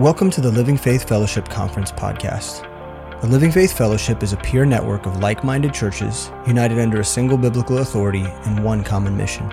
Welcome 0.00 0.30
to 0.30 0.40
the 0.40 0.50
Living 0.50 0.78
Faith 0.78 1.06
Fellowship 1.06 1.46
Conference 1.46 1.92
podcast. 1.92 2.62
The 3.20 3.26
Living 3.26 3.52
Faith 3.52 3.76
Fellowship 3.76 4.22
is 4.22 4.32
a 4.32 4.38
peer 4.38 4.64
network 4.64 5.04
of 5.04 5.18
like 5.18 5.44
minded 5.44 5.74
churches 5.74 6.32
united 6.46 6.78
under 6.78 7.00
a 7.00 7.04
single 7.04 7.36
biblical 7.36 7.76
authority 7.80 8.24
and 8.24 8.64
one 8.64 8.82
common 8.82 9.14
mission. 9.14 9.50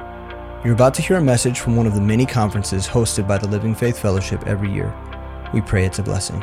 You're 0.64 0.72
about 0.72 0.94
to 0.94 1.02
hear 1.02 1.18
a 1.18 1.22
message 1.22 1.60
from 1.60 1.76
one 1.76 1.86
of 1.86 1.96
the 1.96 2.00
many 2.00 2.26
conferences 2.26 2.88
hosted 2.88 3.28
by 3.28 3.38
the 3.38 3.48
Living 3.50 3.76
Faith 3.76 4.00
Fellowship 4.00 4.42
every 4.48 4.72
year. 4.72 4.96
We 5.54 5.60
pray 5.60 5.86
it's 5.86 6.00
a 6.00 6.04
blessing. 6.04 6.42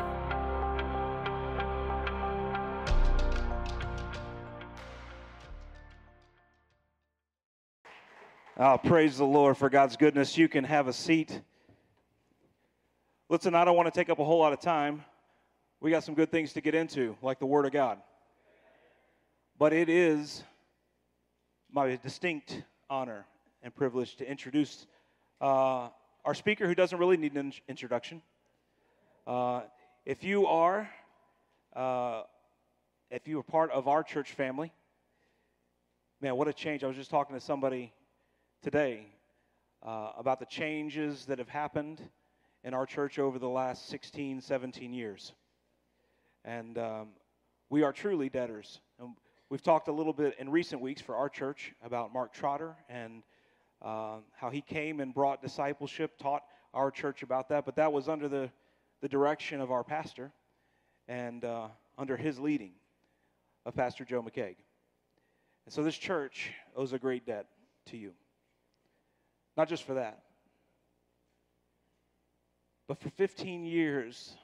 Oh, 8.58 8.78
praise 8.84 9.16
the 9.16 9.24
Lord 9.24 9.56
for 9.56 9.70
God's 9.70 9.96
goodness. 9.96 10.36
You 10.36 10.50
can 10.50 10.64
have 10.64 10.88
a 10.88 10.92
seat. 10.92 11.40
Listen, 13.30 13.54
I 13.54 13.64
don't 13.64 13.74
want 13.74 13.92
to 13.92 13.98
take 13.98 14.10
up 14.10 14.18
a 14.18 14.24
whole 14.24 14.40
lot 14.40 14.52
of 14.52 14.60
time. 14.60 15.02
We 15.80 15.90
got 15.90 16.04
some 16.04 16.14
good 16.14 16.30
things 16.30 16.52
to 16.52 16.60
get 16.60 16.74
into, 16.74 17.16
like 17.22 17.38
the 17.38 17.46
Word 17.46 17.64
of 17.64 17.72
God. 17.72 17.98
But 19.58 19.72
it 19.72 19.88
is 19.88 20.44
my 21.72 21.98
distinct 22.02 22.62
honor 22.90 23.24
and 23.62 23.74
privilege 23.74 24.16
to 24.16 24.30
introduce 24.30 24.86
uh, 25.40 25.88
our 26.22 26.34
speaker 26.34 26.66
who 26.66 26.74
doesn't 26.74 26.98
really 26.98 27.16
need 27.16 27.34
an 27.34 27.54
introduction. 27.66 28.20
Uh, 29.26 29.62
if 30.04 30.22
you 30.22 30.46
are, 30.46 30.90
uh, 31.74 32.24
if 33.10 33.26
you 33.26 33.38
are 33.38 33.42
part 33.42 33.70
of 33.70 33.88
our 33.88 34.02
church 34.02 34.32
family, 34.32 34.70
man, 36.20 36.36
what 36.36 36.46
a 36.46 36.52
change! 36.52 36.84
I 36.84 36.88
was 36.88 36.96
just 36.96 37.10
talking 37.10 37.34
to 37.34 37.40
somebody 37.40 37.90
today 38.62 39.06
uh, 39.82 40.10
about 40.18 40.40
the 40.40 40.46
changes 40.46 41.24
that 41.24 41.38
have 41.38 41.48
happened 41.48 42.02
in 42.64 42.72
our 42.72 42.86
church 42.86 43.18
over 43.18 43.38
the 43.38 43.48
last 43.48 43.88
16, 43.90 44.40
17 44.40 44.92
years. 44.92 45.32
And 46.44 46.78
um, 46.78 47.08
we 47.68 47.82
are 47.82 47.92
truly 47.92 48.30
debtors. 48.30 48.80
And 48.98 49.10
we've 49.50 49.62
talked 49.62 49.88
a 49.88 49.92
little 49.92 50.14
bit 50.14 50.34
in 50.38 50.50
recent 50.50 50.80
weeks 50.80 51.02
for 51.02 51.14
our 51.14 51.28
church 51.28 51.74
about 51.84 52.12
Mark 52.12 52.32
Trotter 52.32 52.74
and 52.88 53.22
uh, 53.82 54.16
how 54.34 54.48
he 54.48 54.62
came 54.62 55.00
and 55.00 55.12
brought 55.12 55.42
discipleship, 55.42 56.18
taught 56.18 56.42
our 56.72 56.90
church 56.90 57.22
about 57.22 57.50
that. 57.50 57.66
But 57.66 57.76
that 57.76 57.92
was 57.92 58.08
under 58.08 58.28
the, 58.28 58.50
the 59.02 59.08
direction 59.08 59.60
of 59.60 59.70
our 59.70 59.84
pastor 59.84 60.32
and 61.06 61.44
uh, 61.44 61.68
under 61.98 62.16
his 62.16 62.38
leading 62.38 62.72
of 63.66 63.74
Pastor 63.74 64.04
Joe 64.04 64.22
McKeag. 64.22 64.56
And 65.66 65.72
so 65.72 65.82
this 65.82 65.96
church 65.96 66.50
owes 66.74 66.94
a 66.94 66.98
great 66.98 67.26
debt 67.26 67.46
to 67.86 67.98
you. 67.98 68.12
Not 69.56 69.68
just 69.68 69.84
for 69.84 69.94
that, 69.94 70.23
but 72.86 72.98
for 72.98 73.10
15 73.10 73.64
years 73.64 74.34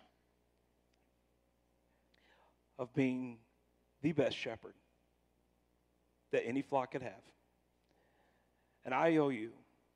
of 2.79 2.93
being 2.95 3.39
the 4.03 4.13
best 4.13 4.37
shepherd 4.37 4.75
that 6.33 6.47
any 6.47 6.63
flock 6.63 6.93
could 6.93 7.03
have. 7.03 7.23
And 8.85 8.95
I 8.95 9.17
owe 9.17 9.29
you 9.29 9.51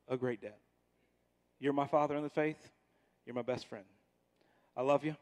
a 0.09 0.17
great 0.17 0.43
debt. 0.43 0.59
You're 1.59 1.73
my 1.73 1.87
father 1.87 2.17
in 2.17 2.23
the 2.23 2.29
faith, 2.29 2.59
you're 3.25 3.35
my 3.35 3.43
best 3.43 3.67
friend. 3.67 3.87
I 4.77 4.83
love 4.83 5.05
you. 5.05 5.17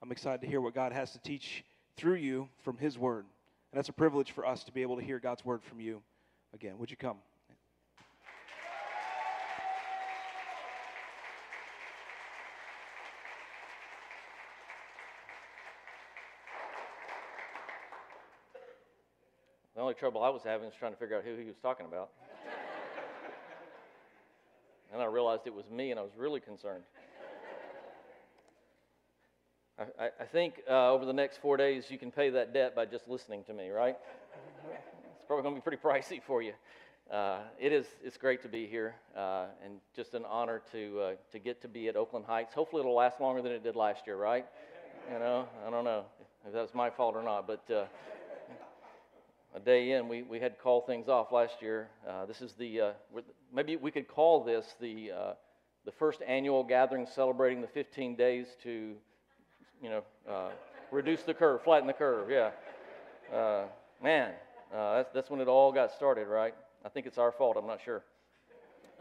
I'm 0.00 0.12
excited 0.12 0.40
to 0.42 0.46
hear 0.46 0.60
what 0.60 0.74
God 0.74 0.92
has 0.92 1.10
to 1.12 1.18
teach 1.18 1.64
through 1.96 2.14
you 2.14 2.48
from 2.62 2.78
His 2.78 2.96
Word. 2.96 3.26
And 3.72 3.78
that's 3.78 3.88
a 3.88 3.92
privilege 3.92 4.30
for 4.30 4.46
us 4.46 4.64
to 4.64 4.72
be 4.72 4.82
able 4.82 4.96
to 4.96 5.02
hear 5.02 5.18
God's 5.18 5.44
Word 5.44 5.62
from 5.62 5.80
you 5.80 6.00
again. 6.54 6.78
Would 6.78 6.90
you 6.90 6.96
come? 6.96 7.18
The 19.77 19.77
only 19.88 19.98
trouble 19.98 20.22
I 20.22 20.28
was 20.28 20.42
having 20.42 20.66
was 20.66 20.74
trying 20.78 20.92
to 20.92 20.98
figure 20.98 21.16
out 21.16 21.24
who 21.24 21.34
he 21.34 21.46
was 21.46 21.56
talking 21.62 21.86
about. 21.86 22.10
and 24.92 25.00
I 25.00 25.06
realized 25.06 25.46
it 25.46 25.54
was 25.54 25.70
me, 25.70 25.92
and 25.92 25.98
I 25.98 26.02
was 26.02 26.12
really 26.14 26.40
concerned. 26.40 26.82
I, 29.98 30.10
I, 30.20 30.24
think 30.26 30.60
uh, 30.68 30.92
over 30.92 31.06
the 31.06 31.12
next 31.14 31.38
four 31.38 31.56
days, 31.56 31.84
you 31.88 31.96
can 31.96 32.10
pay 32.10 32.28
that 32.28 32.52
debt 32.52 32.76
by 32.76 32.84
just 32.84 33.08
listening 33.08 33.44
to 33.44 33.54
me, 33.54 33.70
right? 33.70 33.96
it's 35.16 35.24
probably 35.26 35.44
going 35.44 35.54
to 35.54 35.58
be 35.58 35.64
pretty 35.64 35.82
pricey 35.82 36.22
for 36.22 36.42
you. 36.42 36.52
Uh, 37.10 37.38
it 37.58 37.72
is, 37.72 37.86
it's 38.04 38.18
great 38.18 38.42
to 38.42 38.48
be 38.48 38.66
here, 38.66 38.94
uh, 39.16 39.46
and 39.64 39.76
just 39.96 40.12
an 40.12 40.26
honor 40.28 40.60
to, 40.72 41.00
uh, 41.00 41.12
to 41.32 41.38
get 41.38 41.62
to 41.62 41.68
be 41.68 41.88
at 41.88 41.96
Oakland 41.96 42.26
Heights. 42.26 42.52
Hopefully, 42.52 42.80
it'll 42.80 42.94
last 42.94 43.22
longer 43.22 43.40
than 43.40 43.52
it 43.52 43.62
did 43.62 43.74
last 43.74 44.06
year, 44.06 44.16
right? 44.16 44.44
You 45.10 45.18
know, 45.18 45.48
I 45.66 45.70
don't 45.70 45.84
know 45.84 46.04
if 46.46 46.52
that's 46.52 46.74
my 46.74 46.90
fault 46.90 47.16
or 47.16 47.22
not, 47.22 47.46
but 47.46 47.64
uh, 47.74 47.84
a 49.58 49.64
day 49.64 49.92
in, 49.92 50.08
we, 50.08 50.22
we 50.22 50.38
had 50.38 50.56
to 50.56 50.62
call 50.62 50.82
things 50.82 51.08
off 51.08 51.32
last 51.32 51.60
year. 51.60 51.88
Uh, 52.08 52.24
this 52.26 52.40
is 52.40 52.52
the, 52.52 52.80
uh, 52.80 52.92
maybe 53.52 53.76
we 53.76 53.90
could 53.90 54.06
call 54.06 54.44
this 54.44 54.64
the, 54.80 55.10
uh, 55.10 55.32
the 55.84 55.90
first 55.90 56.20
annual 56.26 56.62
gathering 56.62 57.06
celebrating 57.12 57.60
the 57.60 57.66
15 57.66 58.14
days 58.14 58.46
to, 58.62 58.94
you 59.82 59.90
know, 59.90 60.02
uh, 60.30 60.50
reduce 60.92 61.22
the 61.22 61.34
curve, 61.34 61.62
flatten 61.64 61.88
the 61.88 61.92
curve. 61.92 62.30
Yeah. 62.30 62.50
Uh, 63.34 63.64
man, 64.00 64.30
uh, 64.72 64.96
that's, 64.98 65.12
that's 65.12 65.30
when 65.30 65.40
it 65.40 65.48
all 65.48 65.72
got 65.72 65.90
started, 65.90 66.28
right? 66.28 66.54
I 66.84 66.88
think 66.88 67.06
it's 67.06 67.18
our 67.18 67.32
fault, 67.32 67.56
I'm 67.58 67.66
not 67.66 67.80
sure. 67.84 68.04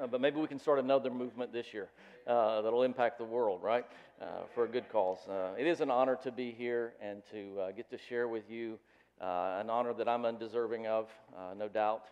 but 0.09 0.19
maybe 0.19 0.39
we 0.39 0.47
can 0.47 0.59
start 0.59 0.79
another 0.79 1.11
movement 1.11 1.53
this 1.53 1.71
year 1.71 1.89
that'll 2.25 2.83
impact 2.83 3.19
the 3.19 3.25
world, 3.25 3.61
right? 3.61 3.85
for 4.55 4.63
a 4.63 4.67
good 4.67 4.89
cause. 4.91 5.19
it 5.59 5.67
is 5.67 5.81
an 5.81 5.91
honor 5.91 6.17
to 6.23 6.31
be 6.31 6.51
here 6.51 6.93
and 6.99 7.21
to 7.31 7.71
get 7.75 7.91
to 7.91 7.97
share 8.09 8.27
with 8.27 8.49
you. 8.49 8.79
Uh, 9.19 9.57
an 9.59 9.69
honor 9.69 9.93
that 9.93 10.07
I'm 10.07 10.25
undeserving 10.25 10.85
of, 10.85 11.07
uh, 11.35 11.55
no 11.57 11.67
doubt. 11.67 12.05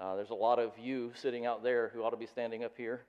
Uh, 0.00 0.16
there's 0.16 0.30
a 0.30 0.34
lot 0.34 0.58
of 0.58 0.72
you 0.78 1.12
sitting 1.14 1.44
out 1.44 1.62
there 1.62 1.90
who 1.92 2.02
ought 2.02 2.10
to 2.10 2.16
be 2.16 2.26
standing 2.26 2.64
up 2.64 2.72
here, 2.76 3.02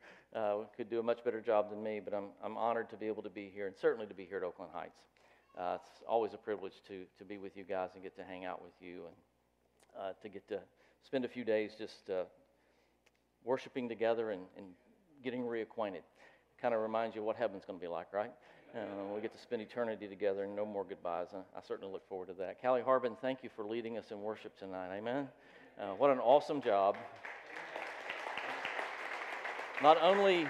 could 0.75 0.89
do 0.89 0.99
a 0.99 1.03
much 1.03 1.23
better 1.23 1.39
job 1.39 1.69
than 1.69 1.81
me, 1.81 2.01
but 2.03 2.13
I'm, 2.13 2.25
I'm 2.43 2.57
honored 2.57 2.89
to 2.89 2.97
be 2.97 3.07
able 3.07 3.23
to 3.23 3.29
be 3.29 3.49
here 3.53 3.67
and 3.67 3.75
certainly 3.75 4.05
to 4.07 4.13
be 4.13 4.25
here 4.25 4.37
at 4.37 4.43
Oakland 4.43 4.71
Heights. 4.73 4.99
It's 5.57 6.03
always 6.07 6.33
a 6.33 6.37
privilege 6.37 6.73
to, 6.87 7.03
to 7.19 7.25
be 7.25 7.37
with 7.37 7.55
you 7.55 7.63
guys 7.63 7.91
and 7.95 8.03
get 8.03 8.15
to 8.17 8.23
hang 8.23 8.45
out 8.45 8.61
with 8.61 8.73
you 8.81 9.03
and 9.07 10.15
to 10.21 10.29
get 10.29 10.47
to 10.49 10.59
spend 11.03 11.25
a 11.25 11.29
few 11.29 11.43
days 11.43 11.71
just 11.77 12.09
worshiping 13.43 13.87
together 13.87 14.31
and, 14.31 14.41
and 14.57 14.67
getting 15.23 15.43
reacquainted. 15.43 16.03
Kind 16.61 16.73
of 16.73 16.81
reminds 16.81 17.15
you 17.15 17.23
what 17.23 17.37
heaven's 17.37 17.65
going 17.65 17.79
to 17.79 17.83
be 17.83 17.89
like, 17.89 18.11
right? 18.13 18.31
Uh, 18.77 18.81
we 19.15 19.21
get 19.21 19.33
to 19.33 19.41
spend 19.41 19.59
eternity 19.59 20.07
together 20.07 20.43
and 20.43 20.55
no 20.55 20.63
more 20.63 20.83
goodbyes. 20.83 21.29
I, 21.33 21.61
certainly 21.67 21.91
look 21.91 22.07
forward 22.07 22.27
to 22.27 22.35
that. 22.35 22.61
Callie 22.61 22.83
Harbin, 22.83 23.17
thank 23.19 23.41
you 23.41 23.49
for 23.55 23.65
leading 23.65 23.97
us 23.97 24.11
in 24.11 24.21
worship 24.21 24.55
tonight. 24.55 24.95
Amen. 24.95 25.27
Uh, 25.81 25.95
what 25.97 26.11
an 26.11 26.19
awesome 26.19 26.61
job. 26.61 26.95
Not 29.81 29.97
only, 29.99 30.45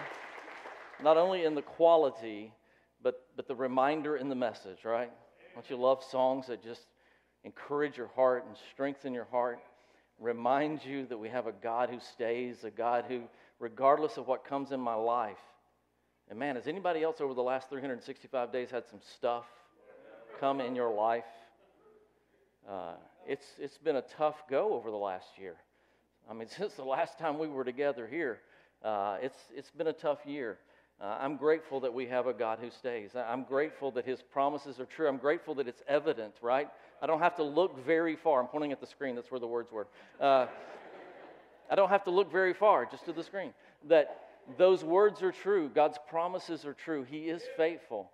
not 1.01 1.15
only 1.15 1.45
in 1.45 1.55
the 1.55 1.61
quality, 1.61 2.51
but, 3.01 3.25
but 3.37 3.47
the 3.47 3.55
reminder 3.55 4.17
in 4.17 4.27
the 4.27 4.35
message, 4.35 4.83
right? 4.83 5.11
Don't 5.53 5.69
you 5.69 5.77
love 5.77 6.03
songs 6.03 6.47
that 6.47 6.61
just 6.61 6.85
encourage 7.45 7.95
your 7.95 8.11
heart 8.13 8.43
and 8.45 8.57
strengthen 8.73 9.13
your 9.13 9.27
heart? 9.31 9.59
Remind 10.19 10.83
you 10.83 11.05
that 11.05 11.17
we 11.17 11.29
have 11.29 11.47
a 11.47 11.53
God 11.53 11.89
who 11.89 12.01
stays, 12.01 12.65
a 12.65 12.71
God 12.71 13.05
who, 13.07 13.21
regardless 13.57 14.17
of 14.17 14.27
what 14.27 14.43
comes 14.43 14.73
in 14.73 14.81
my 14.81 14.95
life, 14.95 15.37
and 16.29 16.37
man, 16.37 16.55
has 16.55 16.67
anybody 16.67 17.03
else 17.03 17.21
over 17.21 17.33
the 17.33 17.41
last 17.41 17.69
365 17.69 18.51
days 18.51 18.69
had 18.69 18.83
some 18.89 18.99
stuff 19.15 19.45
come 20.39 20.59
in 20.59 20.75
your 20.75 20.93
life? 20.93 21.23
Uh, 22.69 22.93
it's, 23.25 23.45
it's 23.59 23.77
been 23.77 23.95
a 23.95 24.03
tough 24.17 24.35
go 24.49 24.73
over 24.73 24.91
the 24.91 24.97
last 24.97 25.27
year. 25.37 25.55
I 26.29 26.33
mean, 26.33 26.49
since 26.57 26.73
the 26.73 26.83
last 26.83 27.17
time 27.17 27.39
we 27.39 27.47
were 27.47 27.63
together 27.63 28.07
here, 28.07 28.39
uh, 28.83 29.17
it's, 29.21 29.37
it's 29.55 29.71
been 29.71 29.87
a 29.87 29.93
tough 29.93 30.19
year. 30.25 30.57
Uh, 30.99 31.17
I'm 31.19 31.37
grateful 31.37 31.79
that 31.81 31.93
we 31.93 32.07
have 32.07 32.27
a 32.27 32.33
God 32.33 32.57
who 32.59 32.71
stays. 32.71 33.11
I'm 33.15 33.43
grateful 33.43 33.91
that 33.91 34.05
His 34.05 34.21
promises 34.21 34.79
are 34.79 34.85
true. 34.85 35.07
I'm 35.07 35.17
grateful 35.17 35.53
that 35.55 35.67
it's 35.67 35.83
evident, 35.87 36.33
right? 36.41 36.67
I 37.01 37.07
don't 37.07 37.19
have 37.19 37.35
to 37.35 37.43
look 37.43 37.85
very 37.85 38.15
far. 38.15 38.41
I'm 38.41 38.47
pointing 38.47 38.71
at 38.71 38.81
the 38.81 38.87
screen, 38.87 39.15
that's 39.15 39.29
where 39.29 39.39
the 39.39 39.47
words 39.47 39.71
were. 39.71 39.87
Uh, 40.19 40.47
I 41.69 41.75
don't 41.75 41.89
have 41.89 42.03
to 42.05 42.11
look 42.11 42.31
very 42.31 42.53
far, 42.53 42.85
just 42.85 43.05
to 43.05 43.13
the 43.13 43.23
screen. 43.23 43.53
That 43.87 44.26
those 44.57 44.83
words 44.83 45.21
are 45.21 45.31
true. 45.31 45.69
God's 45.69 45.97
promises 46.09 46.65
are 46.65 46.73
true. 46.73 47.03
He 47.03 47.29
is 47.29 47.41
faithful. 47.57 48.11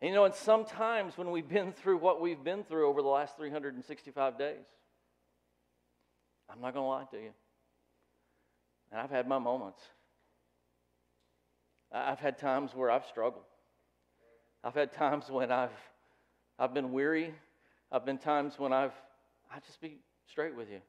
And 0.00 0.10
you 0.10 0.14
know, 0.14 0.24
and 0.24 0.34
sometimes 0.34 1.16
when 1.16 1.30
we've 1.30 1.48
been 1.48 1.72
through 1.72 1.98
what 1.98 2.20
we've 2.20 2.42
been 2.42 2.64
through 2.64 2.88
over 2.88 3.00
the 3.00 3.08
last 3.08 3.36
365 3.36 4.38
days, 4.38 4.66
I'm 6.50 6.60
not 6.60 6.74
going 6.74 6.84
to 6.84 6.88
lie 6.88 7.04
to 7.10 7.16
you. 7.16 7.30
And 8.92 9.00
I've 9.00 9.10
had 9.10 9.26
my 9.26 9.38
moments. 9.38 9.80
I've 11.90 12.20
had 12.20 12.38
times 12.38 12.72
where 12.74 12.90
I've 12.90 13.06
struggled. 13.06 13.44
I've 14.62 14.74
had 14.74 14.92
times 14.92 15.30
when 15.30 15.50
I've, 15.50 15.70
I've 16.58 16.74
been 16.74 16.92
weary. 16.92 17.32
I've 17.90 18.04
been 18.04 18.18
times 18.18 18.58
when 18.58 18.72
I've, 18.72 18.92
I 19.50 19.60
just 19.60 19.80
be 19.80 19.98
straight 20.28 20.54
with 20.54 20.70
you. 20.70 20.80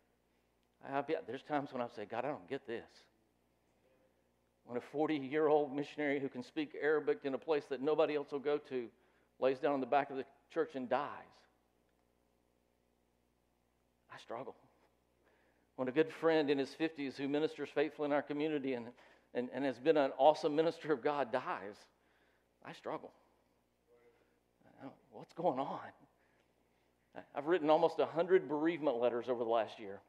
I've, 0.92 1.06
there's 1.28 1.44
times 1.44 1.72
when 1.72 1.82
I've 1.82 1.92
said, 1.96 2.10
God, 2.10 2.26
I 2.26 2.30
don't 2.30 2.50
get 2.50 2.68
this. 2.68 2.84
When 4.66 4.78
a 4.78 4.82
40 4.92 5.16
year 5.16 5.48
old 5.48 5.76
missionary 5.76 6.20
who 6.20 6.30
can 6.30 6.44
speak 6.44 6.76
Arabic 6.82 7.20
in 7.24 7.34
a 7.34 7.38
place 7.38 7.64
that 7.70 7.82
nobody 7.82 8.16
else 8.16 8.32
will 8.32 8.40
go 8.40 8.58
to 8.70 8.88
lays 9.40 9.60
down 9.60 9.76
in 9.76 9.80
the 9.80 9.86
back 9.86 10.10
of 10.10 10.18
the 10.18 10.26
church 10.54 10.72
and 10.76 10.90
dies. 10.90 11.10
I 14.14 14.18
struggle. 14.20 14.56
When 15.76 15.88
a 15.88 15.92
good 15.92 16.12
friend 16.22 16.50
in 16.50 16.58
his 16.58 16.70
50s 16.80 17.16
who 17.16 17.28
ministers 17.28 17.70
faithfully 17.76 18.08
in 18.08 18.14
our 18.14 18.22
community 18.22 18.74
and, 18.74 18.88
and, 19.34 19.50
and 19.54 19.66
has 19.66 19.78
been 19.78 19.98
an 19.98 20.12
awesome 20.18 20.56
minister 20.56 20.94
of 20.94 21.04
God 21.04 21.32
dies, 21.32 21.76
I 22.66 22.74
struggle. 22.74 23.12
What's 25.12 25.34
going 25.34 25.60
on? 25.60 25.80
I've 27.34 27.46
written 27.46 27.70
almost 27.70 27.98
100 27.98 28.50
bereavement 28.50 28.98
letters 28.98 29.26
over 29.30 29.44
the 29.44 29.50
last 29.50 29.80
year 29.80 30.00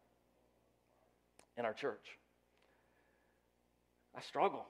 in 1.57 1.65
our 1.65 1.75
church. 1.75 2.19
I 4.17 4.21
struggle. 4.23 4.65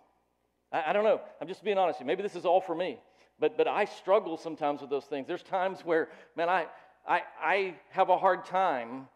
I, 0.72 0.90
I, 0.90 0.92
don't 0.92 1.04
know. 1.04 1.20
I'm 1.40 1.48
just 1.48 1.62
being 1.62 1.78
honest. 1.78 2.04
Maybe 2.04 2.22
this 2.22 2.34
is 2.34 2.44
all 2.44 2.60
for 2.60 2.74
me, 2.74 2.98
but, 3.38 3.56
but 3.56 3.68
I 3.68 3.84
struggle 3.84 4.36
sometimes 4.36 4.80
with 4.80 4.90
those 4.90 5.04
things. 5.04 5.26
There's 5.26 5.42
times 5.42 5.80
where, 5.84 6.08
man, 6.36 6.48
I, 6.48 6.66
I, 7.06 7.22
I 7.40 7.74
have 7.90 8.08
a 8.08 8.18
hard 8.18 8.44
time 8.44 9.08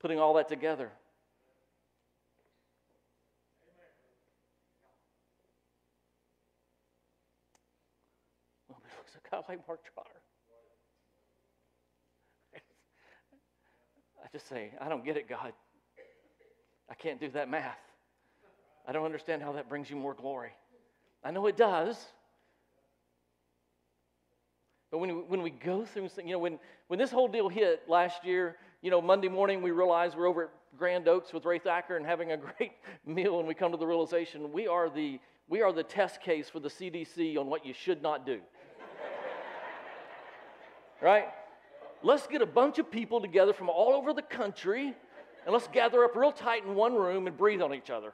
putting 0.00 0.20
all 0.20 0.34
that 0.34 0.48
together. 0.48 0.90
Oh, 8.70 8.76
Nobody 8.76 8.94
looks 8.98 9.12
at 9.16 9.26
a 9.26 9.30
guy 9.30 9.42
like 9.48 9.66
Mark 9.66 9.80
Trotter. 9.92 10.10
I 14.24 14.28
just 14.32 14.48
say, 14.48 14.72
I 14.80 14.88
don't 14.88 15.04
get 15.04 15.16
it, 15.16 15.28
God. 15.28 15.52
I 16.88 16.94
can't 16.94 17.18
do 17.18 17.28
that 17.30 17.48
math. 17.48 17.78
I 18.86 18.92
don't 18.92 19.04
understand 19.04 19.42
how 19.42 19.52
that 19.52 19.68
brings 19.68 19.88
you 19.88 19.96
more 19.96 20.14
glory. 20.14 20.50
I 21.24 21.30
know 21.30 21.46
it 21.46 21.56
does. 21.56 21.96
But 24.90 24.98
when 24.98 25.16
we, 25.16 25.22
when 25.22 25.42
we 25.42 25.50
go 25.50 25.84
through, 25.84 26.08
you 26.24 26.32
know, 26.32 26.38
when, 26.38 26.58
when 26.88 26.98
this 26.98 27.10
whole 27.10 27.26
deal 27.26 27.48
hit 27.48 27.82
last 27.88 28.24
year, 28.24 28.56
you 28.82 28.90
know, 28.90 29.00
Monday 29.00 29.28
morning 29.28 29.62
we 29.62 29.70
realized 29.70 30.16
we're 30.16 30.28
over 30.28 30.44
at 30.44 30.50
Grand 30.78 31.08
Oaks 31.08 31.32
with 31.32 31.44
Ray 31.44 31.58
Thacker 31.58 31.96
and 31.96 32.04
having 32.06 32.32
a 32.32 32.36
great 32.58 32.72
meal, 33.06 33.38
and 33.38 33.48
we 33.48 33.54
come 33.54 33.72
to 33.72 33.78
the 33.78 33.86
realization 33.86 34.52
we 34.52 34.68
are 34.68 34.90
the, 34.90 35.18
we 35.48 35.62
are 35.62 35.72
the 35.72 35.82
test 35.82 36.20
case 36.20 36.48
for 36.48 36.60
the 36.60 36.68
CDC 36.68 37.38
on 37.38 37.46
what 37.46 37.64
you 37.66 37.72
should 37.72 38.02
not 38.02 38.26
do. 38.26 38.40
right? 41.02 41.26
Let's 42.02 42.26
get 42.26 42.42
a 42.42 42.46
bunch 42.46 42.78
of 42.78 42.90
people 42.90 43.20
together 43.20 43.54
from 43.54 43.70
all 43.70 43.94
over 43.94 44.12
the 44.12 44.22
country 44.22 44.94
and 45.44 45.52
let's 45.52 45.68
gather 45.68 46.04
up 46.04 46.14
real 46.14 46.32
tight 46.32 46.64
in 46.64 46.74
one 46.74 46.94
room 46.94 47.26
and 47.26 47.36
breathe 47.36 47.62
on 47.62 47.74
each 47.74 47.90
other. 47.90 48.12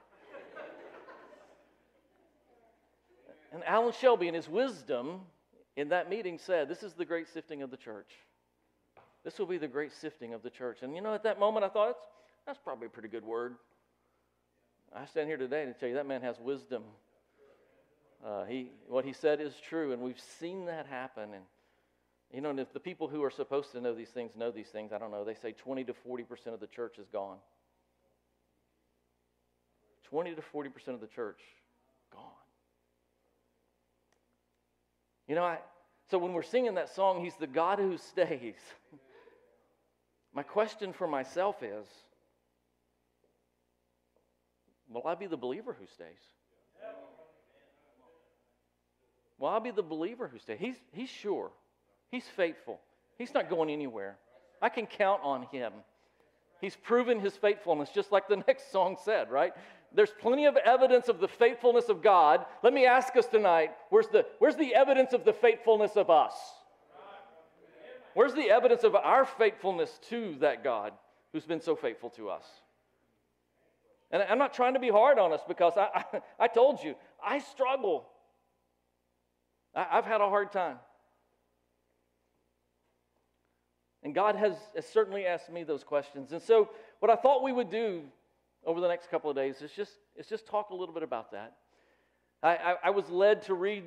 And 3.52 3.64
Alan 3.64 3.92
Shelby, 3.92 4.28
in 4.28 4.34
his 4.34 4.48
wisdom 4.48 5.20
in 5.76 5.88
that 5.88 6.08
meeting, 6.08 6.38
said, 6.38 6.68
This 6.68 6.82
is 6.82 6.94
the 6.94 7.04
great 7.04 7.28
sifting 7.28 7.62
of 7.62 7.70
the 7.70 7.76
church. 7.76 8.10
This 9.24 9.38
will 9.38 9.46
be 9.46 9.58
the 9.58 9.68
great 9.68 9.92
sifting 9.92 10.34
of 10.34 10.42
the 10.42 10.50
church. 10.50 10.78
And 10.82 10.94
you 10.94 11.02
know, 11.02 11.14
at 11.14 11.24
that 11.24 11.38
moment, 11.38 11.64
I 11.64 11.68
thought, 11.68 11.96
That's, 12.46 12.58
probably 12.58 12.86
a 12.86 12.90
pretty 12.90 13.08
good 13.08 13.24
word. 13.24 13.56
I 14.94 15.06
stand 15.06 15.28
here 15.28 15.36
today 15.36 15.64
to 15.66 15.72
tell 15.72 15.88
you 15.88 15.94
that 15.96 16.06
man 16.06 16.22
has 16.22 16.38
wisdom. 16.40 16.82
Uh, 18.24 18.44
he, 18.44 18.72
what 18.88 19.04
he 19.04 19.12
said 19.12 19.40
is 19.40 19.54
true, 19.68 19.92
and 19.92 20.02
we've 20.02 20.20
seen 20.38 20.66
that 20.66 20.86
happen. 20.86 21.32
And 21.34 21.44
you 22.32 22.40
know, 22.40 22.50
and 22.50 22.60
if 22.60 22.72
the 22.72 22.80
people 22.80 23.08
who 23.08 23.24
are 23.24 23.30
supposed 23.30 23.72
to 23.72 23.80
know 23.80 23.94
these 23.94 24.10
things 24.10 24.36
know 24.36 24.50
these 24.50 24.68
things, 24.68 24.92
I 24.92 24.98
don't 24.98 25.10
know, 25.10 25.24
they 25.24 25.34
say 25.34 25.52
20 25.52 25.84
to 25.84 25.92
40% 25.92 26.54
of 26.54 26.60
the 26.60 26.66
church 26.66 26.98
is 26.98 27.08
gone. 27.08 27.38
20 30.04 30.34
to 30.34 30.42
40% 30.42 30.88
of 30.88 31.00
the 31.00 31.06
church 31.06 31.40
gone. 32.12 32.22
You 35.30 35.36
know, 35.36 35.44
I, 35.44 35.58
so 36.10 36.18
when 36.18 36.32
we're 36.32 36.42
singing 36.42 36.74
that 36.74 36.92
song, 36.92 37.22
He's 37.22 37.36
the 37.36 37.46
God 37.46 37.78
who 37.78 37.98
stays. 37.98 38.56
My 40.34 40.42
question 40.42 40.92
for 40.92 41.06
myself 41.06 41.62
is 41.62 41.86
Will 44.88 45.06
I 45.06 45.14
be 45.14 45.28
the 45.28 45.36
believer 45.36 45.76
who 45.78 45.86
stays? 45.86 46.18
Will 49.38 49.46
I 49.46 49.60
be 49.60 49.70
the 49.70 49.84
believer 49.84 50.26
who 50.26 50.40
stays? 50.40 50.58
He's, 50.58 50.74
he's 50.92 51.08
sure. 51.08 51.52
He's 52.10 52.26
faithful. 52.36 52.80
He's 53.16 53.32
not 53.32 53.48
going 53.48 53.70
anywhere. 53.70 54.16
I 54.60 54.68
can 54.68 54.86
count 54.86 55.20
on 55.22 55.44
him. 55.52 55.72
He's 56.60 56.74
proven 56.74 57.20
his 57.20 57.36
faithfulness, 57.36 57.90
just 57.90 58.10
like 58.10 58.26
the 58.26 58.36
next 58.48 58.72
song 58.72 58.96
said, 59.04 59.30
right? 59.30 59.52
There's 59.92 60.12
plenty 60.20 60.46
of 60.46 60.56
evidence 60.56 61.08
of 61.08 61.18
the 61.18 61.28
faithfulness 61.28 61.88
of 61.88 62.02
God. 62.02 62.44
Let 62.62 62.72
me 62.72 62.86
ask 62.86 63.16
us 63.16 63.26
tonight 63.26 63.72
where's 63.88 64.06
the, 64.08 64.24
where's 64.38 64.56
the 64.56 64.74
evidence 64.74 65.12
of 65.12 65.24
the 65.24 65.32
faithfulness 65.32 65.96
of 65.96 66.10
us? 66.10 66.34
Where's 68.14 68.34
the 68.34 68.50
evidence 68.50 68.84
of 68.84 68.94
our 68.94 69.24
faithfulness 69.24 70.00
to 70.10 70.36
that 70.40 70.64
God 70.64 70.92
who's 71.32 71.44
been 71.44 71.60
so 71.60 71.76
faithful 71.76 72.10
to 72.10 72.28
us? 72.28 72.44
And 74.10 74.22
I'm 74.22 74.38
not 74.38 74.54
trying 74.54 74.74
to 74.74 74.80
be 74.80 74.90
hard 74.90 75.18
on 75.18 75.32
us 75.32 75.40
because 75.46 75.74
I, 75.76 75.88
I, 76.12 76.20
I 76.40 76.48
told 76.48 76.82
you, 76.82 76.94
I 77.24 77.38
struggle. 77.38 78.08
I, 79.74 79.86
I've 79.92 80.04
had 80.04 80.20
a 80.20 80.28
hard 80.28 80.50
time. 80.50 80.78
And 84.02 84.14
God 84.14 84.34
has, 84.34 84.54
has 84.74 84.86
certainly 84.86 85.26
asked 85.26 85.50
me 85.50 85.62
those 85.62 85.84
questions. 85.84 86.32
And 86.32 86.42
so, 86.42 86.70
what 87.00 87.10
I 87.10 87.16
thought 87.16 87.42
we 87.42 87.52
would 87.52 87.70
do 87.70 88.02
over 88.64 88.80
the 88.80 88.88
next 88.88 89.10
couple 89.10 89.30
of 89.30 89.36
days 89.36 89.62
is 89.62 89.72
just, 89.72 89.92
is 90.16 90.26
just 90.26 90.46
talk 90.46 90.70
a 90.70 90.74
little 90.74 90.94
bit 90.94 91.02
about 91.02 91.32
that. 91.32 91.56
I, 92.42 92.56
I, 92.56 92.74
I 92.84 92.90
was 92.90 93.08
led 93.08 93.42
to 93.42 93.54
read 93.54 93.84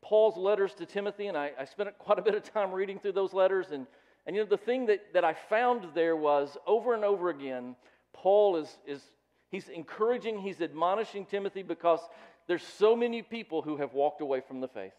Paul's 0.00 0.36
letters 0.36 0.74
to 0.74 0.86
Timothy, 0.86 1.26
and 1.26 1.36
I, 1.36 1.52
I, 1.58 1.64
spent 1.64 1.90
quite 1.98 2.18
a 2.18 2.22
bit 2.22 2.34
of 2.34 2.42
time 2.42 2.72
reading 2.72 2.98
through 2.98 3.12
those 3.12 3.32
letters. 3.32 3.70
And, 3.72 3.86
and 4.26 4.36
you 4.36 4.42
know, 4.42 4.48
the 4.48 4.56
thing 4.56 4.86
that, 4.86 5.12
that 5.14 5.24
I 5.24 5.34
found 5.34 5.86
there 5.94 6.16
was 6.16 6.56
over 6.66 6.94
and 6.94 7.04
over 7.04 7.30
again, 7.30 7.76
Paul 8.12 8.56
is, 8.56 8.76
is 8.86 9.02
he's 9.50 9.68
encouraging, 9.68 10.38
he's 10.38 10.60
admonishing 10.60 11.26
Timothy 11.26 11.62
because 11.62 12.00
there's 12.46 12.62
so 12.62 12.96
many 12.96 13.22
people 13.22 13.62
who 13.62 13.76
have 13.76 13.94
walked 13.94 14.20
away 14.20 14.40
from 14.40 14.60
the 14.60 14.68
faith. 14.68 14.92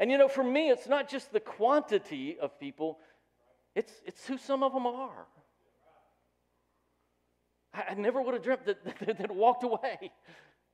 And 0.00 0.10
you 0.10 0.18
know, 0.18 0.28
for 0.28 0.44
me, 0.44 0.70
it's 0.70 0.88
not 0.88 1.08
just 1.08 1.32
the 1.32 1.40
quantity 1.40 2.38
of 2.40 2.58
people, 2.60 2.98
it's, 3.74 3.92
it's 4.04 4.26
who 4.26 4.38
some 4.38 4.62
of 4.62 4.72
them 4.72 4.86
are. 4.86 5.26
I, 7.74 7.94
never 7.94 8.20
would 8.20 8.34
have 8.34 8.42
dreamt 8.42 8.66
that, 8.66 8.84
that, 9.06 9.18
that 9.18 9.34
walked 9.34 9.64
away. 9.64 10.10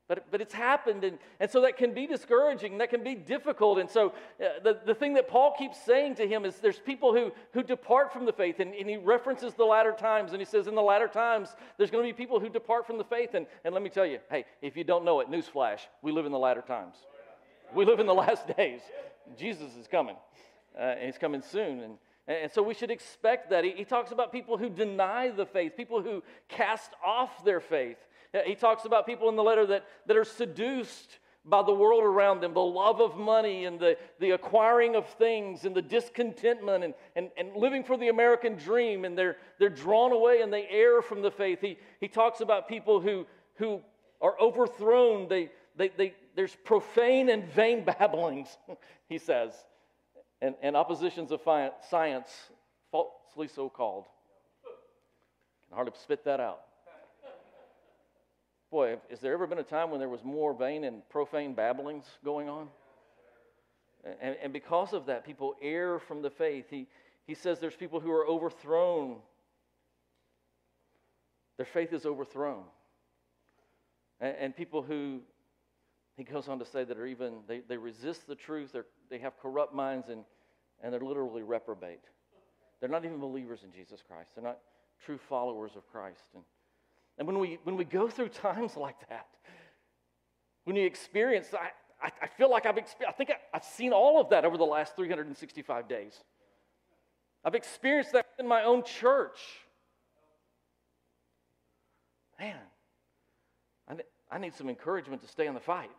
But, 0.07 0.31
but 0.31 0.43
it's 0.43 0.53
happened, 0.53 1.03
and, 1.03 1.19
and 1.41 1.51
so 1.51 1.63
that 1.63 1.79
can 1.79 1.95
be 1.95 2.07
discouraging, 2.07 2.77
that 2.77 2.91
can 2.91 3.03
be 3.03 3.15
difficult. 3.15 3.79
And 3.79 3.89
so, 3.89 4.09
uh, 4.39 4.61
the, 4.63 4.79
the 4.85 4.95
thing 4.95 5.15
that 5.15 5.29
Paul 5.29 5.55
keeps 5.57 5.83
saying 5.83 6.17
to 6.17 6.29
him 6.29 6.45
is 6.45 6.57
there's 6.57 6.79
people 6.79 7.15
who, 7.15 7.33
who 7.55 7.63
depart 7.63 8.13
from 8.13 8.27
the 8.27 8.33
faith, 8.33 8.61
and, 8.61 8.75
and 8.75 8.87
he 8.89 8.99
references 8.99 9.55
the 9.55 9.65
latter 9.65 9.93
times, 9.93 10.33
and 10.33 10.43
he 10.43 10.45
says, 10.45 10.67
In 10.67 10.75
the 10.75 10.83
latter 10.83 11.09
times, 11.09 11.49
there's 11.79 11.91
going 11.91 12.07
to 12.07 12.13
be 12.13 12.15
people 12.15 12.39
who 12.39 12.51
depart 12.51 12.87
from 12.87 12.99
the 12.99 13.05
faith. 13.05 13.31
And, 13.33 13.47
and 13.65 13.73
let 13.73 13.83
me 13.83 13.89
tell 13.89 14.05
you, 14.05 14.19
hey, 14.31 14.45
if 14.61 14.77
you 14.77 14.85
don't 14.85 15.07
know 15.07 15.21
it, 15.21 15.31
newsflash, 15.31 15.81
we 16.03 16.13
live 16.13 16.27
in 16.27 16.33
the 16.33 16.39
latter 16.39 16.63
times. 16.63 16.97
We 17.75 17.87
live 17.87 17.99
in 17.99 18.07
the 18.07 18.15
last 18.15 18.47
days. 18.59 18.83
Jesus 19.39 19.75
is 19.75 19.87
coming, 19.87 20.17
uh, 20.79 20.83
and 20.83 21.07
he's 21.07 21.19
coming 21.19 21.41
soon. 21.41 21.81
And, 21.81 21.97
and 22.27 22.51
so 22.51 22.63
we 22.63 22.75
should 22.75 22.91
expect 22.91 23.51
that. 23.51 23.65
He, 23.65 23.85
talks 23.85 24.11
about 24.11 24.33
people 24.33 24.57
who 24.57 24.71
deny 24.71 25.31
the 25.31 25.45
faith, 25.45 25.77
people 25.77 26.03
who 26.03 26.23
cast 26.49 26.93
off 27.05 27.45
their 27.45 27.61
faith. 27.61 27.99
He 28.47 28.55
talks 28.55 28.85
about 28.85 29.07
people 29.07 29.29
in 29.29 29.37
the 29.37 29.43
letter 29.43 29.67
that, 29.67 29.85
that 30.07 30.17
are 30.17 30.25
seduced 30.25 31.19
by 31.45 31.63
the 31.63 31.75
world 31.75 32.03
around 32.03 32.41
them, 32.41 32.55
the 32.55 32.61
love 32.61 33.01
of 33.01 33.17
money 33.19 33.67
and 33.67 33.79
the, 33.79 33.99
the 34.19 34.31
acquiring 34.31 34.97
of 34.97 35.07
things 35.07 35.67
and 35.67 35.77
the 35.77 35.83
discontentment 35.83 36.85
and, 36.85 36.95
and, 37.17 37.31
and 37.37 37.55
living 37.55 37.85
for 37.85 37.99
the 37.99 38.09
American 38.09 38.57
dream, 38.57 39.05
and 39.05 39.17
they're, 39.17 39.37
they're 39.59 39.69
drawn 39.69 40.13
away 40.13 40.41
and 40.41 40.51
they 40.51 40.67
err 40.71 41.03
from 41.03 41.21
the 41.21 41.31
faith. 41.31 41.61
He, 41.61 41.77
he 42.01 42.09
talks 42.09 42.41
about 42.41 42.67
people 42.67 42.99
who, 42.99 43.27
who 43.57 43.81
are 44.23 44.41
overthrown, 44.41 45.29
they, 45.29 45.51
they, 45.77 45.89
they, 45.89 46.15
there's 46.35 46.57
profane 46.65 47.29
and 47.29 47.45
vain 47.45 47.85
babblings, 47.99 48.57
he 49.07 49.19
says, 49.19 49.53
and, 50.45 50.55
and 50.61 50.77
oppositions 50.77 51.33
of 51.33 51.41
science, 51.89 52.29
falsely 52.91 53.49
so 53.49 53.71
called. 53.71 54.05
Can 55.69 55.77
hardly 55.77 55.95
spit 56.03 56.23
that 56.25 56.39
out. 56.39 56.61
Boy, 58.71 58.97
has 59.09 59.21
there 59.21 59.33
ever 59.33 59.47
been 59.47 59.59
a 59.59 59.63
time 59.63 59.91
when 59.91 60.01
there 60.01 60.09
was 60.09 60.23
more 60.23 60.53
vain 60.53 60.85
and 60.85 61.09
profane 61.09 61.55
babblings 61.55 62.05
going 62.25 62.51
on? 62.51 62.69
And, 64.21 64.37
and 64.43 64.53
because 64.53 64.93
of 64.93 65.07
that, 65.07 65.25
people 65.25 65.55
err 65.63 65.99
from 65.99 66.21
the 66.21 66.29
faith. 66.29 66.67
He, 66.69 66.89
he 67.27 67.35
says 67.35 67.59
there's 67.59 67.77
people 67.77 68.01
who 68.01 68.11
are 68.11 68.27
overthrown. 68.27 69.17
Their 71.57 71.67
faith 71.67 71.95
is 71.95 72.05
overthrown. 72.05 72.65
And, 74.21 74.37
and 74.39 74.57
people 74.57 74.83
who 74.83 75.21
he 76.19 76.25
goes 76.25 76.49
on 76.49 76.59
to 76.59 76.67
say 76.67 76.85
that 76.85 76.99
are 76.99 77.07
even, 77.07 77.39
they, 77.49 77.61
they 77.67 77.79
resist 77.79 78.27
the 78.27 78.35
truth, 78.35 78.77
they 79.09 79.19
have 79.19 79.39
corrupt 79.41 79.75
minds, 79.75 80.11
and, 80.11 80.25
and 80.83 80.93
they're 80.93 81.01
literally 81.01 81.43
reprobate. 81.43 82.03
They're 82.81 82.89
not 82.89 83.05
even 83.05 83.19
believers 83.19 83.61
in 83.65 83.73
Jesus 83.73 84.03
Christ. 84.07 84.31
They're 84.35 84.45
not 84.45 84.59
true 85.05 85.19
followers 85.19 85.73
of 85.77 85.87
Christ. 85.91 86.29
And, 86.35 86.45
and 87.19 87.27
when, 87.27 87.39
we, 87.39 87.59
when 87.65 87.77
we 87.77 87.85
go 87.85 88.09
through 88.09 88.29
times 88.29 88.77
like 88.77 88.97
that, 89.09 89.27
when 90.65 90.77
you 90.77 90.87
experience, 90.87 91.49
I, 91.53 91.69
I, 92.05 92.11
I 92.23 92.27
feel 92.27 92.51
like 92.51 92.67
I've, 92.67 92.79
I 92.79 93.13
think 93.13 93.31
I, 93.31 93.37
I've 93.53 93.65
seen 93.65 93.93
all 93.93 94.21
of 94.21 94.31
that 94.31 94.45
over 94.45 94.57
the 94.57 94.65
last 94.65 94.97
365 94.97 95.89
days. 95.89 96.15
I've 97.45 97.55
experienced 97.55 98.13
that 98.13 98.27
in 98.39 98.49
my 98.49 98.65
own 98.65 98.83
church. 98.85 99.39
Man, 102.41 102.57
I, 103.89 103.95
I 104.31 104.39
need 104.39 104.55
some 104.55 104.69
encouragement 104.69 105.23
to 105.23 105.29
stay 105.29 105.47
in 105.47 105.55
the 105.55 105.61
fight. 105.61 105.91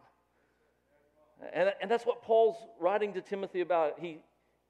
And, 1.53 1.73
and 1.81 1.91
that's 1.91 2.05
what 2.05 2.21
Paul's 2.21 2.57
writing 2.79 3.13
to 3.13 3.21
Timothy 3.21 3.61
about. 3.61 3.99
He, 3.99 4.19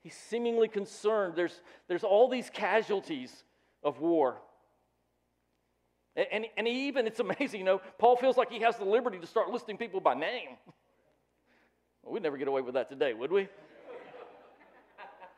he's 0.05 0.15
seemingly 0.15 0.67
concerned. 0.67 1.33
There's, 1.35 1.59
there's 1.87 2.03
all 2.03 2.29
these 2.29 2.51
casualties 2.51 3.43
of 3.83 3.99
war. 3.99 4.37
And, 6.15 6.27
and, 6.31 6.45
and 6.57 6.67
even, 6.67 7.07
it's 7.07 7.19
amazing, 7.19 7.59
you 7.61 7.65
know, 7.65 7.81
Paul 7.97 8.15
feels 8.15 8.37
like 8.37 8.51
he 8.51 8.59
has 8.59 8.77
the 8.77 8.85
liberty 8.85 9.17
to 9.17 9.25
start 9.25 9.49
listing 9.49 9.77
people 9.77 9.99
by 9.99 10.13
name. 10.13 10.49
Well, 12.03 12.13
we'd 12.13 12.21
never 12.21 12.37
get 12.37 12.47
away 12.47 12.61
with 12.61 12.75
that 12.75 12.87
today, 12.87 13.15
would 13.15 13.31
we? 13.31 13.47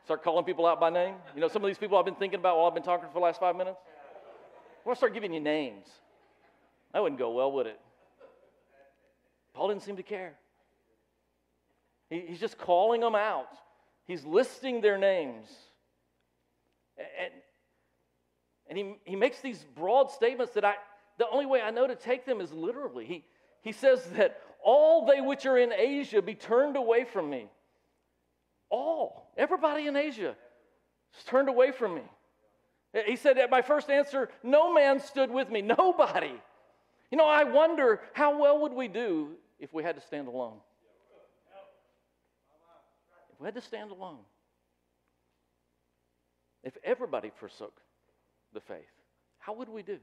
Start 0.04 0.22
calling 0.22 0.44
people 0.44 0.66
out 0.66 0.78
by 0.78 0.90
name? 0.90 1.14
You 1.34 1.40
know, 1.40 1.48
some 1.48 1.64
of 1.64 1.68
these 1.68 1.78
people 1.78 1.96
I've 1.96 2.04
been 2.04 2.14
thinking 2.14 2.38
about 2.38 2.58
while 2.58 2.66
I've 2.66 2.74
been 2.74 2.82
talking 2.82 3.08
for 3.08 3.14
the 3.14 3.24
last 3.24 3.40
five 3.40 3.56
minutes. 3.56 3.78
I 4.84 4.88
want 4.88 4.96
to 4.96 5.00
start 5.00 5.14
giving 5.14 5.32
you 5.32 5.40
names. 5.40 5.86
That 6.92 7.02
wouldn't 7.02 7.18
go 7.18 7.30
well, 7.30 7.50
would 7.52 7.66
it? 7.66 7.80
Paul 9.54 9.68
didn't 9.68 9.82
seem 9.82 9.96
to 9.96 10.02
care. 10.02 10.34
He, 12.10 12.24
he's 12.28 12.40
just 12.40 12.58
calling 12.58 13.00
them 13.00 13.14
out, 13.14 13.48
he's 14.08 14.24
listing 14.24 14.80
their 14.80 14.98
names. 14.98 15.46
And, 16.98 17.32
and 18.68 18.76
he, 18.76 18.96
he 19.04 19.14
makes 19.14 19.40
these 19.40 19.64
broad 19.76 20.10
statements 20.10 20.54
that 20.54 20.64
I, 20.64 20.74
the 21.18 21.28
only 21.30 21.46
way 21.46 21.60
I 21.60 21.70
know 21.70 21.86
to 21.86 21.94
take 21.94 22.26
them 22.26 22.40
is 22.40 22.52
literally. 22.52 23.04
He, 23.04 23.24
he 23.62 23.70
says 23.70 24.02
that 24.16 24.40
all 24.64 25.06
they 25.06 25.20
which 25.20 25.46
are 25.46 25.56
in 25.56 25.72
Asia 25.72 26.20
be 26.20 26.34
turned 26.34 26.76
away 26.76 27.04
from 27.04 27.30
me. 27.30 27.46
All, 28.70 29.30
everybody 29.36 29.86
in 29.86 29.94
Asia 29.94 30.34
is 31.16 31.24
turned 31.24 31.48
away 31.48 31.70
from 31.70 31.94
me. 31.94 32.02
He 33.06 33.16
said 33.16 33.38
at 33.38 33.50
my 33.50 33.62
first 33.62 33.90
answer, 33.90 34.30
no 34.42 34.72
man 34.72 35.00
stood 35.00 35.30
with 35.30 35.50
me, 35.50 35.62
nobody. 35.78 36.34
You 37.10 37.18
know, 37.18 37.26
I 37.26 37.44
wonder 37.44 38.00
how 38.12 38.38
well 38.38 38.60
would 38.62 38.72
we 38.72 38.88
do 38.88 39.30
if 39.58 39.72
we 39.72 39.82
had 39.82 39.96
to 39.96 40.02
stand 40.02 40.28
alone? 40.28 40.58
We 43.38 43.44
had 43.46 43.54
to 43.54 43.60
stand 43.60 43.90
alone. 43.90 44.18
If 46.64 46.76
everybody 46.82 47.30
forsook 47.38 47.74
the 48.52 48.60
faith, 48.60 48.90
how 49.38 49.54
would 49.54 49.68
we 49.68 49.82
do? 49.82 49.98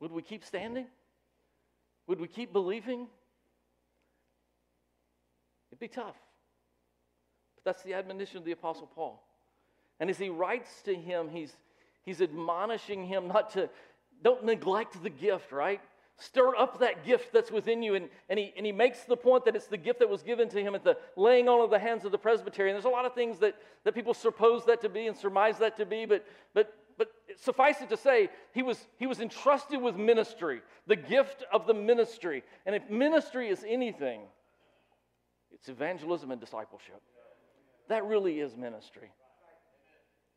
Would 0.00 0.12
we 0.12 0.22
keep 0.22 0.44
standing? 0.44 0.86
Would 2.06 2.20
we 2.20 2.28
keep 2.28 2.52
believing? 2.52 3.06
It'd 5.70 5.78
be 5.78 5.88
tough. 5.88 6.16
But 7.54 7.64
that's 7.64 7.82
the 7.82 7.94
admonition 7.94 8.38
of 8.38 8.44
the 8.44 8.52
Apostle 8.52 8.86
Paul. 8.86 9.22
And 10.00 10.10
as 10.10 10.18
he 10.18 10.28
writes 10.28 10.82
to 10.82 10.94
him, 10.94 11.28
he's, 11.28 11.52
he's 12.04 12.20
admonishing 12.20 13.06
him 13.06 13.28
not 13.28 13.50
to, 13.50 13.68
don't 14.22 14.44
neglect 14.44 15.02
the 15.02 15.10
gift, 15.10 15.52
right? 15.52 15.80
Stir 16.20 16.56
up 16.56 16.80
that 16.80 17.04
gift 17.04 17.32
that's 17.32 17.52
within 17.52 17.80
you. 17.80 17.94
And, 17.94 18.08
and, 18.28 18.38
he, 18.38 18.52
and 18.56 18.66
he 18.66 18.72
makes 18.72 19.04
the 19.04 19.16
point 19.16 19.44
that 19.44 19.54
it's 19.54 19.68
the 19.68 19.76
gift 19.76 20.00
that 20.00 20.08
was 20.08 20.22
given 20.22 20.48
to 20.48 20.60
him 20.60 20.74
at 20.74 20.82
the 20.82 20.96
laying 21.16 21.48
on 21.48 21.60
of 21.60 21.70
the 21.70 21.78
hands 21.78 22.04
of 22.04 22.10
the 22.10 22.18
presbytery. 22.18 22.68
And 22.68 22.74
there's 22.74 22.84
a 22.84 22.88
lot 22.88 23.04
of 23.04 23.14
things 23.14 23.38
that, 23.38 23.54
that 23.84 23.94
people 23.94 24.14
suppose 24.14 24.64
that 24.66 24.80
to 24.80 24.88
be 24.88 25.06
and 25.06 25.16
surmise 25.16 25.58
that 25.58 25.76
to 25.76 25.86
be, 25.86 26.06
but, 26.06 26.26
but, 26.54 26.74
but 26.96 27.12
suffice 27.36 27.80
it 27.80 27.88
to 27.90 27.96
say, 27.96 28.30
he 28.52 28.64
was, 28.64 28.88
he 28.98 29.06
was 29.06 29.20
entrusted 29.20 29.80
with 29.80 29.94
ministry, 29.94 30.60
the 30.88 30.96
gift 30.96 31.44
of 31.52 31.68
the 31.68 31.74
ministry. 31.74 32.42
And 32.66 32.74
if 32.74 32.90
ministry 32.90 33.48
is 33.48 33.64
anything, 33.66 34.22
it's 35.52 35.68
evangelism 35.68 36.32
and 36.32 36.40
discipleship. 36.40 37.00
That 37.88 38.04
really 38.04 38.40
is 38.40 38.56
ministry. 38.56 39.12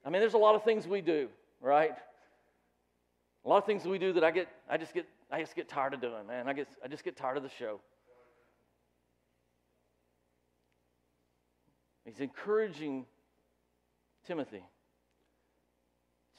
I 0.06 0.12
mean, 0.12 0.22
there's 0.22 0.36
a 0.36 0.38
lot 0.40 0.54
of 0.54 0.64
things 0.64 0.88
we 0.88 1.02
do, 1.02 1.28
right? 1.60 1.92
A 3.46 3.50
lot 3.50 3.58
of 3.58 3.66
things 3.66 3.84
we 3.86 3.98
do 3.98 4.14
that 4.14 4.24
I 4.24 4.30
get, 4.30 4.48
I 4.70 4.78
just 4.78 4.94
get, 4.94 5.08
I 5.32 5.40
just 5.40 5.56
get 5.56 5.70
tired 5.70 5.94
of 5.94 6.02
doing, 6.02 6.28
man. 6.28 6.50
I 6.50 6.54
guess 6.54 6.68
I 6.84 6.88
just 6.88 7.04
get 7.04 7.16
tired 7.16 7.38
of 7.38 7.44
the 7.44 7.50
show. 7.50 7.80
He's 12.06 12.20
encouraging 12.20 13.06
Timothy, 14.26 14.64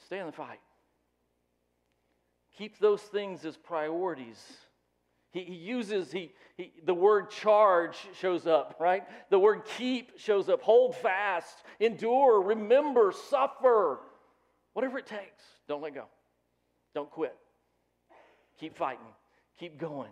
stay 0.05 0.19
in 0.19 0.25
the 0.25 0.31
fight. 0.31 0.59
Keep 2.57 2.77
those 2.77 3.01
things 3.01 3.45
as 3.45 3.57
priorities. 3.57 4.41
He, 5.31 5.43
he 5.43 5.55
uses, 5.55 6.11
he, 6.11 6.31
he, 6.55 6.71
the 6.85 6.93
word 6.93 7.31
charge 7.31 7.97
shows 8.19 8.45
up, 8.45 8.75
right? 8.79 9.03
The 9.31 9.39
word 9.39 9.63
keep 9.77 10.19
shows 10.19 10.49
up. 10.49 10.61
Hold 10.61 10.95
fast, 10.95 11.63
endure, 11.79 12.41
remember, 12.41 13.11
suffer. 13.29 13.99
Whatever 14.73 14.99
it 14.99 15.07
takes, 15.07 15.43
don't 15.67 15.81
let 15.81 15.95
go. 15.95 16.05
Don't 16.93 17.09
quit. 17.09 17.35
Keep 18.63 18.77
fighting. 18.77 19.05
Keep 19.59 19.77
going. 19.77 20.11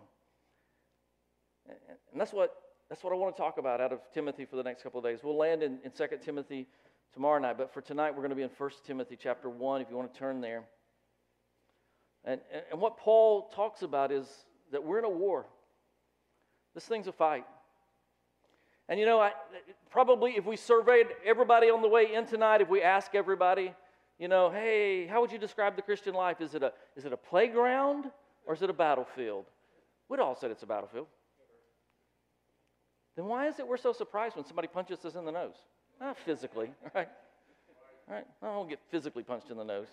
And 1.70 2.20
that's 2.20 2.34
what, 2.34 2.54
that's 2.90 3.02
what 3.02 3.14
I 3.14 3.16
want 3.16 3.34
to 3.34 3.42
talk 3.42 3.58
about 3.58 3.80
out 3.80 3.94
of 3.94 4.00
Timothy 4.14 4.44
for 4.44 4.58
the 4.58 4.64
next 4.64 4.84
couple 4.84 4.98
of 5.00 5.06
days. 5.06 5.20
We'll 5.24 5.38
land 5.38 5.64
in, 5.64 5.80
in 5.86 5.92
2 5.92 6.06
Timothy 6.22 6.68
tomorrow 7.14 7.40
night, 7.40 7.58
but 7.58 7.74
for 7.74 7.80
tonight 7.80 8.12
we're 8.12 8.24
going 8.24 8.32
to 8.32 8.36
be 8.36 8.42
in 8.42 8.50
1 8.50 8.70
Timothy 8.86 9.18
chapter 9.18 9.50
1 9.50 9.80
if 9.80 9.90
you 9.90 9.96
want 9.96 10.12
to 10.14 10.20
turn 10.20 10.42
there. 10.42 10.66
And, 12.26 12.42
and, 12.52 12.64
and 12.74 12.82
what 12.82 12.98
Paul 12.98 13.48
talks 13.56 13.84
about 13.84 14.12
is 14.12 14.28
that 14.74 14.84
we're 14.84 15.00
in 15.00 15.06
a 15.06 15.10
war. 15.10 15.46
This 16.76 16.84
thing's 16.84 17.08
a 17.08 17.14
fight. 17.14 17.46
And 18.90 19.00
you 19.00 19.06
know, 19.06 19.22
I, 19.22 19.32
probably 19.92 20.32
if 20.32 20.46
we 20.46 20.58
surveyed 20.58 21.08
everybody 21.26 21.70
on 21.70 21.82
the 21.82 21.88
way 21.88 22.14
in 22.14 22.26
tonight, 22.26 22.60
if 22.60 22.68
we 22.68 22.82
ask 22.82 23.16
everybody, 23.16 23.74
you 24.20 24.28
know, 24.28 24.52
hey, 24.52 25.08
how 25.08 25.22
would 25.22 25.32
you 25.32 25.40
describe 25.40 25.78
the 25.78 25.82
Christian 25.82 26.14
life? 26.14 26.42
Is 26.42 26.54
it 26.54 26.64
a, 26.64 26.74
is 26.98 27.06
it 27.06 27.14
a 27.14 27.18
playground 27.18 28.12
or 28.46 28.54
is 28.54 28.62
it 28.62 28.70
a 28.70 28.74
battlefield? 28.74 29.46
We'd 30.10 30.20
all 30.20 30.36
said 30.36 30.52
it's 30.52 30.64
a 30.64 30.68
battlefield. 30.68 31.08
Then 33.16 33.26
why 33.26 33.48
is 33.48 33.60
it 33.60 33.68
we're 33.68 33.78
so 33.78 33.94
surprised 33.94 34.36
when 34.36 34.46
somebody 34.46 34.68
punches 34.68 35.04
us 35.06 35.16
in 35.16 35.26
the 35.26 35.32
nose? 35.32 35.56
Not 36.00 36.18
physically, 36.18 36.72
right? 36.96 37.10
Right? 38.10 38.26
I 38.42 38.46
don't 38.46 38.70
get 38.70 38.80
physically 38.90 39.24
punched 39.24 39.50
in 39.50 39.58
the 39.58 39.64
nose. 39.64 39.88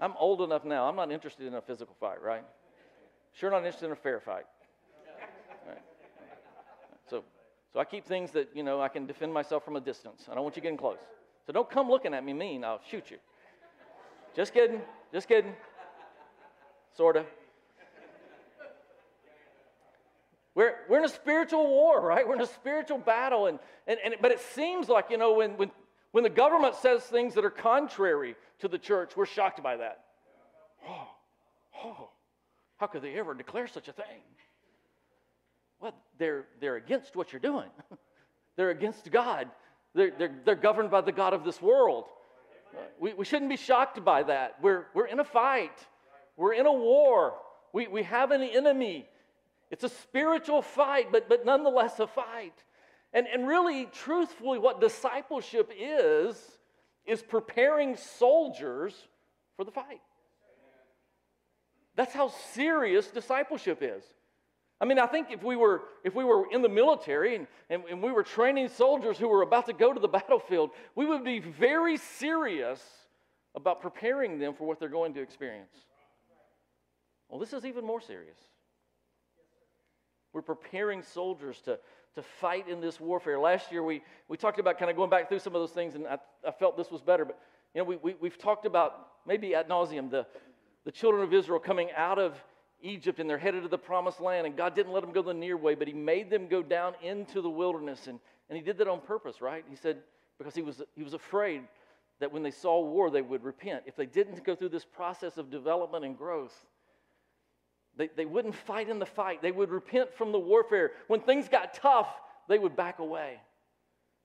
I'm 0.00 0.14
old 0.18 0.42
enough 0.42 0.64
now. 0.64 0.88
I'm 0.88 0.96
not 0.96 1.12
interested 1.12 1.46
in 1.46 1.54
a 1.54 1.60
physical 1.60 1.94
fight, 2.00 2.20
right? 2.22 2.44
Sure 3.34 3.50
not 3.50 3.58
interested 3.58 3.86
in 3.86 3.92
a 3.92 3.96
fair 3.96 4.20
fight. 4.20 4.44
Right? 5.66 5.78
So, 7.08 7.22
so 7.72 7.80
I 7.80 7.84
keep 7.84 8.04
things 8.04 8.32
that, 8.32 8.50
you 8.54 8.62
know, 8.62 8.80
I 8.80 8.88
can 8.88 9.06
defend 9.06 9.32
myself 9.32 9.64
from 9.64 9.76
a 9.76 9.80
distance. 9.80 10.26
I 10.30 10.34
don't 10.34 10.42
want 10.42 10.56
you 10.56 10.62
getting 10.62 10.76
close. 10.76 10.98
So 11.46 11.52
don't 11.52 11.70
come 11.70 11.88
looking 11.88 12.14
at 12.14 12.24
me 12.24 12.32
mean. 12.32 12.64
I'll 12.64 12.80
shoot 12.90 13.10
you. 13.10 13.18
Just 14.34 14.52
kidding. 14.52 14.80
Just 15.12 15.28
kidding. 15.28 15.54
Sort 16.96 17.16
of. 17.16 17.26
We're, 20.54 20.74
we're 20.88 20.98
in 20.98 21.04
a 21.04 21.08
spiritual 21.08 21.66
war, 21.66 22.00
right? 22.00 22.26
We're 22.26 22.34
in 22.34 22.42
a 22.42 22.46
spiritual 22.46 22.98
battle. 22.98 23.46
And, 23.46 23.58
and, 23.86 23.98
and, 24.04 24.14
but 24.20 24.32
it 24.32 24.40
seems 24.40 24.88
like, 24.88 25.06
you 25.10 25.16
know, 25.16 25.34
when, 25.34 25.52
when, 25.52 25.70
when 26.10 26.24
the 26.24 26.30
government 26.30 26.74
says 26.76 27.02
things 27.02 27.34
that 27.34 27.44
are 27.44 27.50
contrary 27.50 28.36
to 28.60 28.68
the 28.68 28.78
church, 28.78 29.16
we're 29.16 29.26
shocked 29.26 29.62
by 29.62 29.78
that. 29.78 30.04
Oh, 30.86 31.08
oh, 31.84 32.10
how 32.76 32.86
could 32.86 33.02
they 33.02 33.14
ever 33.14 33.34
declare 33.34 33.66
such 33.66 33.88
a 33.88 33.92
thing? 33.92 34.20
Well, 35.80 35.94
they're, 36.18 36.44
they're 36.60 36.76
against 36.76 37.16
what 37.16 37.32
you're 37.32 37.40
doing, 37.40 37.68
they're 38.56 38.70
against 38.70 39.10
God, 39.10 39.48
they're, 39.94 40.12
they're, 40.16 40.34
they're 40.44 40.54
governed 40.54 40.90
by 40.90 41.00
the 41.00 41.12
God 41.12 41.32
of 41.32 41.44
this 41.44 41.60
world. 41.60 42.04
We, 42.98 43.12
we 43.12 43.24
shouldn't 43.24 43.50
be 43.50 43.56
shocked 43.56 44.02
by 44.02 44.22
that. 44.22 44.56
We're, 44.62 44.86
we're 44.94 45.06
in 45.06 45.20
a 45.20 45.24
fight, 45.24 45.76
we're 46.36 46.54
in 46.54 46.66
a 46.66 46.72
war, 46.72 47.34
we, 47.72 47.86
we 47.88 48.02
have 48.04 48.30
an 48.30 48.42
enemy. 48.42 49.08
It's 49.72 49.84
a 49.84 49.88
spiritual 49.88 50.60
fight, 50.60 51.10
but, 51.10 51.30
but 51.30 51.46
nonetheless 51.46 51.98
a 51.98 52.06
fight. 52.06 52.52
And, 53.14 53.26
and 53.26 53.48
really, 53.48 53.86
truthfully, 53.86 54.58
what 54.58 54.82
discipleship 54.82 55.72
is, 55.76 56.36
is 57.06 57.22
preparing 57.22 57.96
soldiers 57.96 58.94
for 59.56 59.64
the 59.64 59.70
fight. 59.70 60.02
That's 61.96 62.12
how 62.12 62.28
serious 62.52 63.06
discipleship 63.08 63.78
is. 63.80 64.04
I 64.78 64.84
mean, 64.84 64.98
I 64.98 65.06
think 65.06 65.30
if 65.30 65.42
we 65.42 65.56
were, 65.56 65.82
if 66.04 66.14
we 66.14 66.24
were 66.24 66.44
in 66.50 66.60
the 66.60 66.68
military 66.68 67.36
and, 67.36 67.46
and, 67.70 67.82
and, 67.90 68.02
we 68.02 68.12
were 68.12 68.22
training 68.22 68.68
soldiers 68.68 69.16
who 69.16 69.28
were 69.28 69.42
about 69.42 69.66
to 69.66 69.72
go 69.72 69.92
to 69.92 70.00
the 70.00 70.08
battlefield, 70.18 70.70
we 70.94 71.06
would 71.06 71.24
be 71.24 71.38
very 71.38 71.96
serious 71.96 72.82
about 73.54 73.80
preparing 73.80 74.38
them 74.38 74.54
for 74.54 74.66
what 74.66 74.78
they're 74.78 74.88
going 74.88 75.14
to 75.14 75.22
experience. 75.22 75.76
Well, 77.28 77.38
this 77.38 77.52
is 77.54 77.64
even 77.64 77.86
more 77.86 78.00
serious. 78.00 78.38
We're 80.32 80.42
preparing 80.42 81.02
soldiers 81.02 81.60
to, 81.62 81.78
to 82.14 82.22
fight 82.22 82.68
in 82.68 82.80
this 82.80 83.00
warfare. 83.00 83.38
Last 83.38 83.70
year, 83.70 83.82
we, 83.82 84.02
we 84.28 84.36
talked 84.36 84.58
about 84.58 84.78
kind 84.78 84.90
of 84.90 84.96
going 84.96 85.10
back 85.10 85.28
through 85.28 85.40
some 85.40 85.54
of 85.54 85.60
those 85.60 85.72
things, 85.72 85.94
and 85.94 86.06
I, 86.06 86.18
I 86.46 86.50
felt 86.50 86.76
this 86.76 86.90
was 86.90 87.02
better. 87.02 87.24
But, 87.24 87.38
you 87.74 87.80
know, 87.80 87.84
we, 87.84 87.96
we, 87.96 88.14
we've 88.20 88.38
talked 88.38 88.66
about 88.66 89.08
maybe 89.26 89.54
ad 89.54 89.68
nauseum 89.68 90.10
the, 90.10 90.26
the 90.84 90.92
children 90.92 91.22
of 91.22 91.32
Israel 91.32 91.58
coming 91.58 91.90
out 91.96 92.18
of 92.18 92.34
Egypt 92.84 93.20
and 93.20 93.30
they're 93.30 93.38
headed 93.38 93.62
to 93.62 93.68
the 93.68 93.78
promised 93.78 94.20
land, 94.20 94.46
and 94.46 94.56
God 94.56 94.74
didn't 94.74 94.92
let 94.92 95.02
them 95.02 95.12
go 95.12 95.22
the 95.22 95.32
near 95.32 95.56
way, 95.56 95.74
but 95.74 95.86
He 95.86 95.94
made 95.94 96.30
them 96.30 96.48
go 96.48 96.62
down 96.62 96.94
into 97.02 97.40
the 97.40 97.50
wilderness. 97.50 98.06
And, 98.06 98.18
and 98.48 98.56
He 98.56 98.62
did 98.62 98.78
that 98.78 98.88
on 98.88 99.00
purpose, 99.00 99.40
right? 99.40 99.64
He 99.68 99.76
said, 99.76 99.98
because 100.38 100.54
he 100.54 100.62
was, 100.62 100.82
he 100.96 101.02
was 101.02 101.14
afraid 101.14 101.62
that 102.20 102.32
when 102.32 102.42
they 102.42 102.50
saw 102.50 102.80
war, 102.80 103.10
they 103.10 103.22
would 103.22 103.44
repent. 103.44 103.84
If 103.86 103.96
they 103.96 104.06
didn't 104.06 104.44
go 104.44 104.54
through 104.54 104.70
this 104.70 104.84
process 104.84 105.36
of 105.38 105.50
development 105.50 106.04
and 106.04 106.16
growth, 106.16 106.66
they, 107.96 108.08
they 108.16 108.24
wouldn't 108.24 108.54
fight 108.54 108.88
in 108.88 108.98
the 108.98 109.06
fight. 109.06 109.42
They 109.42 109.52
would 109.52 109.70
repent 109.70 110.14
from 110.14 110.32
the 110.32 110.38
warfare. 110.38 110.92
When 111.08 111.20
things 111.20 111.48
got 111.48 111.74
tough, 111.74 112.08
they 112.48 112.58
would 112.58 112.74
back 112.74 112.98
away. 112.98 113.38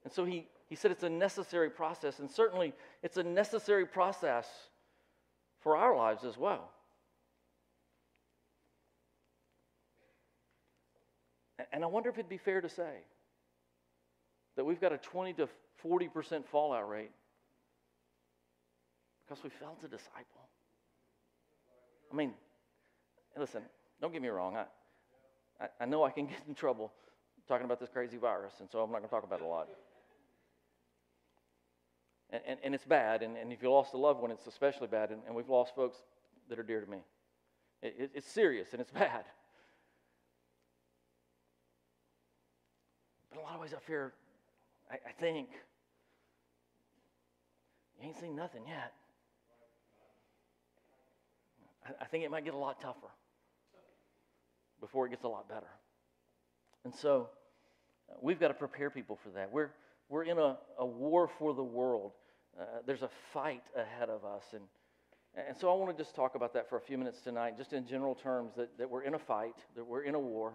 And 0.04 0.12
so 0.12 0.24
he, 0.24 0.46
he 0.66 0.74
said 0.74 0.90
it's 0.90 1.02
a 1.02 1.10
necessary 1.10 1.70
process, 1.70 2.18
and 2.18 2.30
certainly 2.30 2.72
it's 3.02 3.16
a 3.16 3.22
necessary 3.22 3.86
process 3.86 4.46
for 5.60 5.76
our 5.76 5.96
lives 5.96 6.24
as 6.24 6.38
well. 6.38 6.70
And 11.72 11.84
I 11.84 11.86
wonder 11.86 12.08
if 12.08 12.16
it'd 12.16 12.28
be 12.28 12.38
fair 12.38 12.60
to 12.60 12.68
say 12.68 13.02
that 14.56 14.64
we've 14.64 14.80
got 14.80 14.92
a 14.92 14.98
20 14.98 15.34
to 15.34 15.48
40% 15.84 16.46
fallout 16.46 16.88
rate 16.88 17.10
because 19.26 19.42
we 19.44 19.50
failed 19.50 19.80
to 19.82 19.88
disciple. 19.88 20.48
I 22.10 22.16
mean, 22.16 22.32
listen, 23.38 23.62
don't 24.00 24.12
get 24.12 24.22
me 24.22 24.28
wrong. 24.28 24.56
I, 24.56 25.68
I, 25.80 25.84
know 25.86 26.04
I 26.04 26.10
can 26.10 26.26
get 26.26 26.42
in 26.46 26.54
trouble 26.54 26.92
talking 27.46 27.64
about 27.64 27.80
this 27.80 27.88
crazy 27.88 28.16
virus, 28.16 28.54
and 28.60 28.68
so 28.70 28.80
I'm 28.80 28.90
not 28.90 28.98
going 28.98 29.08
to 29.08 29.14
talk 29.14 29.24
about 29.24 29.40
it 29.40 29.44
a 29.44 29.48
lot. 29.48 29.68
And, 32.30 32.42
and, 32.46 32.58
and, 32.62 32.74
it's 32.74 32.84
bad, 32.84 33.22
and, 33.22 33.36
and 33.36 33.52
if 33.52 33.62
you 33.62 33.70
lost 33.70 33.94
a 33.94 33.96
loved 33.96 34.20
one, 34.20 34.30
it's 34.30 34.46
especially 34.46 34.86
bad, 34.86 35.10
and, 35.10 35.22
and 35.26 35.34
we've 35.34 35.48
lost 35.48 35.74
folks 35.74 35.98
that 36.48 36.58
are 36.58 36.62
dear 36.62 36.80
to 36.80 36.90
me. 36.90 36.98
It, 37.82 37.94
it, 37.98 38.10
it's 38.14 38.26
serious 38.26 38.72
and 38.72 38.80
it's 38.80 38.90
bad. 38.90 39.24
But 43.30 43.38
in 43.38 43.44
a 43.44 43.46
lot 43.46 43.54
of 43.54 43.60
ways, 43.60 43.72
I 43.74 43.80
fear, 43.80 44.12
I, 44.90 44.94
I 44.94 45.12
think, 45.18 45.48
you 48.00 48.08
ain't 48.08 48.20
seen 48.20 48.36
nothing 48.36 48.62
yet. 48.66 48.92
I, 51.86 52.02
I 52.02 52.04
think 52.06 52.24
it 52.24 52.30
might 52.30 52.44
get 52.44 52.54
a 52.54 52.58
lot 52.58 52.80
tougher 52.80 53.08
before 54.80 55.06
it 55.06 55.10
gets 55.10 55.24
a 55.24 55.28
lot 55.28 55.48
better. 55.48 55.68
And 56.84 56.94
so 56.94 57.28
uh, 58.10 58.14
we've 58.20 58.40
got 58.40 58.48
to 58.48 58.54
prepare 58.54 58.90
people 58.90 59.18
for 59.22 59.30
that. 59.30 59.52
We're, 59.52 59.70
we're 60.08 60.24
in 60.24 60.38
a, 60.38 60.56
a 60.78 60.86
war 60.86 61.28
for 61.38 61.54
the 61.54 61.62
world. 61.62 62.12
Uh, 62.58 62.64
there's 62.86 63.02
a 63.02 63.10
fight 63.32 63.64
ahead 63.76 64.08
of 64.08 64.24
us. 64.24 64.44
And, 64.52 64.62
and 65.48 65.56
so 65.56 65.70
I 65.70 65.74
want 65.76 65.96
to 65.96 66.02
just 66.02 66.14
talk 66.14 66.34
about 66.34 66.54
that 66.54 66.68
for 66.68 66.76
a 66.76 66.80
few 66.80 66.98
minutes 66.98 67.20
tonight, 67.20 67.56
just 67.56 67.72
in 67.72 67.86
general 67.86 68.14
terms, 68.14 68.52
that, 68.56 68.76
that 68.78 68.88
we're 68.88 69.02
in 69.02 69.14
a 69.14 69.18
fight, 69.18 69.56
that 69.76 69.84
we're 69.84 70.02
in 70.02 70.14
a 70.14 70.20
war. 70.20 70.54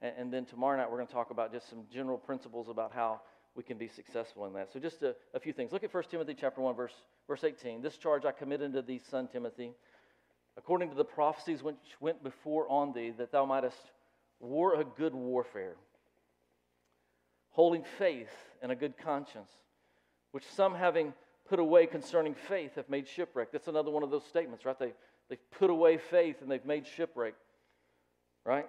And, 0.00 0.14
and 0.18 0.32
then 0.32 0.44
tomorrow 0.44 0.76
night, 0.76 0.90
we're 0.90 0.98
going 0.98 1.08
to 1.08 1.12
talk 1.12 1.30
about 1.30 1.52
just 1.52 1.68
some 1.68 1.84
general 1.92 2.18
principles 2.18 2.68
about 2.68 2.92
how 2.92 3.20
we 3.54 3.62
can 3.62 3.76
be 3.76 3.88
successful 3.88 4.46
in 4.46 4.52
that. 4.54 4.72
So 4.72 4.80
just 4.80 5.02
a, 5.02 5.14
a 5.34 5.40
few 5.40 5.52
things. 5.52 5.72
Look 5.72 5.84
at 5.84 5.92
1 5.92 6.04
Timothy 6.10 6.34
chapter 6.38 6.60
1, 6.60 6.74
verse, 6.74 6.94
verse 7.26 7.44
18. 7.44 7.82
This 7.82 7.96
charge 7.96 8.24
I 8.24 8.32
commit 8.32 8.62
unto 8.62 8.80
thee, 8.80 9.00
son 9.10 9.28
Timothy, 9.28 9.72
according 10.56 10.90
to 10.90 10.94
the 10.94 11.04
prophecies 11.04 11.62
which 11.62 11.76
went 12.00 12.22
before 12.22 12.68
on 12.68 12.92
thee, 12.92 13.10
that 13.16 13.32
thou 13.32 13.44
mightest 13.44 13.78
war 14.40 14.74
a 14.80 14.84
good 14.84 15.14
warfare, 15.14 15.76
holding 17.50 17.84
faith 17.98 18.32
and 18.60 18.72
a 18.72 18.76
good 18.76 18.96
conscience, 18.98 19.50
which 20.32 20.44
some 20.44 20.74
having 20.74 21.12
put 21.48 21.58
away 21.58 21.86
concerning 21.86 22.34
faith 22.34 22.74
have 22.76 22.88
made 22.88 23.08
shipwreck. 23.08 23.52
That's 23.52 23.68
another 23.68 23.90
one 23.90 24.02
of 24.02 24.10
those 24.10 24.24
statements, 24.24 24.64
right? 24.64 24.78
They, 24.78 24.92
they've 25.28 25.50
put 25.58 25.70
away 25.70 25.98
faith 25.98 26.36
and 26.40 26.50
they've 26.50 26.64
made 26.64 26.86
shipwreck, 26.86 27.34
right? 28.44 28.68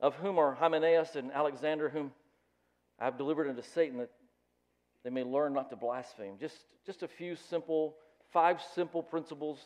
Of 0.00 0.14
whom 0.16 0.38
are 0.38 0.54
Hymenaeus 0.54 1.16
and 1.16 1.32
Alexander, 1.32 1.88
whom 1.88 2.12
I 2.98 3.04
have 3.04 3.18
delivered 3.18 3.48
unto 3.48 3.62
Satan, 3.62 3.98
that 3.98 4.10
they 5.04 5.10
may 5.10 5.24
learn 5.24 5.52
not 5.52 5.70
to 5.70 5.76
blaspheme. 5.76 6.38
Just, 6.38 6.56
just 6.86 7.02
a 7.02 7.08
few 7.08 7.36
simple, 7.36 7.96
five 8.32 8.60
simple 8.74 9.02
principles 9.02 9.58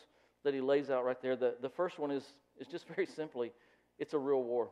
that 0.43 0.53
he 0.53 0.61
lays 0.61 0.89
out 0.89 1.05
right 1.05 1.21
there. 1.21 1.35
The, 1.35 1.55
the 1.61 1.69
first 1.69 1.99
one 1.99 2.11
is, 2.11 2.23
is 2.59 2.67
just 2.67 2.87
very 2.95 3.05
simply 3.05 3.51
it's 3.99 4.13
a 4.13 4.19
real 4.19 4.43
war. 4.43 4.69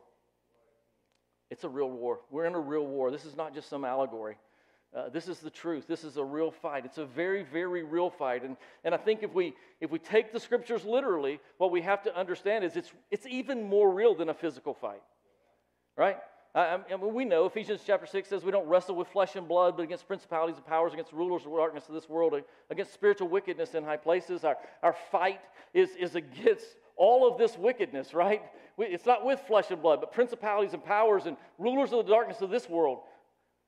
It's 1.50 1.64
a 1.64 1.68
real 1.68 1.90
war. 1.90 2.20
We're 2.30 2.46
in 2.46 2.54
a 2.54 2.60
real 2.60 2.86
war. 2.86 3.10
This 3.10 3.24
is 3.24 3.36
not 3.36 3.54
just 3.54 3.68
some 3.68 3.84
allegory. 3.84 4.36
Uh, 4.96 5.08
this 5.10 5.28
is 5.28 5.38
the 5.40 5.50
truth. 5.50 5.86
This 5.86 6.04
is 6.04 6.16
a 6.16 6.24
real 6.24 6.50
fight. 6.50 6.84
It's 6.84 6.98
a 6.98 7.04
very, 7.04 7.42
very 7.42 7.82
real 7.82 8.08
fight. 8.08 8.42
And, 8.44 8.56
and 8.82 8.94
I 8.94 8.98
think 8.98 9.22
if 9.22 9.34
we, 9.34 9.54
if 9.80 9.90
we 9.90 9.98
take 9.98 10.32
the 10.32 10.40
scriptures 10.40 10.84
literally, 10.84 11.38
what 11.58 11.70
we 11.70 11.82
have 11.82 12.02
to 12.04 12.16
understand 12.16 12.64
is 12.64 12.76
it's, 12.76 12.90
it's 13.10 13.26
even 13.26 13.62
more 13.62 13.92
real 13.92 14.14
than 14.14 14.28
a 14.28 14.34
physical 14.34 14.74
fight. 14.74 15.02
Right? 15.96 16.16
I, 16.56 16.78
I 16.90 16.96
mean, 16.96 17.14
we 17.14 17.26
know 17.26 17.44
Ephesians 17.44 17.82
chapter 17.86 18.06
6 18.06 18.28
says 18.28 18.42
we 18.42 18.50
don't 18.50 18.66
wrestle 18.66 18.96
with 18.96 19.08
flesh 19.08 19.36
and 19.36 19.46
blood, 19.46 19.76
but 19.76 19.82
against 19.82 20.08
principalities 20.08 20.56
and 20.56 20.66
powers, 20.66 20.94
against 20.94 21.12
rulers 21.12 21.44
of 21.44 21.52
darkness 21.52 21.84
of 21.88 21.94
this 21.94 22.08
world, 22.08 22.40
against 22.70 22.94
spiritual 22.94 23.28
wickedness 23.28 23.74
in 23.74 23.84
high 23.84 23.98
places. 23.98 24.42
Our, 24.42 24.56
our 24.82 24.96
fight 25.12 25.40
is, 25.74 25.90
is 25.96 26.14
against 26.14 26.64
all 26.96 27.30
of 27.30 27.36
this 27.36 27.58
wickedness, 27.58 28.14
right? 28.14 28.42
We, 28.78 28.86
it's 28.86 29.04
not 29.04 29.24
with 29.24 29.38
flesh 29.40 29.70
and 29.70 29.82
blood, 29.82 30.00
but 30.00 30.12
principalities 30.12 30.72
and 30.72 30.82
powers 30.82 31.26
and 31.26 31.36
rulers 31.58 31.92
of 31.92 32.06
the 32.06 32.10
darkness 32.10 32.40
of 32.40 32.48
this 32.48 32.68
world. 32.70 33.00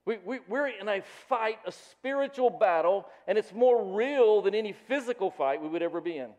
We, 0.07 0.17
we, 0.25 0.39
we're 0.49 0.69
in 0.69 0.89
a 0.89 1.03
fight, 1.29 1.59
a 1.67 1.73
spiritual 1.73 2.49
battle, 2.49 3.07
and 3.27 3.37
it's 3.37 3.53
more 3.53 3.95
real 3.95 4.41
than 4.41 4.55
any 4.55 4.73
physical 4.73 5.31
fight 5.31 5.61
we 5.61 5.69
would 5.69 5.83
ever 5.83 6.01
be 6.01 6.17
in. 6.17 6.31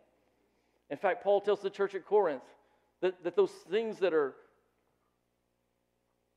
In 0.89 0.97
fact, 0.97 1.23
Paul 1.23 1.41
tells 1.41 1.61
the 1.61 1.69
church 1.69 1.93
at 1.93 2.07
Corinth 2.07 2.41
that, 3.01 3.23
that 3.23 3.35
those 3.35 3.51
things 3.69 3.99
that 3.99 4.15
are 4.15 4.33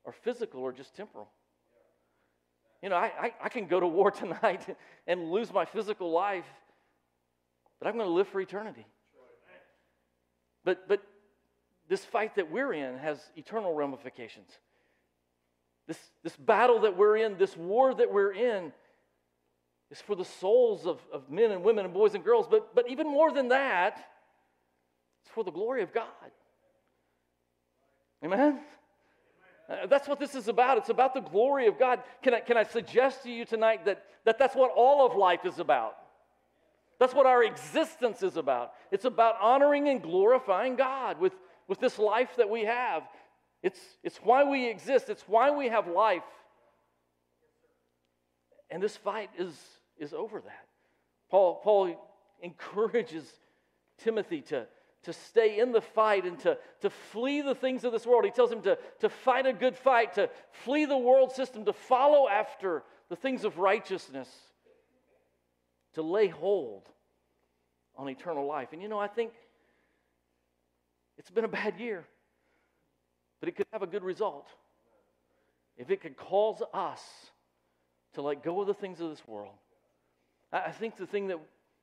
are 0.04 0.12
physical 0.12 0.60
or 0.60 0.72
just 0.72 0.94
temporal. 0.94 1.28
You 2.82 2.88
know, 2.88 2.96
I, 2.96 3.12
I, 3.20 3.34
I 3.44 3.48
can 3.48 3.66
go 3.66 3.78
to 3.78 3.86
war 3.86 4.10
tonight 4.10 4.76
and 5.06 5.30
lose 5.30 5.52
my 5.52 5.64
physical 5.64 6.10
life, 6.10 6.46
but 7.78 7.88
I'm 7.88 7.94
going 7.96 8.08
to 8.08 8.12
live 8.12 8.28
for 8.28 8.40
eternity. 8.40 8.86
But, 10.64 10.88
but 10.88 11.02
this 11.88 12.04
fight 12.04 12.36
that 12.36 12.50
we're 12.50 12.72
in 12.72 12.98
has 12.98 13.18
eternal 13.36 13.74
ramifications. 13.74 14.50
This, 15.88 15.98
this 16.22 16.36
battle 16.36 16.80
that 16.80 16.96
we're 16.96 17.16
in, 17.16 17.36
this 17.38 17.56
war 17.56 17.94
that 17.94 18.12
we're 18.12 18.32
in, 18.32 18.72
is 19.90 20.00
for 20.00 20.14
the 20.14 20.24
souls 20.24 20.86
of, 20.86 21.00
of 21.12 21.30
men 21.30 21.50
and 21.50 21.62
women 21.62 21.84
and 21.84 21.92
boys 21.92 22.14
and 22.14 22.24
girls. 22.24 22.46
But, 22.50 22.74
but 22.74 22.88
even 22.88 23.06
more 23.06 23.32
than 23.32 23.48
that, 23.48 23.98
it's 25.22 25.34
for 25.34 25.44
the 25.44 25.50
glory 25.50 25.82
of 25.82 25.92
God. 25.92 26.06
Amen? 28.24 28.60
Uh, 29.72 29.86
that's 29.86 30.06
what 30.06 30.20
this 30.20 30.34
is 30.34 30.48
about. 30.48 30.76
It's 30.78 30.90
about 30.90 31.14
the 31.14 31.20
glory 31.20 31.66
of 31.66 31.78
God. 31.78 32.00
Can 32.22 32.34
I, 32.34 32.40
can 32.40 32.56
I 32.56 32.64
suggest 32.64 33.22
to 33.22 33.30
you 33.30 33.44
tonight 33.44 33.84
that, 33.86 34.04
that 34.24 34.38
that's 34.38 34.54
what 34.54 34.70
all 34.76 35.06
of 35.06 35.16
life 35.16 35.46
is 35.46 35.58
about? 35.58 35.96
That's 36.98 37.14
what 37.14 37.26
our 37.26 37.42
existence 37.42 38.22
is 38.22 38.36
about. 38.36 38.72
It's 38.90 39.06
about 39.06 39.36
honoring 39.40 39.88
and 39.88 40.02
glorifying 40.02 40.76
God 40.76 41.18
with, 41.20 41.32
with 41.68 41.80
this 41.80 41.98
life 41.98 42.36
that 42.36 42.48
we 42.48 42.64
have. 42.64 43.02
It's, 43.62 43.80
it's 44.02 44.18
why 44.18 44.44
we 44.44 44.68
exist, 44.68 45.08
it's 45.08 45.24
why 45.26 45.50
we 45.50 45.68
have 45.68 45.88
life. 45.88 46.22
And 48.70 48.82
this 48.82 48.96
fight 48.96 49.30
is, 49.38 49.54
is 49.98 50.12
over 50.12 50.40
that. 50.40 50.66
Paul, 51.30 51.60
Paul 51.62 51.96
encourages 52.42 53.24
Timothy 53.98 54.42
to, 54.42 54.66
to 55.04 55.12
stay 55.12 55.58
in 55.58 55.72
the 55.72 55.80
fight 55.80 56.24
and 56.24 56.38
to, 56.40 56.56
to 56.80 56.90
flee 56.90 57.40
the 57.40 57.54
things 57.54 57.84
of 57.84 57.92
this 57.92 58.06
world. 58.06 58.24
He 58.24 58.30
tells 58.30 58.52
him 58.52 58.62
to, 58.62 58.78
to 59.00 59.08
fight 59.08 59.46
a 59.46 59.52
good 59.52 59.76
fight, 59.76 60.14
to 60.14 60.30
flee 60.64 60.84
the 60.84 60.96
world 60.96 61.32
system, 61.32 61.64
to 61.64 61.72
follow 61.72 62.28
after 62.28 62.84
the 63.08 63.16
things 63.16 63.44
of 63.44 63.58
righteousness, 63.58 64.28
to 65.94 66.02
lay 66.02 66.28
hold 66.28 66.88
on 67.96 68.08
eternal 68.08 68.46
life. 68.46 68.68
And 68.72 68.80
you 68.80 68.88
know, 68.88 68.98
I 68.98 69.08
think 69.08 69.32
it's 71.18 71.30
been 71.30 71.44
a 71.44 71.48
bad 71.48 71.78
year, 71.78 72.04
but 73.40 73.48
it 73.48 73.56
could 73.56 73.66
have 73.72 73.82
a 73.82 73.86
good 73.86 74.04
result 74.04 74.48
if 75.76 75.90
it 75.90 76.00
could 76.00 76.16
cause 76.16 76.62
us 76.72 77.02
to 78.14 78.22
let 78.22 78.42
go 78.42 78.60
of 78.60 78.66
the 78.66 78.74
things 78.74 79.00
of 79.00 79.10
this 79.10 79.26
world. 79.26 79.54
I 80.52 80.70
think 80.70 80.96
the 80.96 81.06
thing 81.06 81.28
that 81.28 81.40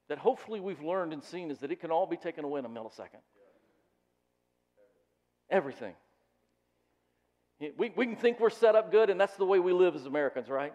that 0.09 0.17
hopefully 0.17 0.59
we've 0.59 0.81
learned 0.81 1.13
and 1.13 1.23
seen 1.23 1.51
is 1.51 1.59
that 1.59 1.71
it 1.71 1.79
can 1.79 1.91
all 1.91 2.05
be 2.05 2.17
taken 2.17 2.43
away 2.43 2.59
in 2.59 2.65
a 2.65 2.69
millisecond. 2.69 3.21
Everything. 5.49 5.93
We, 7.77 7.91
we 7.95 8.05
can 8.05 8.15
think 8.15 8.39
we're 8.39 8.49
set 8.49 8.75
up 8.75 8.91
good, 8.91 9.09
and 9.09 9.19
that's 9.19 9.35
the 9.35 9.45
way 9.45 9.59
we 9.59 9.71
live 9.71 9.95
as 9.95 10.05
Americans, 10.05 10.49
right? 10.49 10.73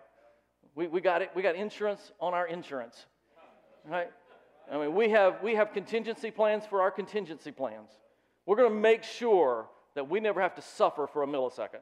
We, 0.75 0.87
we, 0.87 1.01
got 1.01 1.23
it. 1.23 1.31
We 1.35 1.42
got 1.42 1.57
insurance 1.57 2.12
on 2.20 2.35
our 2.35 2.47
insurance, 2.47 3.07
right? 3.87 4.11
I 4.70 4.79
mean, 4.79 4.94
we 4.94 5.11
have, 5.11 5.42
we 5.42 5.55
have 5.55 5.73
contingency 5.73 6.31
plans 6.31 6.64
for 6.66 6.81
our 6.81 6.90
contingency 6.90 7.53
plans. 7.53 7.90
We're 8.47 8.57
going 8.57 8.70
to 8.70 8.79
make 8.79 9.03
sure 9.03 9.66
that 9.94 10.09
we 10.09 10.20
never 10.20 10.40
have 10.40 10.55
to 10.57 10.62
suffer 10.62 11.07
for 11.07 11.23
a 11.23 11.27
millisecond. 11.27 11.81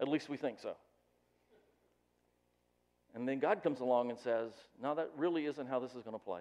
At 0.00 0.08
least 0.08 0.28
we 0.28 0.36
think 0.36 0.58
so. 0.58 0.76
And 3.14 3.26
then 3.26 3.38
God 3.40 3.62
comes 3.62 3.80
along 3.80 4.10
and 4.10 4.18
says, 4.18 4.52
No, 4.80 4.94
that 4.94 5.10
really 5.16 5.46
isn't 5.46 5.66
how 5.66 5.80
this 5.80 5.94
is 5.94 6.02
going 6.02 6.14
to 6.14 6.24
play. 6.24 6.40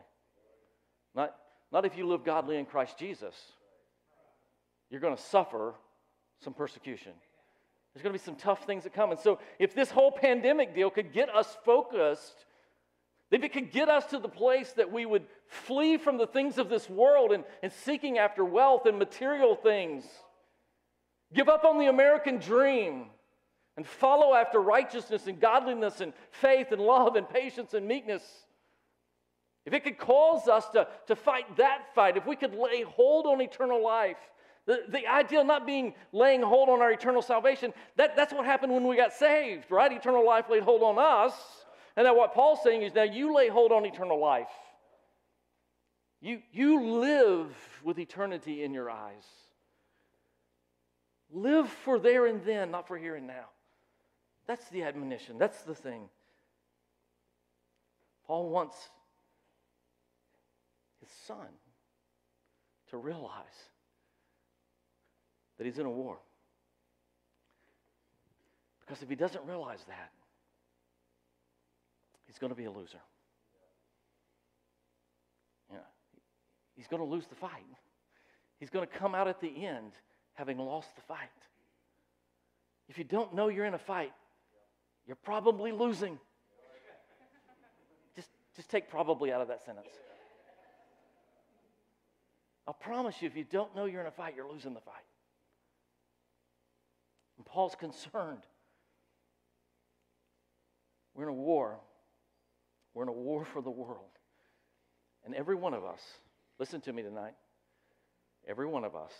Not, 1.18 1.36
not 1.72 1.86
if 1.86 1.98
you 1.98 2.08
live 2.08 2.24
godly 2.24 2.58
in 2.58 2.66
Christ 2.66 2.98
Jesus. 2.98 3.34
You're 4.90 5.02
going 5.02 5.16
to 5.16 5.22
suffer 5.22 5.74
some 6.44 6.54
persecution. 6.54 7.12
There's 7.94 8.04
going 8.04 8.14
to 8.14 8.20
be 8.20 8.24
some 8.24 8.36
tough 8.36 8.66
things 8.66 8.84
that 8.84 8.94
come. 8.94 9.10
And 9.10 9.20
so, 9.20 9.40
if 9.58 9.74
this 9.74 9.90
whole 9.90 10.12
pandemic 10.12 10.76
deal 10.76 10.92
could 10.92 11.12
get 11.12 11.34
us 11.34 11.58
focused, 11.66 12.46
if 13.32 13.44
it 13.44 13.52
could 13.52 13.72
get 13.72 13.90
us 13.90 14.06
to 14.08 14.20
the 14.20 14.30
place 14.30 14.72
that 14.74 14.92
we 14.92 15.06
would 15.06 15.26
flee 15.48 15.98
from 15.98 16.18
the 16.18 16.28
things 16.28 16.60
of 16.60 16.70
this 16.70 16.88
world 16.88 17.32
and, 17.32 17.44
and 17.64 17.74
seeking 17.74 18.20
after 18.20 18.46
wealth 18.46 18.86
and 18.86 19.00
material 19.00 19.56
things, 19.56 20.06
give 21.34 21.50
up 21.50 21.66
on 21.66 21.80
the 21.80 21.88
American 21.88 22.38
dream, 22.38 23.08
and 23.76 23.86
follow 23.86 24.36
after 24.36 24.62
righteousness 24.62 25.26
and 25.26 25.40
godliness 25.40 26.00
and 26.00 26.14
faith 26.30 26.72
and 26.72 26.82
love 26.82 27.16
and 27.16 27.28
patience 27.28 27.74
and 27.74 27.88
meekness, 27.88 28.24
if 29.68 29.74
it 29.74 29.84
could 29.84 29.98
cause 29.98 30.48
us 30.48 30.70
to, 30.70 30.88
to 31.08 31.16
fight 31.18 31.58
that 31.58 31.94
fight, 31.94 32.16
if 32.16 32.26
we 32.26 32.38
could 32.38 32.54
lay 32.54 32.84
hold 32.84 33.26
on 33.26 33.42
eternal 33.42 33.84
life, 33.84 34.16
the, 34.66 34.84
the 34.88 35.06
ideal 35.06 35.44
not 35.44 35.66
being 35.66 35.94
laying 36.14 36.42
hold 36.42 36.70
on 36.70 36.82
our 36.82 36.90
eternal 36.94 37.22
salvation, 37.22 37.74
that, 37.98 38.16
that's 38.16 38.32
what 38.32 38.46
happened 38.46 38.72
when 38.72 38.88
we 38.88 38.96
got 38.96 39.12
saved, 39.12 39.70
right? 39.70 39.92
Eternal 39.92 40.26
life 40.26 40.46
laid 40.50 40.64
hold 40.64 40.84
on 40.84 40.98
us. 40.98 41.34
And 41.98 42.06
now 42.06 42.16
what 42.16 42.34
Paul's 42.34 42.60
saying 42.64 42.84
is 42.84 42.96
now 42.96 43.04
you 43.04 43.36
lay 43.36 43.50
hold 43.50 43.74
on 43.74 43.86
eternal 43.86 44.18
life. 44.18 44.48
You, 46.22 46.42
you 46.54 46.82
live 47.02 47.54
with 47.84 48.00
eternity 48.00 48.64
in 48.64 48.74
your 48.74 48.90
eyes. 48.90 49.26
Live 51.30 51.68
for 51.68 52.00
there 52.00 52.26
and 52.26 52.42
then, 52.46 52.72
not 52.72 52.88
for 52.88 52.98
here 52.98 53.16
and 53.16 53.28
now. 53.28 53.48
That's 54.48 54.70
the 54.70 54.84
admonition. 54.84 55.38
That's 55.38 55.62
the 55.64 55.76
thing. 55.76 56.04
Paul 58.26 58.48
wants 58.48 58.78
his 61.08 61.18
son 61.26 61.48
to 62.90 62.98
realize 62.98 63.70
that 65.58 65.66
he's 65.66 65.80
in 65.80 65.86
a 65.86 65.92
war. 65.92 66.18
Because 68.80 69.02
if 69.02 69.10
he 69.10 69.16
doesn't 69.16 69.46
realize 69.46 69.84
that, 69.88 70.12
he's 72.26 72.38
going 72.38 72.52
to 72.52 72.56
be 72.56 72.66
a 72.66 72.72
loser. 72.72 73.00
Yeah, 75.72 75.80
he's 76.76 76.88
going 76.88 77.02
to 77.02 77.08
lose 77.08 77.26
the 77.28 77.36
fight. 77.36 77.52
He's 78.60 78.70
going 78.70 78.88
to 78.88 78.94
come 78.94 79.14
out 79.14 79.28
at 79.28 79.42
the 79.42 79.66
end 79.66 79.92
having 80.34 80.58
lost 80.58 80.96
the 80.96 81.02
fight. 81.02 81.28
If 82.88 82.98
you 82.98 83.04
don't 83.04 83.34
know 83.34 83.50
you're 83.50 83.66
in 83.66 83.74
a 83.74 83.80
fight, 83.80 84.14
you're 85.06 85.18
probably 85.18 85.72
losing. 85.72 86.18
Just, 88.16 88.30
just 88.56 88.70
take 88.70 88.90
probably 88.90 89.32
out 89.32 89.42
of 89.42 89.50
that 89.50 89.66
sentence. 89.66 89.90
I'll 92.68 92.74
promise 92.74 93.16
you, 93.22 93.28
if 93.28 93.38
you 93.38 93.46
don't 93.46 93.74
know 93.76 93.86
you're 93.86 94.02
in 94.02 94.08
a 94.08 94.12
fight, 94.12 94.34
you're 94.36 94.52
losing 94.52 94.74
the 94.74 94.82
fight. 94.82 94.96
And 97.38 97.46
Paul's 97.46 97.76
concerned. 97.76 98.44
We're 101.16 101.24
in 101.24 101.30
a 101.30 101.34
war. 101.34 101.80
We're 102.94 103.04
in 103.04 103.10
a 103.10 103.14
war 103.14 103.46
for 103.46 103.62
the 103.62 103.70
world. 103.70 104.10
And 105.26 105.34
every 105.34 105.56
one 105.56 105.74
of 105.74 105.86
us, 105.86 106.02
listen 106.60 106.82
to 106.82 106.94
me 106.94 107.04
tonight, 107.04 107.36
every 108.48 108.66
one 108.66 108.84
of 108.84 108.96
us 108.96 109.12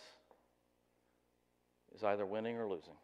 is 1.96 2.04
either 2.04 2.26
winning 2.26 2.58
or 2.58 2.68
losing. 2.68 2.96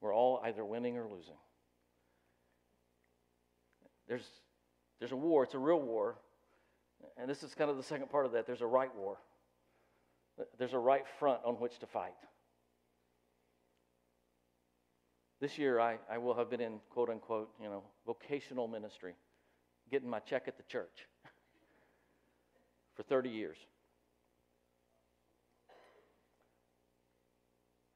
We're 0.00 0.14
all 0.14 0.40
either 0.44 0.64
winning 0.64 0.96
or 0.96 1.04
losing. 1.04 1.36
There's, 4.06 4.26
there's 4.98 5.12
a 5.12 5.16
war, 5.16 5.44
it's 5.44 5.54
a 5.54 5.58
real 5.58 5.80
war. 5.80 6.16
And 7.16 7.28
this 7.28 7.42
is 7.42 7.54
kind 7.54 7.70
of 7.70 7.76
the 7.76 7.82
second 7.82 8.10
part 8.10 8.26
of 8.26 8.32
that. 8.32 8.46
There's 8.46 8.60
a 8.60 8.66
right 8.66 8.94
war, 8.96 9.18
there's 10.58 10.72
a 10.72 10.78
right 10.78 11.04
front 11.18 11.40
on 11.44 11.54
which 11.54 11.78
to 11.78 11.86
fight. 11.86 12.14
This 15.40 15.58
year, 15.58 15.80
I, 15.80 15.98
I 16.10 16.18
will 16.18 16.34
have 16.34 16.48
been 16.48 16.60
in 16.60 16.80
quote 16.90 17.10
unquote, 17.10 17.50
you 17.60 17.68
know, 17.68 17.82
vocational 18.06 18.66
ministry, 18.66 19.14
getting 19.90 20.08
my 20.08 20.20
check 20.20 20.44
at 20.46 20.56
the 20.56 20.62
church 20.62 21.06
for 22.94 23.02
30 23.02 23.28
years. 23.28 23.58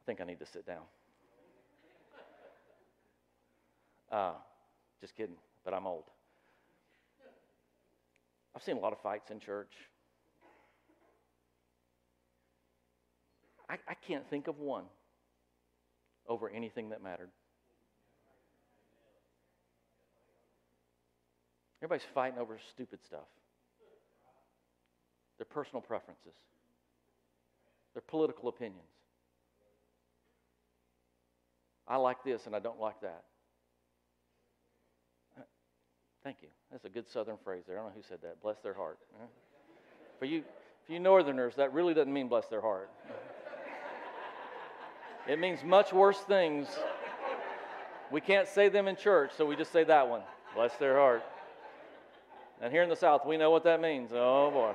I 0.02 0.04
think 0.04 0.20
I 0.20 0.24
need 0.24 0.40
to 0.40 0.46
sit 0.46 0.66
down. 0.66 0.82
Uh, 4.10 4.32
just 5.00 5.14
kidding, 5.14 5.36
but 5.64 5.74
I'm 5.74 5.86
old. 5.86 6.04
I've 8.58 8.64
seen 8.64 8.76
a 8.76 8.80
lot 8.80 8.92
of 8.92 8.98
fights 8.98 9.30
in 9.30 9.38
church. 9.38 9.70
I, 13.70 13.74
I 13.86 13.94
can't 13.94 14.28
think 14.28 14.48
of 14.48 14.58
one 14.58 14.82
over 16.26 16.50
anything 16.50 16.88
that 16.88 17.00
mattered. 17.00 17.30
Everybody's 21.80 22.08
fighting 22.12 22.40
over 22.40 22.58
stupid 22.72 22.98
stuff 23.06 23.28
their 25.38 25.46
personal 25.46 25.80
preferences, 25.80 26.34
their 27.94 28.02
political 28.08 28.48
opinions. 28.48 28.82
I 31.86 31.94
like 31.94 32.24
this 32.24 32.46
and 32.46 32.56
I 32.56 32.58
don't 32.58 32.80
like 32.80 33.00
that. 33.02 33.22
Thank 36.24 36.38
you. 36.42 36.48
That's 36.70 36.84
a 36.84 36.88
good 36.88 37.08
southern 37.08 37.36
phrase 37.42 37.64
there. 37.66 37.78
I 37.78 37.82
don't 37.82 37.90
know 37.90 37.96
who 37.96 38.02
said 38.06 38.18
that. 38.22 38.42
Bless 38.42 38.58
their 38.58 38.74
heart. 38.74 38.98
For 40.18 40.26
you, 40.26 40.42
for 40.86 40.92
you 40.92 41.00
northerners, 41.00 41.54
that 41.56 41.72
really 41.72 41.94
doesn't 41.94 42.12
mean 42.12 42.28
bless 42.28 42.46
their 42.46 42.60
heart. 42.60 42.90
it 45.26 45.38
means 45.38 45.64
much 45.64 45.92
worse 45.92 46.18
things. 46.20 46.68
We 48.10 48.20
can't 48.20 48.48
say 48.48 48.68
them 48.68 48.88
in 48.88 48.96
church, 48.96 49.32
so 49.36 49.46
we 49.46 49.56
just 49.56 49.72
say 49.72 49.84
that 49.84 50.08
one. 50.08 50.22
Bless 50.54 50.74
their 50.76 50.96
heart. 50.96 51.22
And 52.60 52.72
here 52.72 52.82
in 52.82 52.88
the 52.88 52.96
South, 52.96 53.24
we 53.24 53.36
know 53.36 53.50
what 53.50 53.64
that 53.64 53.80
means. 53.80 54.10
Oh, 54.12 54.50
boy. 54.50 54.74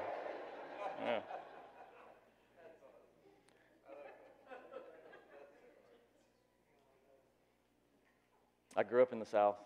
Yeah. 1.04 1.20
I 8.76 8.84
grew 8.84 9.04
up 9.04 9.14
in 9.14 9.20
the 9.20 9.26
South. 9.26 9.58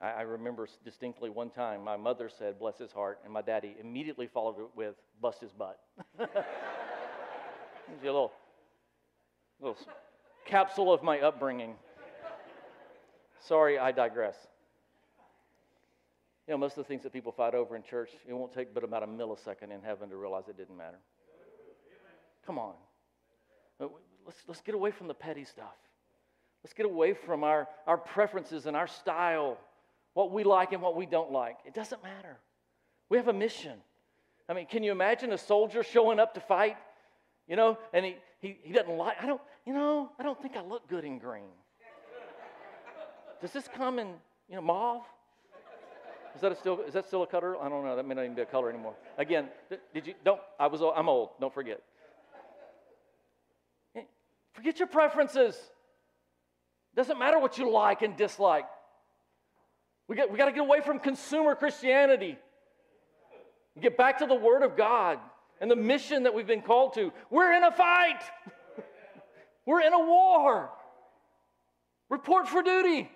I, 0.00 0.10
I 0.10 0.22
remember 0.22 0.68
distinctly 0.84 1.30
one 1.30 1.50
time 1.50 1.82
my 1.84 1.96
mother 1.96 2.28
said, 2.28 2.58
bless 2.58 2.78
his 2.78 2.92
heart, 2.92 3.20
and 3.24 3.32
my 3.32 3.42
daddy 3.42 3.76
immediately 3.80 4.26
followed 4.26 4.58
it 4.58 4.70
with, 4.74 4.94
bust 5.20 5.40
his 5.40 5.52
butt. 5.52 5.80
a 6.18 6.26
little, 8.04 8.32
little 9.60 9.76
capsule 10.44 10.92
of 10.92 11.02
my 11.02 11.20
upbringing. 11.20 11.74
Sorry, 13.40 13.78
I 13.78 13.92
digress. 13.92 14.36
You 16.46 16.52
know, 16.52 16.58
most 16.58 16.72
of 16.72 16.84
the 16.84 16.88
things 16.88 17.02
that 17.02 17.12
people 17.12 17.32
fight 17.32 17.54
over 17.54 17.76
in 17.76 17.82
church, 17.82 18.10
it 18.26 18.32
won't 18.32 18.52
take 18.52 18.72
but 18.72 18.82
about 18.82 19.02
a 19.02 19.06
millisecond 19.06 19.70
in 19.70 19.82
heaven 19.82 20.08
to 20.08 20.16
realize 20.16 20.44
it 20.48 20.56
didn't 20.56 20.76
matter. 20.76 20.98
Come 22.46 22.58
on. 22.58 22.72
Uh, 23.78 23.88
let's, 24.24 24.38
let's 24.46 24.60
get 24.62 24.74
away 24.74 24.90
from 24.90 25.08
the 25.08 25.14
petty 25.14 25.44
stuff. 25.44 25.76
Let's 26.64 26.72
get 26.72 26.86
away 26.86 27.12
from 27.12 27.44
our, 27.44 27.68
our 27.86 27.98
preferences 27.98 28.66
and 28.66 28.76
our 28.76 28.86
style 28.86 29.58
what 30.18 30.32
we 30.32 30.42
like 30.42 30.72
and 30.72 30.82
what 30.82 30.96
we 30.96 31.06
don't 31.06 31.30
like. 31.30 31.58
It 31.64 31.74
doesn't 31.74 32.02
matter. 32.02 32.38
We 33.08 33.18
have 33.18 33.28
a 33.28 33.32
mission. 33.32 33.78
I 34.48 34.52
mean, 34.52 34.66
can 34.66 34.82
you 34.82 34.90
imagine 34.90 35.32
a 35.32 35.38
soldier 35.38 35.84
showing 35.84 36.18
up 36.18 36.34
to 36.34 36.40
fight? 36.40 36.76
You 37.46 37.54
know, 37.54 37.78
and 37.92 38.04
he, 38.04 38.16
he, 38.40 38.58
he 38.64 38.72
doesn't 38.72 38.96
like, 38.96 39.14
I 39.22 39.26
don't, 39.26 39.40
you 39.64 39.72
know, 39.72 40.10
I 40.18 40.24
don't 40.24 40.42
think 40.42 40.56
I 40.56 40.62
look 40.62 40.88
good 40.88 41.04
in 41.04 41.20
green. 41.20 41.52
Does 43.40 43.52
this 43.52 43.68
come 43.72 44.00
in, 44.00 44.08
you 44.48 44.56
know, 44.56 44.62
mauve? 44.62 45.02
Is 46.34 46.40
that 46.40 46.58
still 46.58 46.80
is 46.80 46.94
that 46.94 47.06
still 47.06 47.22
a 47.22 47.26
color? 47.26 47.56
I 47.56 47.68
don't 47.68 47.84
know. 47.84 47.94
That 47.94 48.04
may 48.04 48.16
not 48.16 48.24
even 48.24 48.34
be 48.34 48.42
a 48.42 48.46
color 48.46 48.68
anymore. 48.68 48.94
Again, 49.18 49.48
did 49.94 50.04
you 50.04 50.14
don't 50.24 50.40
I 50.58 50.66
was 50.66 50.80
I'm 50.96 51.08
old, 51.08 51.30
don't 51.40 51.54
forget. 51.54 51.80
Eh, 53.94 54.02
forget 54.52 54.80
your 54.80 54.88
preferences. 54.88 55.56
Doesn't 56.96 57.20
matter 57.20 57.38
what 57.38 57.56
you 57.56 57.70
like 57.70 58.02
and 58.02 58.16
dislike. 58.16 58.66
We 60.08 60.16
got, 60.16 60.30
we 60.30 60.38
got 60.38 60.46
to 60.46 60.52
get 60.52 60.60
away 60.60 60.80
from 60.80 60.98
consumer 60.98 61.54
Christianity. 61.54 62.36
and 63.74 63.82
Get 63.82 63.96
back 63.96 64.18
to 64.18 64.26
the 64.26 64.34
Word 64.34 64.62
of 64.62 64.76
God 64.76 65.18
and 65.60 65.70
the 65.70 65.76
mission 65.76 66.22
that 66.22 66.34
we've 66.34 66.46
been 66.46 66.62
called 66.62 66.94
to. 66.94 67.12
We're 67.30 67.52
in 67.52 67.62
a 67.62 67.70
fight, 67.70 68.22
we're 69.66 69.82
in 69.82 69.92
a 69.92 69.98
war. 69.98 70.70
Report 72.08 72.48
for 72.48 72.62
duty. 72.62 73.10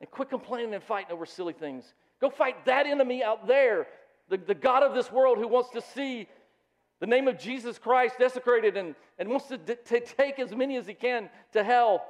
And 0.00 0.10
quit 0.10 0.30
complaining 0.30 0.74
and 0.74 0.82
fighting 0.82 1.12
over 1.12 1.26
silly 1.26 1.52
things. 1.52 1.94
Go 2.20 2.30
fight 2.30 2.64
that 2.64 2.86
enemy 2.86 3.22
out 3.22 3.46
there, 3.46 3.86
the, 4.28 4.38
the 4.38 4.54
God 4.54 4.82
of 4.82 4.94
this 4.94 5.12
world 5.12 5.38
who 5.38 5.46
wants 5.46 5.70
to 5.70 5.82
see 5.82 6.26
the 7.00 7.06
name 7.06 7.28
of 7.28 7.38
Jesus 7.38 7.78
Christ 7.78 8.16
desecrated 8.18 8.76
and, 8.76 8.94
and 9.18 9.28
wants 9.28 9.48
to, 9.48 9.58
to 9.58 10.00
take 10.00 10.38
as 10.38 10.54
many 10.54 10.76
as 10.76 10.86
he 10.86 10.94
can 10.94 11.28
to 11.52 11.62
hell, 11.62 12.04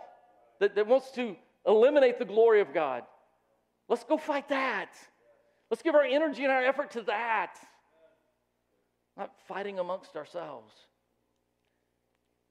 that, 0.60 0.76
that 0.76 0.86
wants 0.86 1.10
to 1.12 1.34
eliminate 1.66 2.18
the 2.18 2.24
glory 2.24 2.60
of 2.60 2.72
God. 2.72 3.02
Let's 3.88 4.04
go 4.04 4.16
fight 4.16 4.48
that. 4.48 4.90
Let's 5.70 5.82
give 5.82 5.94
our 5.94 6.04
energy 6.04 6.44
and 6.44 6.52
our 6.52 6.64
effort 6.64 6.92
to 6.92 7.02
that. 7.02 7.56
not 9.16 9.32
fighting 9.46 9.78
amongst 9.78 10.16
ourselves. 10.16 10.72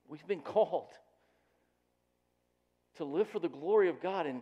We've 0.07 0.25
been 0.27 0.41
called 0.41 0.91
to 2.97 3.03
live 3.03 3.27
for 3.27 3.39
the 3.39 3.49
glory 3.49 3.89
of 3.89 4.01
God. 4.01 4.25
And, 4.25 4.41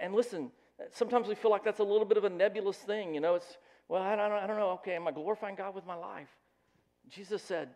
and 0.00 0.14
listen, 0.14 0.50
sometimes 0.92 1.28
we 1.28 1.34
feel 1.34 1.50
like 1.50 1.64
that's 1.64 1.80
a 1.80 1.84
little 1.84 2.04
bit 2.04 2.16
of 2.16 2.24
a 2.24 2.30
nebulous 2.30 2.76
thing. 2.76 3.14
You 3.14 3.20
know, 3.20 3.34
it's, 3.34 3.58
well, 3.88 4.02
I 4.02 4.14
don't, 4.14 4.32
I 4.32 4.46
don't 4.46 4.58
know. 4.58 4.70
Okay, 4.72 4.94
am 4.94 5.08
I 5.08 5.12
glorifying 5.12 5.56
God 5.56 5.74
with 5.74 5.86
my 5.86 5.94
life? 5.96 6.28
Jesus 7.08 7.42
said, 7.42 7.70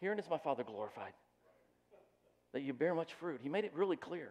Herein 0.00 0.18
is 0.18 0.28
my 0.30 0.38
Father 0.38 0.62
glorified, 0.62 1.12
that 2.52 2.62
you 2.62 2.72
bear 2.72 2.94
much 2.94 3.14
fruit. 3.14 3.40
He 3.42 3.48
made 3.48 3.64
it 3.64 3.72
really 3.74 3.96
clear. 3.96 4.30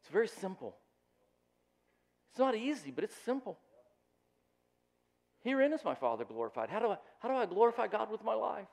It's 0.00 0.10
very 0.10 0.28
simple. 0.28 0.76
It's 2.34 2.40
not 2.40 2.56
easy, 2.56 2.90
but 2.90 3.04
it's 3.04 3.14
simple. 3.24 3.56
Herein 5.44 5.72
is 5.72 5.84
my 5.84 5.94
Father 5.94 6.24
glorified. 6.24 6.68
How 6.68 6.80
do 6.80 6.88
I, 6.88 6.96
how 7.20 7.28
do 7.28 7.36
I 7.36 7.46
glorify 7.46 7.86
God 7.86 8.10
with 8.10 8.24
my 8.24 8.34
life? 8.34 8.66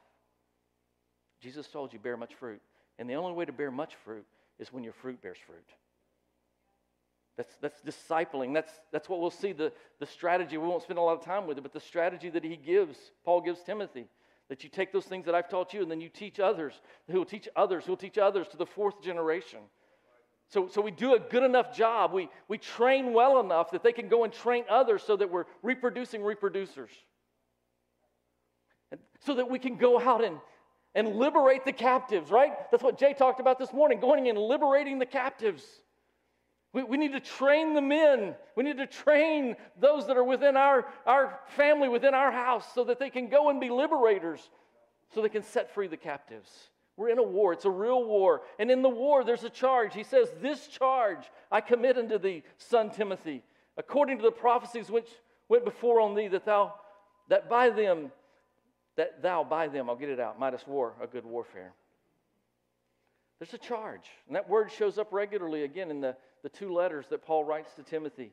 Jesus 1.40 1.68
told 1.68 1.94
you, 1.94 2.00
bear 2.00 2.18
much 2.18 2.34
fruit. 2.34 2.60
And 2.98 3.08
the 3.08 3.14
only 3.14 3.34
way 3.34 3.46
to 3.46 3.52
bear 3.52 3.70
much 3.70 3.94
fruit 4.04 4.26
is 4.58 4.74
when 4.74 4.84
your 4.84 4.94
fruit 4.94 5.22
bears 5.22 5.38
fruit. 5.46 5.60
That's, 7.38 7.56
that's 7.62 7.82
discipling. 7.82 8.52
That's, 8.52 8.72
that's 8.92 9.08
what 9.08 9.22
we'll 9.22 9.30
see 9.30 9.52
the, 9.52 9.72
the 10.00 10.08
strategy. 10.08 10.58
We 10.58 10.68
won't 10.68 10.82
spend 10.82 10.98
a 10.98 11.04
lot 11.04 11.20
of 11.20 11.24
time 11.24 11.46
with 11.46 11.60
it, 11.60 11.62
but 11.62 11.72
the 11.72 11.80
strategy 11.80 12.32
that 12.32 12.44
he 12.44 12.58
gives, 12.58 12.98
Paul 13.24 13.42
gives 13.42 13.62
Timothy, 13.62 14.08
that 14.50 14.64
you 14.64 14.72
take 14.72 14.92
those 14.92 15.06
things 15.06 15.28
that 15.28 15.36
I've 15.36 15.50
taught 15.50 15.72
you 15.72 15.84
and 15.84 15.92
then 15.92 16.02
you 16.02 16.10
teach 16.10 16.40
others, 16.40 16.74
who 17.12 17.20
will 17.20 17.26
teach 17.26 17.48
others, 17.56 17.86
who 17.86 17.92
will 17.92 17.98
teach 17.98 18.18
others 18.18 18.48
to 18.48 18.58
the 18.58 18.66
fourth 18.66 19.04
generation. 19.04 19.60
So, 20.52 20.68
so 20.68 20.82
we 20.82 20.92
do 20.92 21.16
a 21.16 21.20
good 21.20 21.44
enough 21.44 21.74
job. 21.76 22.12
We, 22.12 22.30
we 22.50 22.58
train 22.58 23.14
well 23.14 23.40
enough 23.40 23.72
that 23.72 23.84
they 23.84 23.94
can 23.94 24.10
go 24.10 24.26
and 24.26 24.34
train 24.34 24.66
others 24.70 25.02
so 25.02 25.16
that 25.16 25.32
we're 25.32 25.46
reproducing 25.64 26.22
reproducers. 26.22 26.90
And 28.92 29.00
so 29.22 29.36
that 29.36 29.50
we 29.50 29.60
can 29.60 29.78
go 29.78 29.98
out 29.98 30.22
and, 30.22 30.38
and 30.94 31.16
liberate 31.16 31.64
the 31.64 31.72
captives, 31.72 32.30
right? 32.30 32.52
That's 32.70 32.84
what 32.84 32.98
Jay 32.98 33.14
talked 33.14 33.40
about 33.40 33.60
this 33.60 33.72
morning, 33.72 34.02
going 34.02 34.28
and 34.28 34.38
liberating 34.38 35.00
the 35.00 35.06
captives. 35.06 35.64
We, 36.74 36.84
we 36.84 36.98
need 36.98 37.14
to 37.14 37.22
train 37.22 37.74
the 37.74 37.82
men. 37.82 38.36
We 38.58 38.66
need 38.66 38.78
to 38.78 38.88
train 38.88 39.56
those 39.80 40.06
that 40.08 40.18
are 40.18 40.24
within 40.24 40.58
our, 40.58 40.86
our 41.06 41.40
family, 41.56 41.88
within 41.88 42.14
our 42.14 42.32
house, 42.32 42.66
so 42.76 42.84
that 42.84 43.00
they 43.00 43.10
can 43.10 43.30
go 43.30 43.50
and 43.50 43.62
be 43.62 43.70
liberators, 43.70 44.50
so 45.14 45.22
they 45.22 45.30
can 45.30 45.44
set 45.44 45.74
free 45.74 45.88
the 45.88 45.96
captives. 45.96 46.50
We're 47.02 47.10
in 47.10 47.18
a 47.18 47.24
war. 47.24 47.52
It's 47.52 47.66
a 47.66 47.72
real 47.72 48.06
war. 48.06 48.44
And 48.60 48.70
in 48.70 48.84
the 48.84 48.90
war, 48.90 49.24
there's 49.24 49.44
a 49.44 49.50
charge. 49.50 49.96
He 49.96 50.04
says, 50.04 50.30
This 50.40 50.68
charge 50.68 51.32
I 51.52 51.60
commit 51.60 51.98
unto 51.98 52.20
thee, 52.20 52.44
son 52.58 52.92
Timothy, 52.92 53.42
according 53.76 54.18
to 54.18 54.24
the 54.24 54.32
prophecies 54.32 54.92
which 54.92 55.10
went 55.50 55.66
before 55.66 56.00
on 56.00 56.14
thee, 56.14 56.28
that 56.28 56.46
thou, 56.46 56.76
that 57.28 57.50
by 57.50 57.72
them, 57.72 58.12
that 58.98 59.24
thou 59.24 59.44
by 59.44 59.68
them, 59.68 59.90
I'll 59.90 59.96
get 59.96 60.10
it 60.10 60.20
out, 60.20 60.40
mightest 60.40 60.68
war 60.68 60.94
a 61.02 61.08
good 61.08 61.26
warfare. 61.26 61.74
There's 63.40 63.56
a 63.56 63.58
charge. 63.58 64.06
And 64.28 64.36
that 64.36 64.48
word 64.48 64.72
shows 64.72 65.00
up 65.00 65.12
regularly 65.12 65.64
again 65.64 65.90
in 65.90 66.02
the, 66.02 66.16
the 66.44 66.50
two 66.50 66.72
letters 66.72 67.08
that 67.10 67.26
Paul 67.26 67.44
writes 67.46 67.74
to 67.78 67.82
Timothy. 67.82 68.32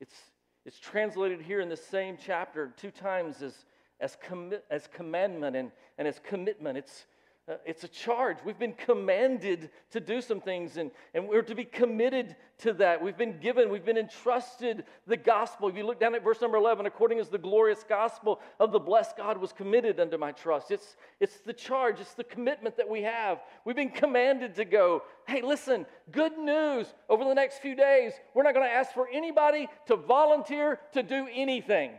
It's, 0.00 0.16
it's 0.64 0.80
translated 0.80 1.40
here 1.40 1.60
in 1.60 1.68
the 1.68 1.76
same 1.76 2.18
chapter 2.20 2.74
two 2.76 2.90
times 2.90 3.42
as, 3.42 3.54
as, 4.00 4.18
commi- 4.28 4.58
as 4.72 4.88
commandment 4.88 5.54
and, 5.54 5.70
and 5.98 6.08
as 6.08 6.18
commitment. 6.18 6.78
It's, 6.78 7.06
uh, 7.48 7.54
it's 7.64 7.84
a 7.84 7.88
charge. 7.88 8.38
We've 8.44 8.58
been 8.58 8.72
commanded 8.72 9.70
to 9.92 10.00
do 10.00 10.20
some 10.20 10.40
things, 10.40 10.78
and, 10.78 10.90
and 11.14 11.28
we're 11.28 11.42
to 11.42 11.54
be 11.54 11.64
committed 11.64 12.34
to 12.58 12.72
that. 12.72 13.00
We've 13.00 13.16
been 13.16 13.38
given, 13.38 13.70
we've 13.70 13.84
been 13.84 13.98
entrusted 13.98 14.82
the 15.06 15.16
gospel. 15.16 15.68
If 15.68 15.76
you 15.76 15.86
look 15.86 16.00
down 16.00 16.16
at 16.16 16.24
verse 16.24 16.40
number 16.40 16.56
11, 16.56 16.86
according 16.86 17.20
as 17.20 17.28
the 17.28 17.38
glorious 17.38 17.84
gospel 17.88 18.40
of 18.58 18.72
the 18.72 18.80
blessed 18.80 19.16
God 19.16 19.38
was 19.38 19.52
committed 19.52 20.00
unto 20.00 20.18
my 20.18 20.32
trust. 20.32 20.72
It's, 20.72 20.96
it's 21.20 21.38
the 21.38 21.52
charge, 21.52 22.00
it's 22.00 22.14
the 22.14 22.24
commitment 22.24 22.76
that 22.78 22.88
we 22.88 23.02
have. 23.02 23.38
We've 23.64 23.76
been 23.76 23.90
commanded 23.90 24.56
to 24.56 24.64
go. 24.64 25.04
Hey, 25.28 25.40
listen, 25.40 25.86
good 26.10 26.36
news 26.36 26.92
over 27.08 27.22
the 27.22 27.34
next 27.34 27.58
few 27.58 27.76
days. 27.76 28.12
We're 28.34 28.42
not 28.42 28.54
going 28.54 28.66
to 28.66 28.74
ask 28.74 28.92
for 28.92 29.08
anybody 29.12 29.68
to 29.86 29.94
volunteer 29.94 30.80
to 30.94 31.02
do 31.04 31.28
anything 31.32 31.92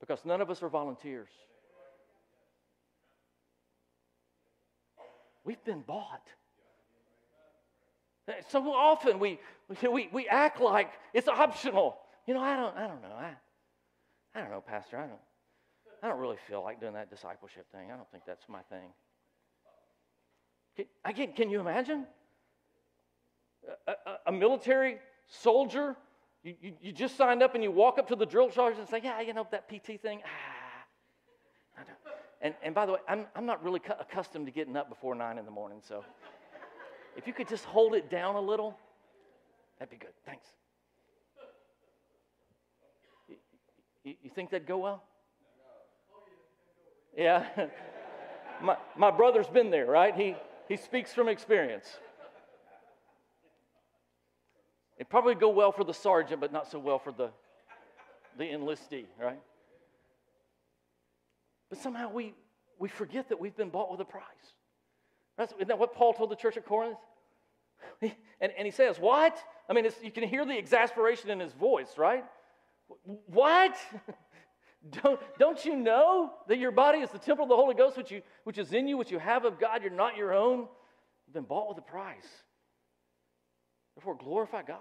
because 0.00 0.24
none 0.24 0.40
of 0.40 0.50
us 0.50 0.64
are 0.64 0.68
volunteers. 0.68 1.30
We've 5.44 5.62
been 5.64 5.80
bought. 5.80 6.28
So 8.48 8.72
often 8.72 9.18
we, 9.18 9.40
we, 9.82 10.08
we 10.12 10.28
act 10.28 10.60
like 10.60 10.90
it's 11.12 11.28
optional. 11.28 11.98
You 12.26 12.34
know, 12.34 12.40
I 12.40 12.56
don't, 12.56 12.76
I 12.76 12.86
don't 12.86 13.02
know. 13.02 13.16
I, 13.16 13.32
I 14.34 14.40
don't 14.40 14.50
know, 14.50 14.60
Pastor. 14.60 14.96
I 14.98 15.06
don't, 15.06 15.20
I 16.02 16.08
don't 16.08 16.20
really 16.20 16.36
feel 16.48 16.62
like 16.62 16.80
doing 16.80 16.94
that 16.94 17.10
discipleship 17.10 17.66
thing. 17.72 17.90
I 17.92 17.96
don't 17.96 18.10
think 18.10 18.24
that's 18.26 18.48
my 18.48 18.60
thing. 18.62 18.88
Can, 20.76 20.86
I 21.04 21.12
can, 21.12 21.32
can 21.32 21.50
you 21.50 21.60
imagine? 21.60 22.06
A, 23.86 23.92
a, 23.92 24.18
a 24.26 24.32
military 24.32 24.98
soldier, 25.26 25.96
you, 26.42 26.54
you, 26.60 26.72
you, 26.80 26.92
just 26.92 27.16
signed 27.16 27.42
up 27.42 27.54
and 27.54 27.62
you 27.62 27.70
walk 27.70 27.98
up 27.98 28.08
to 28.08 28.16
the 28.16 28.26
drill 28.26 28.50
sergeant 28.50 28.80
and 28.80 28.88
say, 28.88 29.00
Yeah, 29.02 29.20
you 29.20 29.32
know, 29.32 29.46
that 29.50 29.68
PT 29.68 30.00
thing, 30.00 30.20
ah, 30.24 30.61
and, 32.42 32.54
and 32.62 32.74
by 32.74 32.86
the 32.86 32.92
way, 32.92 32.98
I'm, 33.08 33.26
I'm 33.36 33.46
not 33.46 33.62
really 33.62 33.78
cu- 33.78 33.94
accustomed 33.98 34.46
to 34.46 34.52
getting 34.52 34.76
up 34.76 34.88
before 34.88 35.14
9 35.14 35.38
in 35.38 35.44
the 35.44 35.50
morning, 35.50 35.78
so 35.86 36.04
if 37.16 37.26
you 37.26 37.32
could 37.32 37.48
just 37.48 37.64
hold 37.64 37.94
it 37.94 38.10
down 38.10 38.34
a 38.34 38.40
little, 38.40 38.76
that'd 39.78 39.90
be 39.90 39.96
good. 39.96 40.12
Thanks. 40.26 40.46
You, 44.04 44.14
you, 44.24 44.30
think 44.30 44.50
that'd 44.50 44.66
go 44.66 44.78
well? 44.78 45.04
Yeah. 47.16 47.46
my, 48.62 48.76
my 48.96 49.12
brother's 49.12 49.46
been 49.46 49.70
there, 49.70 49.86
right? 49.86 50.14
He, 50.14 50.34
he 50.68 50.76
speaks 50.76 51.12
from 51.12 51.28
experience. 51.28 51.86
It'd 54.96 55.08
probably 55.08 55.36
go 55.36 55.50
well 55.50 55.70
for 55.70 55.84
the 55.84 55.94
sergeant, 55.94 56.40
but 56.40 56.52
not 56.52 56.68
so 56.68 56.80
well 56.80 56.98
for 56.98 57.12
the, 57.12 57.30
the 58.36 58.44
enlistee, 58.44 59.04
right? 59.20 59.38
But 61.72 61.80
somehow 61.80 62.10
we, 62.10 62.34
we 62.78 62.90
forget 62.90 63.30
that 63.30 63.40
we've 63.40 63.56
been 63.56 63.70
bought 63.70 63.90
with 63.90 63.98
a 64.00 64.04
price. 64.04 64.24
Isn't 65.38 65.68
that 65.68 65.78
what 65.78 65.94
Paul 65.94 66.12
told 66.12 66.30
the 66.30 66.36
church 66.36 66.58
at 66.58 66.66
Corinth? 66.66 66.98
and, 68.02 68.12
and 68.58 68.66
he 68.66 68.70
says, 68.70 68.98
What? 68.98 69.42
I 69.70 69.72
mean, 69.72 69.88
you 70.02 70.10
can 70.10 70.28
hear 70.28 70.44
the 70.44 70.58
exasperation 70.58 71.30
in 71.30 71.40
his 71.40 71.54
voice, 71.54 71.96
right? 71.96 72.26
What? 73.24 73.74
don't, 75.02 75.18
don't 75.38 75.64
you 75.64 75.74
know 75.74 76.34
that 76.46 76.58
your 76.58 76.72
body 76.72 76.98
is 76.98 77.08
the 77.08 77.18
temple 77.18 77.44
of 77.44 77.48
the 77.48 77.56
Holy 77.56 77.74
Ghost, 77.74 77.96
which, 77.96 78.10
you, 78.10 78.20
which 78.44 78.58
is 78.58 78.74
in 78.74 78.86
you, 78.86 78.98
which 78.98 79.10
you 79.10 79.18
have 79.18 79.46
of 79.46 79.58
God? 79.58 79.80
You're 79.80 79.92
not 79.92 80.14
your 80.14 80.34
own. 80.34 80.68
You've 81.26 81.32
been 81.32 81.44
bought 81.44 81.70
with 81.70 81.78
a 81.78 81.90
price. 81.90 82.28
Therefore, 83.96 84.14
glorify 84.14 84.60
God 84.60 84.76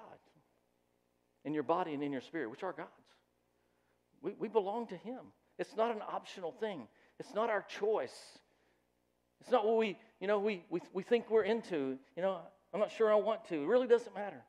in 1.46 1.54
your 1.54 1.64
body 1.64 1.94
and 1.94 2.04
in 2.04 2.12
your 2.12 2.20
spirit, 2.20 2.52
which 2.52 2.64
are 2.64 2.74
God's. 2.74 2.90
We, 4.22 4.34
we 4.38 4.50
belong 4.50 4.88
to 4.88 4.98
Him. 4.98 5.22
It's 5.62 5.78
not 5.78 5.96
an 5.96 6.02
optional 6.12 6.52
thing. 6.52 6.88
It's 7.20 7.36
not 7.36 7.52
our 7.52 7.62
choice. 7.62 8.40
It's 9.40 9.52
not 9.52 9.64
what 9.64 9.78
we, 9.78 9.96
you 10.20 10.26
know, 10.26 10.40
we, 10.40 10.64
we, 10.72 10.82
we 10.92 11.04
think 11.04 11.30
we're 11.30 11.44
into. 11.44 12.00
You 12.16 12.24
know, 12.24 12.40
I'm 12.74 12.80
not 12.80 12.92
sure 12.92 13.12
I 13.12 13.16
want 13.16 13.48
to. 13.50 13.62
It 13.62 13.68
really 13.68 13.86
doesn't 13.86 14.16
matter. 14.16 14.42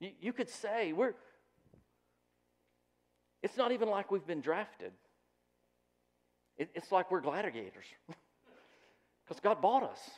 You, 0.00 0.10
you 0.20 0.32
could 0.34 0.50
say 0.50 0.92
we're, 0.92 1.14
it's 3.42 3.56
not 3.56 3.72
even 3.72 3.88
like 3.88 4.10
we've 4.10 4.26
been 4.26 4.42
drafted. 4.42 4.92
It, 6.58 6.68
it's 6.74 6.92
like 6.92 7.10
we're 7.10 7.22
gladiators 7.22 7.86
because 9.24 9.40
God 9.40 9.62
bought 9.62 9.82
us. 9.82 10.10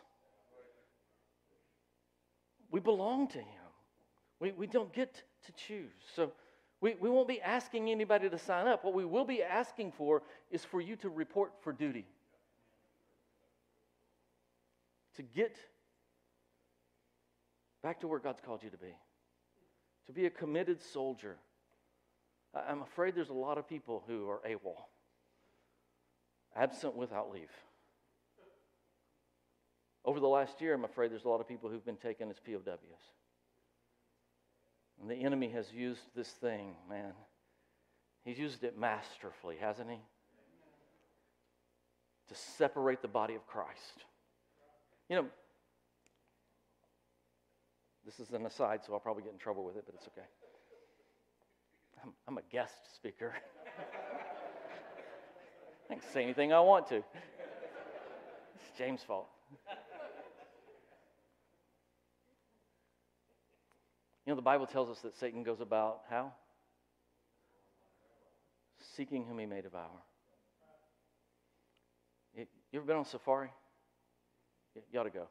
We 2.72 2.80
belong 2.80 3.28
to 3.28 3.38
Him. 3.38 3.70
We, 4.40 4.50
we 4.50 4.66
don't 4.66 4.92
get 4.92 5.22
to 5.46 5.52
choose. 5.52 5.92
So, 6.16 6.32
we, 6.80 6.94
we 7.00 7.10
won't 7.10 7.28
be 7.28 7.40
asking 7.40 7.90
anybody 7.90 8.30
to 8.30 8.38
sign 8.38 8.66
up. 8.66 8.84
What 8.84 8.94
we 8.94 9.04
will 9.04 9.24
be 9.24 9.42
asking 9.42 9.92
for 9.92 10.22
is 10.50 10.64
for 10.64 10.80
you 10.80 10.96
to 10.96 11.10
report 11.10 11.52
for 11.60 11.72
duty. 11.72 12.06
To 15.16 15.22
get 15.22 15.58
back 17.82 18.00
to 18.00 18.08
where 18.08 18.18
God's 18.18 18.40
called 18.40 18.62
you 18.62 18.70
to 18.70 18.78
be. 18.78 18.94
To 20.06 20.12
be 20.12 20.26
a 20.26 20.30
committed 20.30 20.82
soldier. 20.82 21.36
I'm 22.54 22.82
afraid 22.82 23.14
there's 23.14 23.28
a 23.28 23.34
lot 23.34 23.58
of 23.58 23.68
people 23.68 24.02
who 24.08 24.28
are 24.28 24.40
AWOL, 24.46 24.76
absent 26.56 26.96
without 26.96 27.30
leave. 27.30 27.52
Over 30.04 30.18
the 30.18 30.26
last 30.26 30.60
year, 30.60 30.74
I'm 30.74 30.84
afraid 30.84 31.12
there's 31.12 31.26
a 31.26 31.28
lot 31.28 31.40
of 31.40 31.46
people 31.46 31.68
who've 31.70 31.84
been 31.84 31.96
taken 31.96 32.30
as 32.30 32.40
POWs. 32.40 32.64
And 35.00 35.10
the 35.10 35.16
enemy 35.16 35.48
has 35.50 35.72
used 35.72 36.02
this 36.14 36.28
thing, 36.28 36.74
man. 36.88 37.12
He's 38.24 38.38
used 38.38 38.64
it 38.64 38.78
masterfully, 38.78 39.56
hasn't 39.58 39.90
he? 39.90 39.98
To 42.28 42.34
separate 42.34 43.00
the 43.00 43.08
body 43.08 43.34
of 43.34 43.46
Christ. 43.46 44.04
You 45.08 45.16
know, 45.16 45.26
this 48.04 48.20
is 48.20 48.30
an 48.32 48.44
aside, 48.44 48.80
so 48.86 48.92
I'll 48.92 49.00
probably 49.00 49.22
get 49.22 49.32
in 49.32 49.38
trouble 49.38 49.64
with 49.64 49.76
it, 49.76 49.84
but 49.86 49.94
it's 49.94 50.06
okay. 50.08 50.26
I'm, 52.04 52.12
I'm 52.28 52.38
a 52.38 52.42
guest 52.52 52.94
speaker. 52.94 53.32
I 55.90 55.94
can 55.94 56.02
say 56.12 56.22
anything 56.22 56.52
I 56.52 56.60
want 56.60 56.86
to. 56.88 56.96
It's 56.96 58.78
James' 58.78 59.02
fault. 59.02 59.28
You 64.26 64.32
know, 64.32 64.36
the 64.36 64.42
Bible 64.42 64.66
tells 64.66 64.90
us 64.90 64.98
that 65.00 65.14
Satan 65.18 65.42
goes 65.42 65.60
about 65.60 66.02
how? 66.10 66.32
Seeking 68.96 69.24
whom 69.24 69.38
he 69.38 69.46
may 69.46 69.60
devour. 69.60 70.02
You, 72.36 72.46
ever 72.74 72.84
been 72.84 72.96
on 72.96 73.02
a 73.02 73.06
safari? 73.06 73.48
You, 74.74 74.82
you 74.92 75.00
ought 75.00 75.04
to 75.04 75.10
go. 75.10 75.26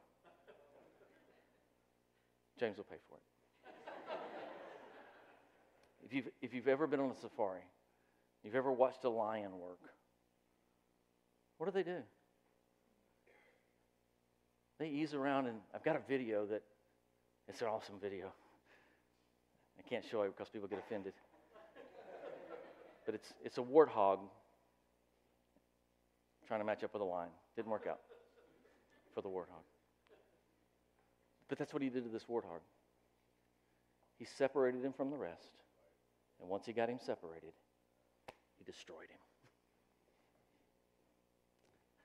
James 2.58 2.76
will 2.76 2.84
pay 2.84 2.96
for 3.08 3.16
it. 3.16 3.22
if, 6.04 6.12
you've, 6.12 6.28
if 6.42 6.52
you've 6.52 6.68
ever 6.68 6.86
been 6.86 7.00
on 7.00 7.10
a 7.10 7.16
safari, 7.16 7.62
you've 8.42 8.54
ever 8.54 8.70
watched 8.70 9.04
a 9.04 9.08
lion 9.08 9.58
work, 9.58 9.80
what 11.56 11.66
do 11.66 11.72
they 11.72 11.82
do? 11.82 11.98
They 14.78 14.88
ease 14.88 15.14
around, 15.14 15.46
and 15.46 15.58
I've 15.74 15.84
got 15.84 15.96
a 15.96 16.02
video 16.08 16.46
that 16.46 16.62
it's 17.48 17.60
an 17.62 17.68
awesome 17.68 17.96
video. 18.00 18.32
I 19.80 19.88
can't 19.88 20.04
show 20.04 20.22
it 20.22 20.36
because 20.36 20.50
people 20.50 20.68
get 20.68 20.78
offended. 20.78 21.14
But 23.06 23.14
it's, 23.14 23.32
it's 23.42 23.58
a 23.58 23.62
warthog 23.62 24.18
trying 26.46 26.60
to 26.60 26.66
match 26.66 26.84
up 26.84 26.92
with 26.92 27.00
a 27.02 27.04
lion. 27.04 27.30
Didn't 27.56 27.70
work 27.70 27.86
out 27.88 28.00
for 29.14 29.22
the 29.22 29.28
warthog. 29.28 29.64
But 31.48 31.58
that's 31.58 31.72
what 31.72 31.82
he 31.82 31.88
did 31.88 32.04
to 32.04 32.10
this 32.10 32.24
warthog. 32.24 32.60
He 34.18 34.26
separated 34.26 34.84
him 34.84 34.92
from 34.92 35.10
the 35.10 35.16
rest. 35.16 35.48
And 36.40 36.48
once 36.48 36.66
he 36.66 36.72
got 36.72 36.88
him 36.88 36.98
separated, 37.04 37.52
he 38.58 38.64
destroyed 38.64 39.08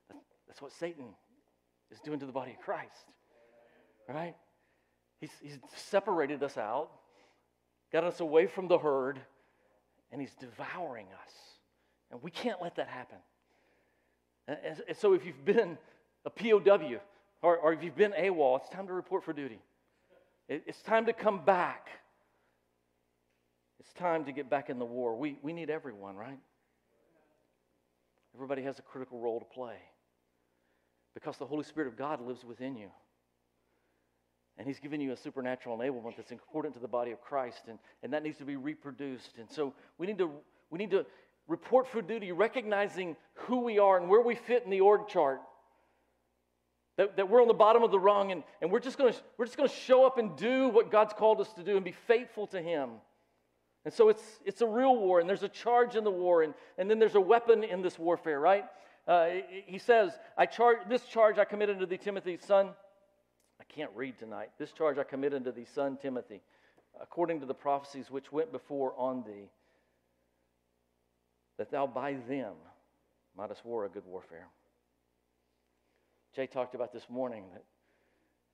him. 0.10 0.18
That's 0.48 0.62
what 0.62 0.72
Satan 0.72 1.06
is 1.92 2.00
doing 2.00 2.20
to 2.20 2.26
the 2.26 2.32
body 2.32 2.52
of 2.52 2.60
Christ. 2.60 3.12
Right? 4.08 4.36
He's, 5.20 5.32
he's 5.42 5.60
separated 5.76 6.42
us 6.44 6.58
out, 6.58 6.92
got 7.92 8.04
us 8.04 8.20
away 8.20 8.48
from 8.48 8.68
the 8.68 8.78
herd, 8.78 9.20
and 10.12 10.22
he's 10.22 10.36
devouring 10.36 11.08
us. 11.24 11.34
And 12.12 12.22
we 12.22 12.32
can't 12.32 12.62
let 12.62 12.76
that 12.76 12.88
happen. 12.88 13.18
And, 14.48 14.58
and 14.88 14.98
so 14.98 15.14
if 15.14 15.26
you've 15.26 15.44
been 15.44 15.78
a 16.26 16.30
POW, 16.30 17.00
or, 17.42 17.58
or 17.58 17.74
if 17.74 17.84
you've 17.84 17.96
been 17.96 18.14
AWOL, 18.14 18.60
it's 18.60 18.70
time 18.70 18.88
to 18.88 18.94
report 18.94 19.24
for 19.24 19.34
duty. 19.34 19.60
It, 20.48 20.64
it's 20.68 20.82
time 20.82 21.06
to 21.06 21.14
come 21.14 21.44
back. 21.46 21.90
It's 23.80 23.94
time 23.94 24.26
to 24.26 24.32
get 24.32 24.50
back 24.50 24.70
in 24.70 24.80
the 24.80 24.86
war. 24.86 25.16
We, 25.16 25.38
we 25.42 25.54
need 25.54 25.70
everyone, 25.70 26.16
right? 26.16 26.40
Everybody 28.36 28.64
has 28.64 28.80
a 28.80 28.82
critical 28.82 29.20
role 29.20 29.40
to 29.40 29.46
play 29.46 29.76
because 31.14 31.38
the 31.38 31.46
Holy 31.46 31.64
Spirit 31.64 31.88
of 31.88 31.98
God 31.98 32.22
lives 32.22 32.44
within 32.44 32.76
you. 32.76 32.90
And 34.58 34.68
He's 34.68 34.80
given 34.80 35.02
you 35.02 35.12
a 35.12 35.18
supernatural 35.18 35.78
enablement 35.78 36.16
that's 36.18 36.32
important 36.32 36.74
to 36.76 36.80
the 36.80 36.88
body 36.88 37.12
of 37.12 37.22
Christ, 37.22 37.64
and, 37.68 37.78
and 38.04 38.14
that 38.14 38.24
needs 38.24 38.38
to 38.38 38.46
be 38.46 38.56
reproduced. 38.56 39.34
And 39.38 39.50
so 39.50 39.74
we 39.98 40.08
need 40.08 40.18
to, 40.20 40.32
we 40.70 40.78
need 40.78 40.92
to 40.92 41.06
report 41.48 41.88
for 41.88 42.02
duty, 42.02 42.32
recognizing 42.32 43.16
who 43.34 43.60
we 43.62 43.80
are 43.80 43.98
and 43.98 44.10
where 44.10 44.22
we 44.22 44.36
fit 44.36 44.64
in 44.64 44.72
the 44.72 44.82
org 44.82 45.08
chart. 45.08 45.42
That, 46.98 47.18
that 47.18 47.30
we're 47.30 47.42
on 47.42 47.50
the 47.50 47.54
bottom 47.54 47.84
of 47.84 47.92
the 47.92 48.00
rung 48.00 48.32
and, 48.32 48.42
and 48.62 48.72
we're 48.72 48.80
just 48.80 48.98
to 49.00 49.14
we're 49.38 49.46
just 49.46 49.58
to 49.58 49.68
show 49.68 50.06
up 50.06 50.18
and 50.18 50.38
do 50.38 50.70
what 50.70 50.90
God's 50.90 51.12
called 51.12 51.42
us 51.42 51.52
to 51.54 51.64
do 51.64 51.76
and 51.76 51.84
be 51.84 51.92
faithful 52.08 52.48
to 52.48 52.62
Him. 52.62 52.92
And 53.84 53.94
so 53.94 54.10
it's, 54.10 54.24
it's 54.44 54.62
a 54.62 54.68
real 54.68 54.96
war, 54.96 55.20
and 55.20 55.30
there's 55.30 55.44
a 55.44 55.50
charge 55.50 55.96
in 55.96 56.04
the 56.04 56.12
war, 56.12 56.42
and, 56.42 56.56
and 56.78 56.90
then 56.90 56.98
there's 56.98 57.16
a 57.16 57.22
weapon 57.22 57.64
in 57.64 57.84
this 57.84 58.00
warfare, 58.00 58.40
right? 58.40 58.66
Uh, 59.08 59.28
he 59.68 59.78
says, 59.78 60.12
I 60.36 60.48
charge, 60.48 60.80
This 60.90 61.06
charge 61.06 61.38
I 61.38 61.46
committed 61.46 61.80
to 61.80 61.86
thee, 61.86 61.98
Timothy, 61.98 62.38
son. 62.38 62.70
I 63.70 63.74
can't 63.74 63.92
read 63.96 64.18
tonight. 64.20 64.50
This 64.58 64.72
charge 64.72 64.98
I 64.98 65.04
commit 65.04 65.34
unto 65.34 65.52
thee, 65.52 65.66
son 65.74 65.98
Timothy, 66.02 66.42
according 67.02 67.40
to 67.42 67.46
the 67.46 67.54
prophecies 67.54 68.10
which 68.10 68.32
went 68.32 68.52
before 68.52 68.94
on 68.98 69.24
thee, 69.26 69.50
that 71.58 71.72
thou 71.72 71.88
by 71.88 72.14
them 72.28 72.54
mightest 73.38 73.66
war 73.66 73.86
a 73.86 73.90
good 73.90 74.06
warfare. 74.06 74.48
Jay 76.36 76.48
talked 76.48 76.76
about 76.76 76.92
this 76.94 77.10
morning 77.10 77.44
that 77.54 77.64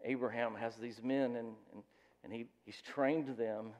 Abraham 0.04 0.56
has 0.56 0.76
these 0.76 1.02
men 1.04 1.36
and, 1.36 1.54
and, 1.74 1.84
and 2.24 2.34
he, 2.34 2.46
he's 2.66 2.82
trained 2.94 3.38
them 3.38 3.72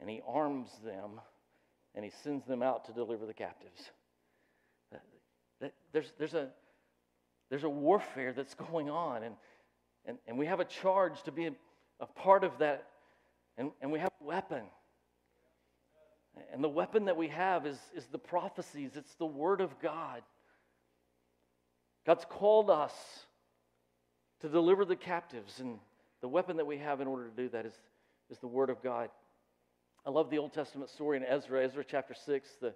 and 0.00 0.10
he 0.10 0.20
arms 0.26 0.68
them 0.84 1.20
and 1.94 2.04
he 2.04 2.10
sends 2.22 2.44
them 2.46 2.62
out 2.62 2.84
to 2.86 2.92
deliver 2.92 3.26
the 3.26 3.34
captives. 3.34 3.90
That, 4.92 5.02
that, 5.60 5.74
there's, 5.92 6.12
there's, 6.18 6.34
a, 6.34 6.48
there's 7.50 7.64
a 7.64 7.68
warfare 7.68 8.32
that's 8.32 8.54
going 8.70 8.90
on, 8.90 9.22
and, 9.22 9.34
and, 10.06 10.18
and 10.26 10.38
we 10.38 10.46
have 10.46 10.60
a 10.60 10.64
charge 10.64 11.22
to 11.24 11.32
be 11.32 11.46
a, 11.46 11.52
a 12.00 12.06
part 12.06 12.44
of 12.44 12.58
that, 12.58 12.86
and, 13.58 13.70
and 13.80 13.90
we 13.90 13.98
have 13.98 14.10
a 14.20 14.24
weapon. 14.24 14.62
And 16.52 16.62
the 16.62 16.68
weapon 16.68 17.06
that 17.06 17.16
we 17.16 17.28
have 17.28 17.66
is, 17.66 17.78
is 17.94 18.06
the 18.06 18.18
prophecies, 18.18 18.92
it's 18.96 19.14
the 19.14 19.26
Word 19.26 19.60
of 19.60 19.78
God. 19.80 20.22
God's 22.06 22.24
called 22.28 22.70
us 22.70 22.92
to 24.40 24.48
deliver 24.48 24.84
the 24.84 24.96
captives, 24.96 25.60
and 25.60 25.78
the 26.20 26.28
weapon 26.28 26.58
that 26.58 26.66
we 26.66 26.78
have 26.78 27.00
in 27.00 27.08
order 27.08 27.28
to 27.28 27.36
do 27.36 27.48
that 27.48 27.66
is, 27.66 27.74
is 28.30 28.38
the 28.38 28.46
Word 28.46 28.70
of 28.70 28.82
God. 28.82 29.08
I 30.06 30.10
love 30.10 30.30
the 30.30 30.38
Old 30.38 30.52
Testament 30.52 30.90
story 30.90 31.16
in 31.16 31.24
Ezra, 31.24 31.64
Ezra 31.64 31.84
chapter 31.84 32.14
6. 32.14 32.48
The 32.60 32.74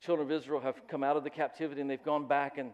children 0.00 0.26
of 0.26 0.32
Israel 0.32 0.60
have 0.60 0.74
come 0.88 1.04
out 1.04 1.16
of 1.16 1.22
the 1.22 1.30
captivity 1.30 1.80
and 1.80 1.88
they've 1.88 2.02
gone 2.02 2.26
back, 2.26 2.58
and 2.58 2.72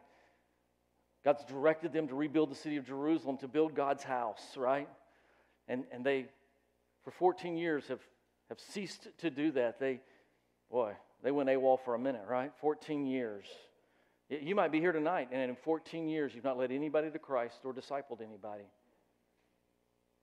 God's 1.24 1.44
directed 1.44 1.92
them 1.92 2.08
to 2.08 2.14
rebuild 2.14 2.50
the 2.50 2.56
city 2.56 2.76
of 2.76 2.86
Jerusalem, 2.86 3.38
to 3.38 3.48
build 3.48 3.74
God's 3.74 4.02
house, 4.02 4.42
right? 4.56 4.88
And, 5.68 5.84
and 5.92 6.04
they, 6.04 6.26
for 7.04 7.12
14 7.12 7.56
years, 7.56 7.86
have, 7.88 8.00
have 8.48 8.58
ceased 8.58 9.08
to 9.18 9.30
do 9.30 9.52
that. 9.52 9.78
They, 9.78 10.00
boy, 10.70 10.94
they 11.22 11.30
went 11.30 11.48
AWOL 11.48 11.78
for 11.84 11.94
a 11.94 11.98
minute, 11.98 12.24
right? 12.28 12.52
14 12.60 13.06
years. 13.06 13.46
You 14.28 14.54
might 14.54 14.72
be 14.72 14.80
here 14.80 14.92
tonight, 14.92 15.28
and 15.30 15.50
in 15.50 15.56
14 15.56 16.08
years, 16.08 16.34
you've 16.34 16.44
not 16.44 16.58
led 16.58 16.72
anybody 16.72 17.10
to 17.10 17.18
Christ 17.18 17.58
or 17.64 17.72
discipled 17.72 18.20
anybody. 18.20 18.64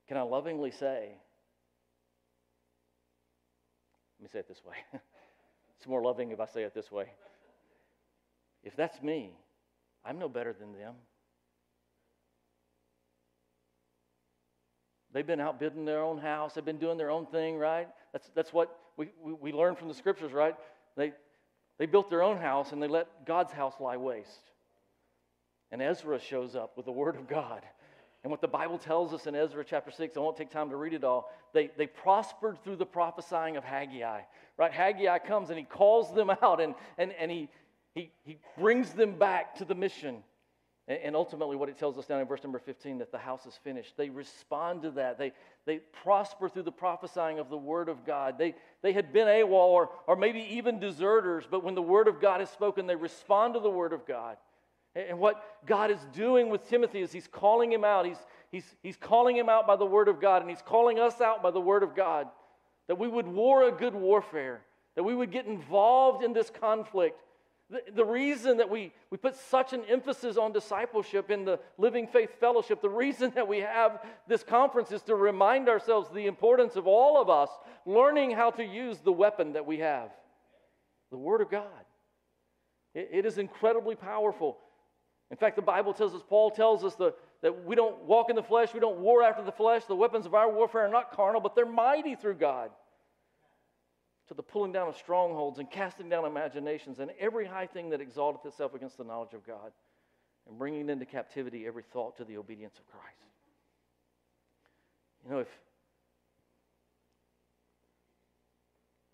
Can 0.07 0.17
I 0.17 0.23
lovingly 0.23 0.71
say, 0.71 1.11
let 4.19 4.23
me 4.23 4.29
say 4.33 4.39
it 4.39 4.47
this 4.47 4.65
way. 4.65 4.75
it's 5.77 5.87
more 5.87 6.01
loving 6.01 6.31
if 6.31 6.39
I 6.39 6.45
say 6.47 6.63
it 6.63 6.73
this 6.73 6.91
way. 6.91 7.05
If 8.63 8.75
that's 8.75 9.01
me, 9.01 9.31
I'm 10.05 10.19
no 10.19 10.29
better 10.29 10.53
than 10.53 10.73
them. 10.73 10.95
They've 15.11 15.25
been 15.25 15.39
out 15.39 15.59
building 15.59 15.85
their 15.85 16.01
own 16.01 16.19
house. 16.19 16.53
They've 16.53 16.63
been 16.63 16.77
doing 16.77 16.97
their 16.97 17.09
own 17.09 17.25
thing, 17.25 17.57
right? 17.57 17.87
That's, 18.13 18.29
that's 18.35 18.53
what 18.53 18.77
we, 18.95 19.09
we, 19.21 19.33
we 19.33 19.51
learn 19.51 19.75
from 19.75 19.87
the 19.87 19.93
scriptures, 19.93 20.31
right? 20.31 20.55
They, 20.95 21.13
they 21.79 21.87
built 21.87 22.09
their 22.09 22.21
own 22.21 22.37
house 22.37 22.71
and 22.71 22.81
they 22.81 22.87
let 22.87 23.25
God's 23.25 23.51
house 23.51 23.73
lie 23.79 23.97
waste. 23.97 24.51
And 25.71 25.81
Ezra 25.81 26.19
shows 26.19 26.55
up 26.55 26.77
with 26.77 26.85
the 26.85 26.91
word 26.91 27.15
of 27.15 27.27
God. 27.27 27.61
And 28.23 28.31
what 28.31 28.41
the 28.41 28.47
Bible 28.47 28.77
tells 28.77 29.13
us 29.13 29.27
in 29.27 29.35
Ezra 29.35 29.63
chapter 29.63 29.91
6, 29.91 30.17
I 30.17 30.19
won't 30.19 30.35
take 30.35 30.49
time 30.51 30.69
to 30.71 30.75
read 30.75 30.93
it 30.93 31.03
all, 31.03 31.31
they, 31.53 31.71
they 31.77 31.87
prospered 31.87 32.61
through 32.63 32.75
the 32.75 32.85
prophesying 32.85 33.55
of 33.55 33.63
Haggai. 33.63 34.21
Right? 34.57 34.71
Haggai 34.71 35.19
comes 35.19 35.49
and 35.49 35.57
he 35.57 35.63
calls 35.63 36.13
them 36.13 36.29
out 36.41 36.59
and, 36.59 36.75
and, 36.97 37.13
and 37.13 37.31
he, 37.31 37.49
he, 37.95 38.11
he 38.23 38.37
brings 38.57 38.91
them 38.91 39.13
back 39.17 39.55
to 39.55 39.65
the 39.65 39.75
mission. 39.75 40.23
And, 40.87 41.15
ultimately, 41.15 41.55
what 41.55 41.69
it 41.69 41.77
tells 41.77 41.99
us 41.99 42.07
down 42.07 42.19
in 42.19 42.25
verse 42.25 42.41
number 42.41 42.57
15 42.57 42.97
that 42.97 43.11
the 43.11 43.19
house 43.19 43.45
is 43.45 43.53
finished. 43.63 43.95
They 43.95 44.09
respond 44.09 44.81
to 44.81 44.91
that. 44.91 45.19
They, 45.19 45.33
they 45.67 45.77
prosper 46.01 46.49
through 46.49 46.63
the 46.63 46.71
prophesying 46.71 47.37
of 47.37 47.49
the 47.51 47.57
word 47.57 47.89
of 47.89 48.07
God. 48.07 48.39
They, 48.39 48.55
they 48.81 48.91
had 48.91 49.13
been 49.13 49.27
AWOL 49.27 49.51
or, 49.51 49.89
or 50.07 50.15
maybe 50.15 50.39
even 50.49 50.79
deserters, 50.79 51.43
but 51.49 51.63
when 51.63 51.75
the 51.75 51.81
word 51.81 52.07
of 52.07 52.19
God 52.19 52.41
is 52.41 52.49
spoken, 52.49 52.87
they 52.87 52.95
respond 52.95 53.53
to 53.53 53.59
the 53.59 53.69
word 53.69 53.93
of 53.93 54.07
God. 54.07 54.37
And 54.95 55.19
what 55.19 55.43
God 55.67 55.91
is 55.91 55.99
doing 56.11 56.49
with 56.49 56.67
Timothy 56.67 57.01
is 57.01 57.11
he's 57.11 57.27
calling 57.27 57.71
him 57.71 57.83
out. 57.83 58.07
He's, 58.07 58.17
he's, 58.51 58.75
he's 58.81 58.97
calling 58.97 59.37
him 59.37 59.47
out 59.47 59.67
by 59.67 59.75
the 59.75 59.85
word 59.85 60.07
of 60.07 60.19
God, 60.19 60.41
and 60.41 60.49
he's 60.49 60.63
calling 60.63 60.97
us 60.99 61.21
out 61.21 61.43
by 61.43 61.51
the 61.51 61.61
word 61.61 61.83
of 61.83 61.95
God. 61.95 62.27
That 62.87 62.97
we 62.97 63.07
would 63.07 63.27
war 63.27 63.67
a 63.67 63.71
good 63.71 63.93
warfare, 63.93 64.61
that 64.95 65.03
we 65.03 65.13
would 65.13 65.31
get 65.31 65.45
involved 65.45 66.23
in 66.23 66.33
this 66.33 66.49
conflict. 66.49 67.21
The, 67.69 67.81
the 67.93 68.05
reason 68.05 68.57
that 68.57 68.69
we, 68.69 68.91
we 69.11 69.17
put 69.17 69.35
such 69.35 69.73
an 69.73 69.83
emphasis 69.87 70.37
on 70.37 70.51
discipleship 70.51 71.29
in 71.29 71.45
the 71.45 71.59
Living 71.77 72.07
Faith 72.07 72.31
Fellowship, 72.39 72.81
the 72.81 72.89
reason 72.89 73.31
that 73.35 73.47
we 73.47 73.59
have 73.59 73.99
this 74.27 74.43
conference 74.43 74.91
is 74.91 75.03
to 75.03 75.15
remind 75.15 75.69
ourselves 75.69 76.09
the 76.09 76.25
importance 76.25 76.75
of 76.75 76.87
all 76.87 77.21
of 77.21 77.29
us 77.29 77.49
learning 77.85 78.31
how 78.31 78.49
to 78.51 78.63
use 78.63 78.99
the 78.99 79.11
weapon 79.11 79.53
that 79.53 79.65
we 79.65 79.79
have 79.79 80.09
the 81.11 81.17
Word 81.17 81.41
of 81.41 81.49
God. 81.49 81.65
it, 82.93 83.09
it 83.11 83.25
is 83.25 83.39
incredibly 83.39 83.95
powerful. 83.95 84.57
In 85.31 85.37
fact, 85.37 85.55
the 85.55 85.61
Bible 85.61 85.93
tells 85.93 86.13
us, 86.13 86.21
Paul 86.27 86.51
tells 86.51 86.83
us 86.83 86.95
the, 86.95 87.13
that 87.41 87.65
we 87.65 87.75
don't 87.75 88.03
walk 88.03 88.29
in 88.29 88.35
the 88.35 88.43
flesh, 88.43 88.73
we 88.73 88.79
don't 88.79 88.99
war 88.99 89.23
after 89.23 89.43
the 89.43 89.51
flesh. 89.51 89.85
The 89.85 89.95
weapons 89.95 90.25
of 90.25 90.33
our 90.33 90.51
warfare 90.51 90.85
are 90.85 90.89
not 90.89 91.11
carnal, 91.11 91.41
but 91.41 91.55
they're 91.55 91.65
mighty 91.65 92.15
through 92.15 92.35
God 92.35 92.71
to 94.29 94.35
the 94.35 94.43
pulling 94.43 94.71
down 94.71 94.87
of 94.87 94.95
strongholds 94.95 95.59
and 95.59 95.69
casting 95.69 96.07
down 96.07 96.23
imaginations 96.23 96.99
and 96.99 97.11
every 97.19 97.45
high 97.45 97.65
thing 97.65 97.89
that 97.89 97.99
exalteth 97.99 98.45
itself 98.45 98.75
against 98.75 98.97
the 98.97 99.03
knowledge 99.03 99.33
of 99.33 99.45
God, 99.45 99.71
and 100.47 100.57
bringing 100.57 100.89
into 100.89 101.05
captivity 101.05 101.67
every 101.67 101.83
thought 101.83 102.15
to 102.17 102.23
the 102.23 102.37
obedience 102.37 102.77
of 102.77 102.87
Christ. 102.87 103.05
You 105.25 105.31
know, 105.31 105.39
if, 105.39 105.47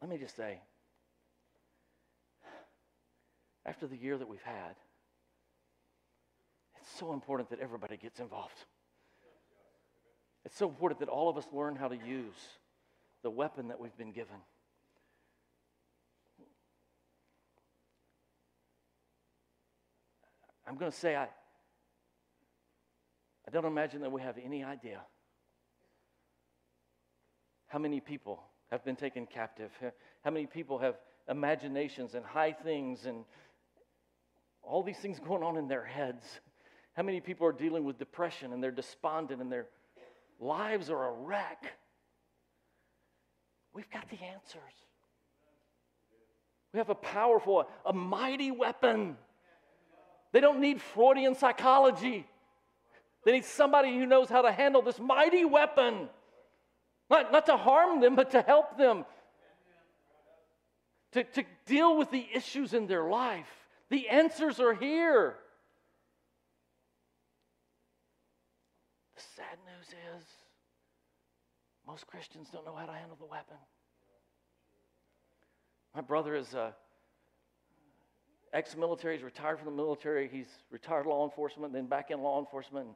let 0.02 0.10
me 0.10 0.18
just 0.18 0.36
say, 0.36 0.60
after 3.66 3.88
the 3.88 3.98
year 3.98 4.18
that 4.18 4.28
we've 4.28 4.42
had, 4.44 4.76
it's 6.80 7.00
so 7.00 7.14
important 7.14 7.50
that 7.50 7.60
everybody 7.60 7.98
gets 7.98 8.20
involved. 8.20 8.66
It's 10.44 10.58
so 10.58 10.70
important 10.70 11.00
that 11.00 11.10
all 11.10 11.30
of 11.30 11.38
us 11.38 11.46
learn 11.52 11.76
how 11.76 11.88
to 11.88 11.96
use 11.96 12.36
the 13.24 13.30
weapon 13.32 13.70
that 13.70 13.80
we've 13.80 13.98
been 13.98 14.12
given. 14.12 14.36
I'm 20.68 20.78
going 20.78 20.92
to 20.92 20.98
say 20.98 21.16
I, 21.16 21.28
I 23.48 23.52
don't 23.52 23.66
imagine 23.66 24.02
that 24.02 24.12
we 24.12 24.22
have 24.22 24.38
any 24.44 24.64
idea 24.64 25.02
how 27.68 27.80
many 27.80 28.00
people 28.00 28.44
have 28.72 28.84
been 28.84 28.96
taken 28.96 29.26
captive, 29.26 29.72
how 30.24 30.32
many 30.32 30.46
people 30.46 30.80
have 30.80 30.96
imaginations 31.30 32.16
and 32.16 32.26
high 32.26 32.52
things 32.52 33.06
and 33.06 33.26
all 34.64 34.84
these 34.84 34.98
things 34.98 35.20
going 35.20 35.44
on 35.44 35.58
in 35.58 35.68
their 35.68 35.84
heads. 35.84 36.26
How 36.94 37.04
many 37.04 37.20
people 37.20 37.46
are 37.46 37.52
dealing 37.52 37.84
with 37.84 37.98
depression 38.00 38.54
and 38.54 38.64
they're 38.64 38.72
despondent 38.72 39.42
and 39.42 39.52
their 39.52 39.68
lives 40.40 40.90
are 40.90 41.08
a 41.08 41.12
wreck? 41.12 41.66
We've 43.74 43.90
got 43.90 44.10
the 44.10 44.24
answers. 44.24 44.62
We 46.74 46.80
have 46.80 46.90
a 46.90 46.96
powerful, 46.96 47.68
a 47.86 47.94
mighty 47.94 48.52
weapon. 48.52 49.18
They 50.36 50.42
don't 50.42 50.60
need 50.60 50.82
Freudian 50.82 51.34
psychology. 51.34 52.28
They 53.24 53.32
need 53.32 53.46
somebody 53.46 53.98
who 53.98 54.06
knows 54.06 54.28
how 54.28 54.42
to 54.42 54.52
handle 54.52 54.82
this 54.82 55.00
mighty 55.00 55.46
weapon. 55.46 56.10
Not, 57.10 57.32
not 57.32 57.46
to 57.46 57.56
harm 57.56 58.02
them, 58.02 58.18
but 58.18 58.32
to 58.32 58.42
help 58.42 58.78
them. 58.78 59.06
To, 61.14 61.24
to 61.24 61.46
deal 61.66 61.98
with 61.98 62.12
the 62.12 62.28
issues 62.34 62.74
in 62.74 62.86
their 62.86 63.06
life. 63.06 63.48
The 63.90 64.10
answers 64.10 64.60
are 64.60 64.74
here. 64.74 65.38
The 69.16 69.24
sad 69.38 69.58
news 69.66 69.88
is 70.18 70.26
most 71.88 72.08
Christians 72.08 72.50
don't 72.52 72.66
know 72.66 72.76
how 72.76 72.88
to 72.88 72.92
handle 72.92 73.16
the 73.18 73.26
weapon. 73.26 73.56
My 75.96 76.02
brother 76.02 76.36
is 76.36 76.54
a 76.54 76.76
ex-military. 78.56 79.16
He's 79.16 79.24
retired 79.24 79.60
from 79.60 79.68
the 79.68 79.76
military. 79.76 80.30
He's 80.32 80.48
retired 80.72 81.06
law 81.06 81.26
enforcement, 81.26 81.74
then 81.74 81.86
back 81.86 82.10
in 82.10 82.22
law 82.22 82.40
enforcement. 82.40 82.88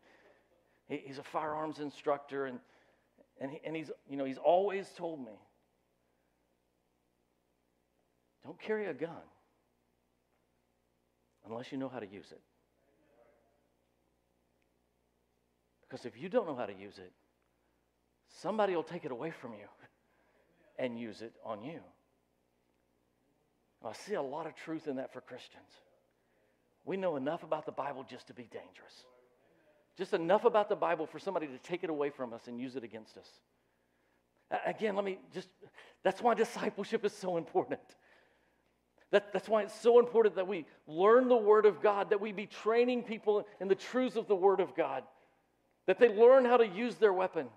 He, 0.87 1.03
he's 1.05 1.19
a 1.19 1.23
firearms 1.23 1.79
instructor, 1.79 2.45
and 2.45 2.59
and, 3.39 3.51
he, 3.51 3.59
and 3.63 3.75
he's 3.75 3.91
you 4.09 4.17
know 4.17 4.25
he's 4.25 4.37
always 4.37 4.89
told 4.97 5.19
me, 5.19 5.33
don't 8.43 8.59
carry 8.59 8.87
a 8.87 8.93
gun 8.93 9.11
unless 11.47 11.71
you 11.71 11.77
know 11.77 11.89
how 11.89 11.99
to 11.99 12.07
use 12.07 12.31
it. 12.31 12.41
Because 15.87 16.05
if 16.05 16.19
you 16.19 16.29
don't 16.29 16.47
know 16.47 16.55
how 16.55 16.67
to 16.67 16.73
use 16.73 16.99
it, 16.99 17.11
somebody 18.41 18.75
will 18.75 18.83
take 18.83 19.05
it 19.05 19.11
away 19.11 19.31
from 19.31 19.53
you 19.53 19.67
and 20.77 20.99
use 20.99 21.21
it 21.21 21.33
on 21.43 21.63
you. 21.63 21.79
I 23.85 23.93
see 23.93 24.15
a 24.15 24.21
lot 24.21 24.45
of 24.45 24.55
truth 24.55 24.87
in 24.87 24.97
that 24.97 25.13
for 25.13 25.21
Christians. 25.21 25.69
We 26.85 26.97
know 26.97 27.15
enough 27.15 27.43
about 27.43 27.65
the 27.65 27.71
Bible 27.71 28.05
just 28.09 28.27
to 28.27 28.33
be 28.33 28.43
dangerous. 28.43 29.05
Just 29.97 30.13
enough 30.13 30.45
about 30.45 30.69
the 30.69 30.75
Bible 30.75 31.05
for 31.05 31.19
somebody 31.19 31.47
to 31.47 31.57
take 31.59 31.83
it 31.83 31.89
away 31.89 32.09
from 32.09 32.33
us 32.33 32.47
and 32.47 32.59
use 32.59 32.75
it 32.75 32.83
against 32.83 33.17
us. 33.17 33.29
Again, 34.65 34.95
let 34.95 35.05
me 35.05 35.19
just, 35.33 35.49
that's 36.03 36.21
why 36.21 36.33
discipleship 36.33 37.05
is 37.05 37.13
so 37.13 37.37
important. 37.37 37.79
That, 39.11 39.31
that's 39.33 39.47
why 39.47 39.63
it's 39.63 39.79
so 39.79 39.99
important 39.99 40.35
that 40.35 40.47
we 40.47 40.65
learn 40.87 41.27
the 41.27 41.37
Word 41.37 41.65
of 41.65 41.81
God, 41.81 42.09
that 42.11 42.21
we 42.21 42.31
be 42.31 42.45
training 42.45 43.03
people 43.03 43.45
in 43.59 43.67
the 43.67 43.75
truths 43.75 44.15
of 44.15 44.27
the 44.27 44.35
Word 44.35 44.59
of 44.59 44.75
God, 44.75 45.03
that 45.85 45.99
they 45.99 46.09
learn 46.09 46.45
how 46.45 46.57
to 46.57 46.67
use 46.67 46.95
their 46.95 47.13
weapon 47.13 47.47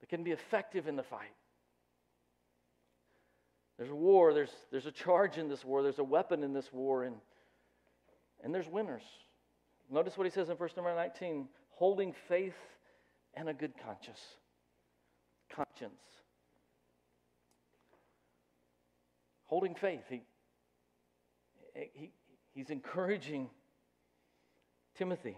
that 0.00 0.08
can 0.08 0.22
be 0.22 0.30
effective 0.30 0.86
in 0.86 0.96
the 0.96 1.02
fight. 1.02 1.32
There's 3.78 3.90
a 3.90 3.94
war, 3.94 4.34
there's, 4.34 4.50
there's 4.72 4.86
a 4.86 4.92
charge 4.92 5.38
in 5.38 5.48
this 5.48 5.64
war, 5.64 5.82
there's 5.82 6.00
a 6.00 6.04
weapon 6.04 6.42
in 6.42 6.52
this 6.52 6.72
war, 6.72 7.04
and, 7.04 7.14
and 8.42 8.52
there's 8.54 8.68
winners. 8.68 9.02
Notice 9.90 10.18
what 10.18 10.26
he 10.26 10.30
says 10.30 10.50
in 10.50 10.56
verse 10.56 10.76
number 10.76 10.94
19 10.94 11.48
holding 11.70 12.12
faith 12.28 12.56
and 13.34 13.48
a 13.48 13.54
good 13.54 13.72
conscience. 13.84 14.20
Conscience. 15.54 15.94
holding 19.48 19.74
faith. 19.74 20.04
He, 20.08 20.22
he, 21.74 22.10
he's 22.54 22.70
encouraging 22.70 23.48
Timothy 24.96 25.36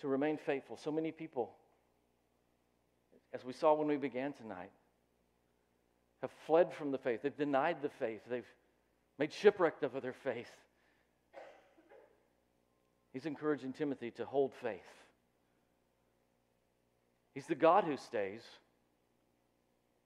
to 0.00 0.08
remain 0.08 0.38
faithful. 0.44 0.76
So 0.76 0.90
many 0.90 1.12
people, 1.12 1.54
as 3.32 3.44
we 3.44 3.52
saw 3.52 3.74
when 3.74 3.86
we 3.86 3.96
began 3.96 4.32
tonight, 4.32 4.70
have 6.22 6.30
fled 6.46 6.72
from 6.72 6.90
the 6.90 6.98
faith. 6.98 7.20
They've 7.22 7.36
denied 7.36 7.82
the 7.82 7.88
faith. 7.88 8.22
They've 8.28 8.46
made 9.18 9.32
shipwreck 9.32 9.82
of 9.82 10.00
their 10.02 10.12
faith. 10.12 10.50
He's 13.12 13.26
encouraging 13.26 13.72
Timothy 13.72 14.10
to 14.12 14.24
hold 14.24 14.52
faith. 14.54 14.80
He's 17.34 17.46
the 17.46 17.54
God 17.54 17.84
who 17.84 17.96
stays. 17.96 18.42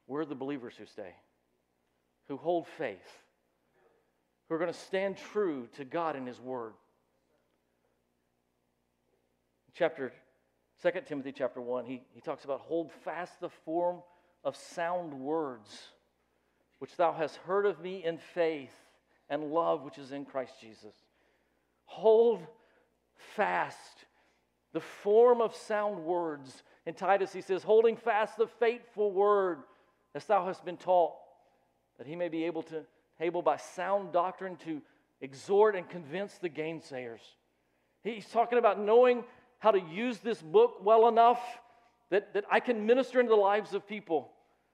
We're 0.07 0.25
the 0.25 0.35
believers 0.35 0.75
who 0.77 0.87
stay 0.87 1.15
who 2.31 2.37
hold 2.37 2.65
faith, 2.79 3.19
who 4.49 4.55
are 4.55 4.59
going 4.59 4.73
to 4.73 4.79
stand 4.79 5.17
true 5.33 5.67
to 5.77 5.85
God 5.85 6.15
and 6.15 6.29
His 6.29 6.41
Word. 6.41 6.75
Chapter 9.75 10.13
2 10.81 10.91
Timothy 11.07 11.33
chapter 11.33 11.61
1, 11.61 11.87
he, 11.87 12.03
he 12.15 12.21
talks 12.21 12.45
about 12.45 12.61
hold 12.61 12.93
fast 13.05 13.41
the 13.41 13.49
form 13.65 14.01
of 14.45 14.55
sound 14.55 15.13
words, 15.13 15.89
which 16.81 16.97
thou 16.97 17.12
hast 17.12 17.37
heard 17.37 17.64
of 17.64 17.81
me 17.81 18.05
in 18.05 18.18
faith 18.18 18.74
and 19.28 19.53
love 19.53 19.83
which 19.83 19.99
is 19.99 20.12
in 20.12 20.24
Christ 20.24 20.55
Jesus. 20.61 20.95
Hold 21.85 22.41
fast 23.16 24.05
the 24.72 24.81
form 24.81 25.41
of 25.41 25.55
sound 25.55 26.05
words. 26.05 26.62
In 26.87 26.95
Titus, 26.95 27.33
he 27.33 27.41
says, 27.41 27.62
holding 27.62 27.97
fast 27.97 28.37
the 28.37 28.47
faithful 28.47 29.12
word 29.12 29.61
as 30.14 30.24
thou 30.24 30.45
hast 30.45 30.64
been 30.64 30.76
taught 30.76 31.14
that 31.99 32.07
he 32.07 32.16
may 32.16 32.28
be 32.28 32.45
able 32.45 32.62
to 32.64 32.83
able 33.20 33.43
by 33.43 33.57
sound 33.59 34.12
doctrine 34.12 34.57
to 34.57 34.81
exhort 35.20 35.76
and 35.76 35.89
convince 35.89 36.39
the 36.39 36.49
gainsayers. 36.49 37.20
He's 38.03 38.26
talking 38.26 38.59
about 38.59 38.81
knowing 38.81 39.24
how 39.59 39.70
to 39.72 39.81
use 39.81 40.18
this 40.18 40.41
book 40.41 40.78
well 40.83 41.07
enough 41.09 41.41
that, 42.09 42.33
that 42.33 42.45
I 42.51 42.61
can 42.61 42.87
minister 42.87 43.20
into 43.20 43.28
the 43.28 43.37
lives 43.37 43.74
of 43.74 43.87
people, 43.87 44.33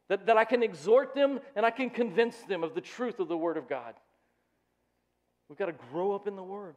that, 0.09 0.27
that 0.27 0.37
I 0.37 0.45
can 0.45 0.63
exhort 0.63 1.15
them 1.15 1.41
and 1.55 1.67
I 1.67 1.71
can 1.71 1.91
convince 1.91 2.37
them 2.49 2.63
of 2.63 2.75
the 2.75 2.81
truth 2.81 3.19
of 3.19 3.29
the 3.29 3.37
Word 3.37 3.57
of 3.57 3.69
God. 3.69 3.95
We've 5.49 5.59
got 5.59 5.67
to 5.67 5.75
grow 5.93 6.13
up 6.13 6.27
in 6.27 6.37
the 6.37 6.43
Word. 6.43 6.75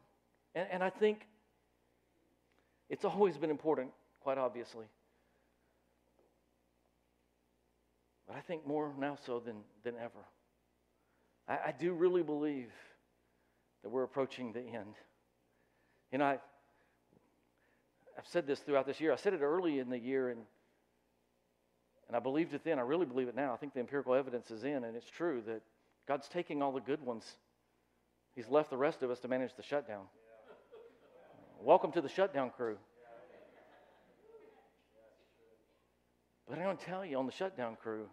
And, 0.56 0.68
and 0.72 0.84
I 0.84 0.90
think 0.90 1.28
it's 2.90 3.06
always 3.06 3.38
been 3.38 3.52
important, 3.52 3.92
quite 4.22 4.38
obviously. 4.38 4.86
But 8.28 8.38
I 8.38 8.42
think 8.42 8.66
more 8.66 8.92
now 8.98 9.18
so 9.26 9.40
than, 9.40 9.58
than 9.84 9.96
ever. 9.96 10.26
I, 11.48 11.70
I 11.70 11.74
do 11.78 11.94
really 11.94 12.24
believe 12.24 12.72
that 13.84 13.90
we're 13.90 14.04
approaching 14.04 14.54
the 14.54 14.62
end. 14.62 14.96
And 16.12 16.24
I, 16.24 16.40
I've 18.18 18.28
said 18.28 18.48
this 18.48 18.60
throughout 18.60 18.86
this 18.86 19.00
year. 19.00 19.14
I 19.14 19.16
said 19.16 19.34
it 19.34 19.42
early 19.42 19.80
in 19.80 19.90
the 19.90 19.98
year, 19.98 20.30
and, 20.30 20.42
and 22.10 22.18
I 22.18 22.20
believed 22.20 22.56
it 22.56 22.64
then. 22.64 22.80
I 22.80 22.82
really 22.82 23.06
believe 23.06 23.28
it 23.28 23.36
now. 23.36 23.54
I 23.54 23.58
think 23.58 23.76
the 23.76 23.80
empirical 23.80 24.16
evidence 24.16 24.50
is 24.50 24.64
in, 24.64 24.84
and 24.84 24.98
it's 24.98 25.10
true 25.10 25.44
that 25.46 25.62
God's 26.08 26.28
taking 26.28 26.64
all 26.64 26.72
the 26.72 26.82
good 26.82 27.06
ones. 27.06 27.24
He's 28.36 28.50
left 28.50 28.72
the 28.72 28.78
rest 28.78 29.04
of 29.04 29.12
us 29.12 29.20
to 29.20 29.28
manage 29.28 29.56
the 29.56 29.62
shutdown. 29.62 30.06
Welcome 31.62 31.92
to 31.92 32.02
the 32.02 32.10
shutdown 32.10 32.50
crew. 32.50 32.78
But 36.48 36.58
I'm 36.58 36.64
going 36.64 36.78
to 36.78 36.84
tell 36.84 37.06
you 37.06 37.20
on 37.20 37.28
the 37.28 37.32
shutdown 37.32 37.78
crew, 37.80 38.08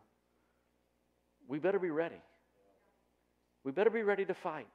we 1.49 1.59
better 1.59 1.79
be 1.79 1.89
ready. 1.89 2.21
We 3.65 3.73
better 3.73 3.89
be 3.89 4.03
ready 4.03 4.27
to 4.27 4.35
fight. 4.35 4.69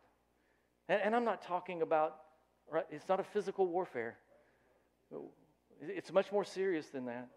And, 0.89 0.99
and 0.99 1.15
I'm 1.15 1.26
not 1.26 1.43
talking 1.43 1.84
about, 1.84 2.15
right, 2.72 2.86
it's 2.89 3.07
not 3.07 3.19
a 3.19 3.24
physical 3.24 3.67
warfare, 3.67 4.17
it's 5.80 6.11
much 6.11 6.32
more 6.32 6.43
serious 6.43 6.88
than 6.88 7.05
that. 7.05 7.30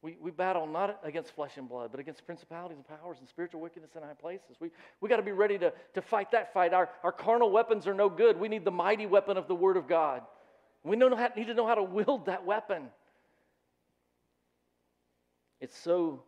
We, 0.00 0.16
we 0.20 0.30
battle 0.30 0.66
not 0.66 1.00
against 1.02 1.34
flesh 1.34 1.56
and 1.56 1.68
blood, 1.68 1.90
but 1.90 1.98
against 1.98 2.24
principalities 2.24 2.76
and 2.76 2.86
powers 2.86 3.18
and 3.18 3.28
spiritual 3.28 3.60
wickedness 3.60 3.90
in 3.96 4.02
high 4.02 4.14
places. 4.14 4.56
We, 4.60 4.70
we 5.00 5.08
got 5.08 5.16
to 5.16 5.22
be 5.22 5.32
ready 5.32 5.58
to, 5.58 5.72
to 5.94 6.02
fight 6.02 6.30
that 6.30 6.52
fight. 6.52 6.72
Our, 6.72 6.88
our 7.02 7.10
carnal 7.10 7.50
weapons 7.50 7.86
are 7.88 7.94
no 7.94 8.08
good. 8.08 8.38
We 8.38 8.48
need 8.48 8.64
the 8.64 8.70
mighty 8.70 9.06
weapon 9.06 9.36
of 9.36 9.48
the 9.48 9.56
Word 9.56 9.76
of 9.76 9.88
God. 9.88 10.22
We 10.84 10.94
know, 10.94 11.08
need 11.36 11.48
to 11.48 11.54
know 11.54 11.66
how 11.66 11.74
to 11.74 11.82
wield 11.82 12.26
that 12.26 12.46
weapon. 12.46 12.84
It's 15.60 15.76
so 15.76 16.22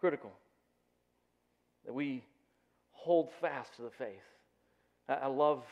critical 0.00 0.32
that 1.84 1.92
we 1.92 2.24
hold 2.92 3.30
fast 3.40 3.76
to 3.76 3.82
the 3.82 3.90
faith. 3.90 4.24
I, 5.08 5.14
I 5.14 5.26
love 5.26 5.62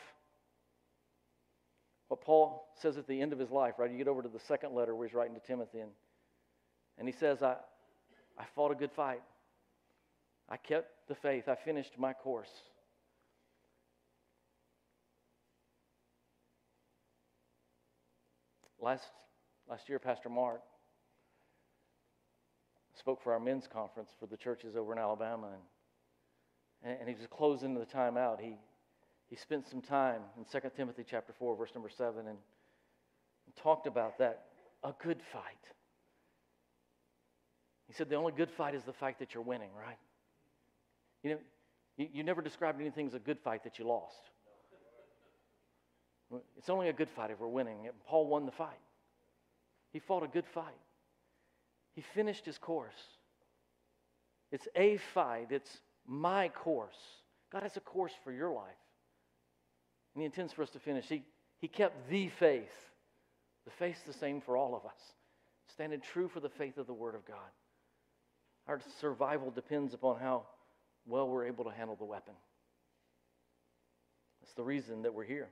what 2.09 2.21
Paul 2.21 2.67
says 2.75 2.97
at 2.97 3.07
the 3.07 3.19
end 3.19 3.33
of 3.33 3.39
his 3.39 3.49
life, 3.49 3.75
right? 3.79 3.89
You 3.89 3.97
get 3.97 4.07
over 4.07 4.21
to 4.21 4.29
the 4.29 4.39
second 4.39 4.75
letter 4.75 4.93
where 4.93 5.07
he's 5.07 5.15
writing 5.15 5.33
to 5.33 5.41
Timothy, 5.41 5.79
and, 5.79 5.89
and 7.01 7.09
he 7.09 7.15
says, 7.17 7.41
I, 7.41 7.55
I 8.37 8.45
fought 8.53 8.71
a 8.71 8.75
good 8.75 8.91
fight. 8.91 9.23
I 10.47 10.57
kept 10.57 11.07
the 11.07 11.15
faith. 11.15 11.49
I 11.49 11.55
finished 11.55 11.97
my 11.97 12.13
course. 12.13 12.51
Last, 18.79 19.07
last 19.67 19.89
year, 19.89 19.97
Pastor 19.97 20.29
Mark 20.29 20.61
spoke 22.93 23.19
for 23.23 23.33
our 23.33 23.39
men's 23.39 23.65
conference 23.65 24.11
for 24.19 24.27
the 24.27 24.37
churches 24.37 24.75
over 24.75 24.93
in 24.93 24.99
Alabama. 24.99 25.47
And, 26.83 26.99
and 26.99 27.09
he 27.09 27.15
was 27.15 27.25
closing 27.31 27.73
the 27.73 27.85
time 27.85 28.15
out. 28.15 28.39
He, 28.39 28.59
he 29.27 29.35
spent 29.35 29.67
some 29.67 29.81
time 29.81 30.21
in 30.37 30.45
2 30.45 30.69
Timothy 30.77 31.03
chapter 31.09 31.33
4, 31.39 31.55
verse 31.55 31.71
number 31.73 31.89
7, 31.89 32.19
and, 32.19 32.27
and 32.27 32.35
talked 33.55 33.87
about 33.87 34.19
that 34.19 34.43
a 34.83 34.93
good 35.01 35.19
fight. 35.33 35.71
He 37.91 37.97
said 37.97 38.07
the 38.07 38.15
only 38.15 38.31
good 38.31 38.49
fight 38.49 38.73
is 38.73 38.83
the 38.83 38.93
fight 38.93 39.19
that 39.19 39.33
you're 39.33 39.43
winning, 39.43 39.67
right? 39.77 39.97
You 41.23 41.31
know, 41.31 41.37
you, 41.97 42.07
you 42.13 42.23
never 42.23 42.41
described 42.41 42.79
anything 42.79 43.05
as 43.05 43.13
a 43.13 43.19
good 43.19 43.37
fight 43.37 43.65
that 43.65 43.79
you 43.79 43.85
lost. 43.85 44.15
It's 46.57 46.69
only 46.69 46.87
a 46.87 46.93
good 46.93 47.09
fight 47.09 47.31
if 47.31 47.41
we're 47.41 47.49
winning. 47.49 47.89
Paul 48.07 48.27
won 48.27 48.45
the 48.45 48.53
fight. 48.53 48.79
He 49.91 49.99
fought 49.99 50.23
a 50.23 50.29
good 50.29 50.45
fight. 50.53 50.79
He 51.93 52.01
finished 52.15 52.45
his 52.45 52.57
course. 52.57 52.95
It's 54.53 54.69
a 54.73 54.95
fight, 55.13 55.47
it's 55.49 55.81
my 56.07 56.47
course. 56.47 56.95
God 57.51 57.63
has 57.63 57.75
a 57.75 57.81
course 57.81 58.13
for 58.23 58.31
your 58.31 58.53
life. 58.53 58.71
And 60.15 60.21
He 60.21 60.25
intends 60.25 60.53
for 60.53 60.63
us 60.63 60.69
to 60.69 60.79
finish. 60.79 61.07
He, 61.09 61.23
he 61.59 61.67
kept 61.67 62.09
the 62.09 62.29
faith. 62.39 62.71
The 63.65 63.71
faith's 63.71 64.03
the 64.03 64.13
same 64.13 64.39
for 64.39 64.55
all 64.55 64.75
of 64.75 64.85
us. 64.85 64.99
Standing 65.73 65.99
true 65.99 66.29
for 66.29 66.39
the 66.39 66.47
faith 66.47 66.77
of 66.77 66.87
the 66.87 66.93
Word 66.93 67.15
of 67.15 67.25
God. 67.25 67.51
Our 68.71 68.79
survival 69.01 69.51
depends 69.51 69.93
upon 69.93 70.21
how 70.21 70.43
well 71.05 71.27
we're 71.27 71.45
able 71.45 71.65
to 71.65 71.71
handle 71.71 71.97
the 71.97 72.05
weapon. 72.05 72.33
That's 74.41 74.53
the 74.53 74.63
reason 74.63 75.01
that 75.01 75.13
we're 75.13 75.25
here. 75.25 75.49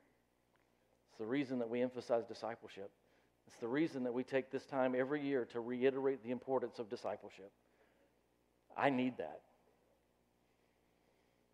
It's 1.10 1.20
the 1.20 1.26
reason 1.26 1.60
that 1.60 1.70
we 1.70 1.82
emphasize 1.82 2.24
discipleship. 2.30 2.90
It's 3.46 3.58
the 3.58 3.68
reason 3.68 4.06
that 4.06 4.14
we 4.14 4.24
take 4.24 4.52
this 4.52 4.66
time 4.68 4.96
every 4.98 5.22
year 5.22 5.44
to 5.52 5.60
reiterate 5.60 6.24
the 6.24 6.32
importance 6.32 6.80
of 6.80 6.90
discipleship. 6.90 7.52
I 8.78 8.90
need 8.90 9.18
that. 9.18 9.42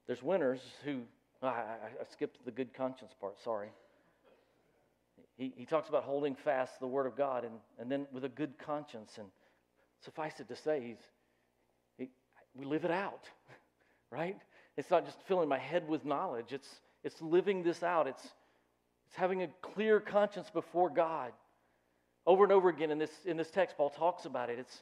There's 0.06 0.22
winners 0.22 0.62
who, 0.84 1.02
I, 1.42 1.48
I, 1.48 2.04
skipped 2.12 2.46
the 2.46 2.52
good 2.52 2.76
conscience 2.76 3.14
part, 3.20 3.38
sorry. 3.44 3.70
He, 5.36 5.52
he 5.58 5.66
talks 5.66 5.90
about 5.90 6.04
holding 6.04 6.36
fast 6.36 6.80
the 6.80 6.86
Word 6.86 7.08
of 7.08 7.18
God 7.18 7.44
and, 7.44 7.56
and 7.80 7.92
then 7.92 8.06
with 8.14 8.24
a 8.24 8.30
good 8.30 8.60
conscience. 8.60 9.14
And 9.18 9.26
suffice 10.04 10.40
it 10.40 10.48
to 10.50 10.56
say, 10.56 10.80
he's, 10.86 10.98
he, 10.98 11.00
we 12.56 12.66
live 12.66 12.86
it 12.86 12.92
out, 12.92 13.30
right? 14.12 14.38
It's 14.78 14.90
not 14.90 15.06
just 15.06 15.22
filling 15.28 15.50
my 15.50 15.58
head 15.58 15.88
with 15.88 16.06
knowledge, 16.06 16.52
it's, 16.52 16.70
it's 17.04 17.22
living 17.22 17.64
this 17.64 17.84
out. 17.84 18.08
It's, 18.08 18.24
it's 19.08 19.16
having 19.16 19.44
a 19.44 19.48
clear 19.62 20.00
conscience 20.00 20.50
before 20.50 20.90
God. 20.90 21.32
Over 22.26 22.44
and 22.44 22.52
over 22.52 22.70
again 22.70 22.90
in 22.90 22.98
this, 22.98 23.12
in 23.26 23.38
this 23.38 23.52
text, 23.52 23.78
Paul 23.78 23.92
talks 23.92 24.26
about 24.26 24.50
it. 24.50 24.58
It's 24.58 24.82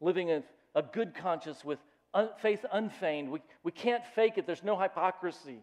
living 0.00 0.30
a, 0.32 0.42
a 0.74 0.82
good 0.82 1.14
conscience 1.14 1.64
with 1.64 1.78
un, 2.12 2.30
faith 2.40 2.64
unfeigned. 2.72 3.30
We, 3.30 3.40
we 3.62 3.70
can't 3.70 4.04
fake 4.14 4.34
it, 4.36 4.46
there's 4.46 4.64
no 4.64 4.78
hypocrisy. 4.78 5.62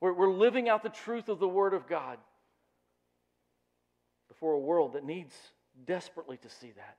We're, 0.00 0.12
we're 0.12 0.30
living 0.32 0.68
out 0.68 0.82
the 0.82 0.90
truth 0.90 1.28
of 1.28 1.38
the 1.38 1.48
Word 1.48 1.72
of 1.72 1.88
God 1.88 2.18
before 4.28 4.52
a 4.52 4.58
world 4.58 4.92
that 4.92 5.04
needs 5.04 5.34
desperately 5.86 6.36
to 6.38 6.48
see 6.48 6.72
that. 6.76 6.96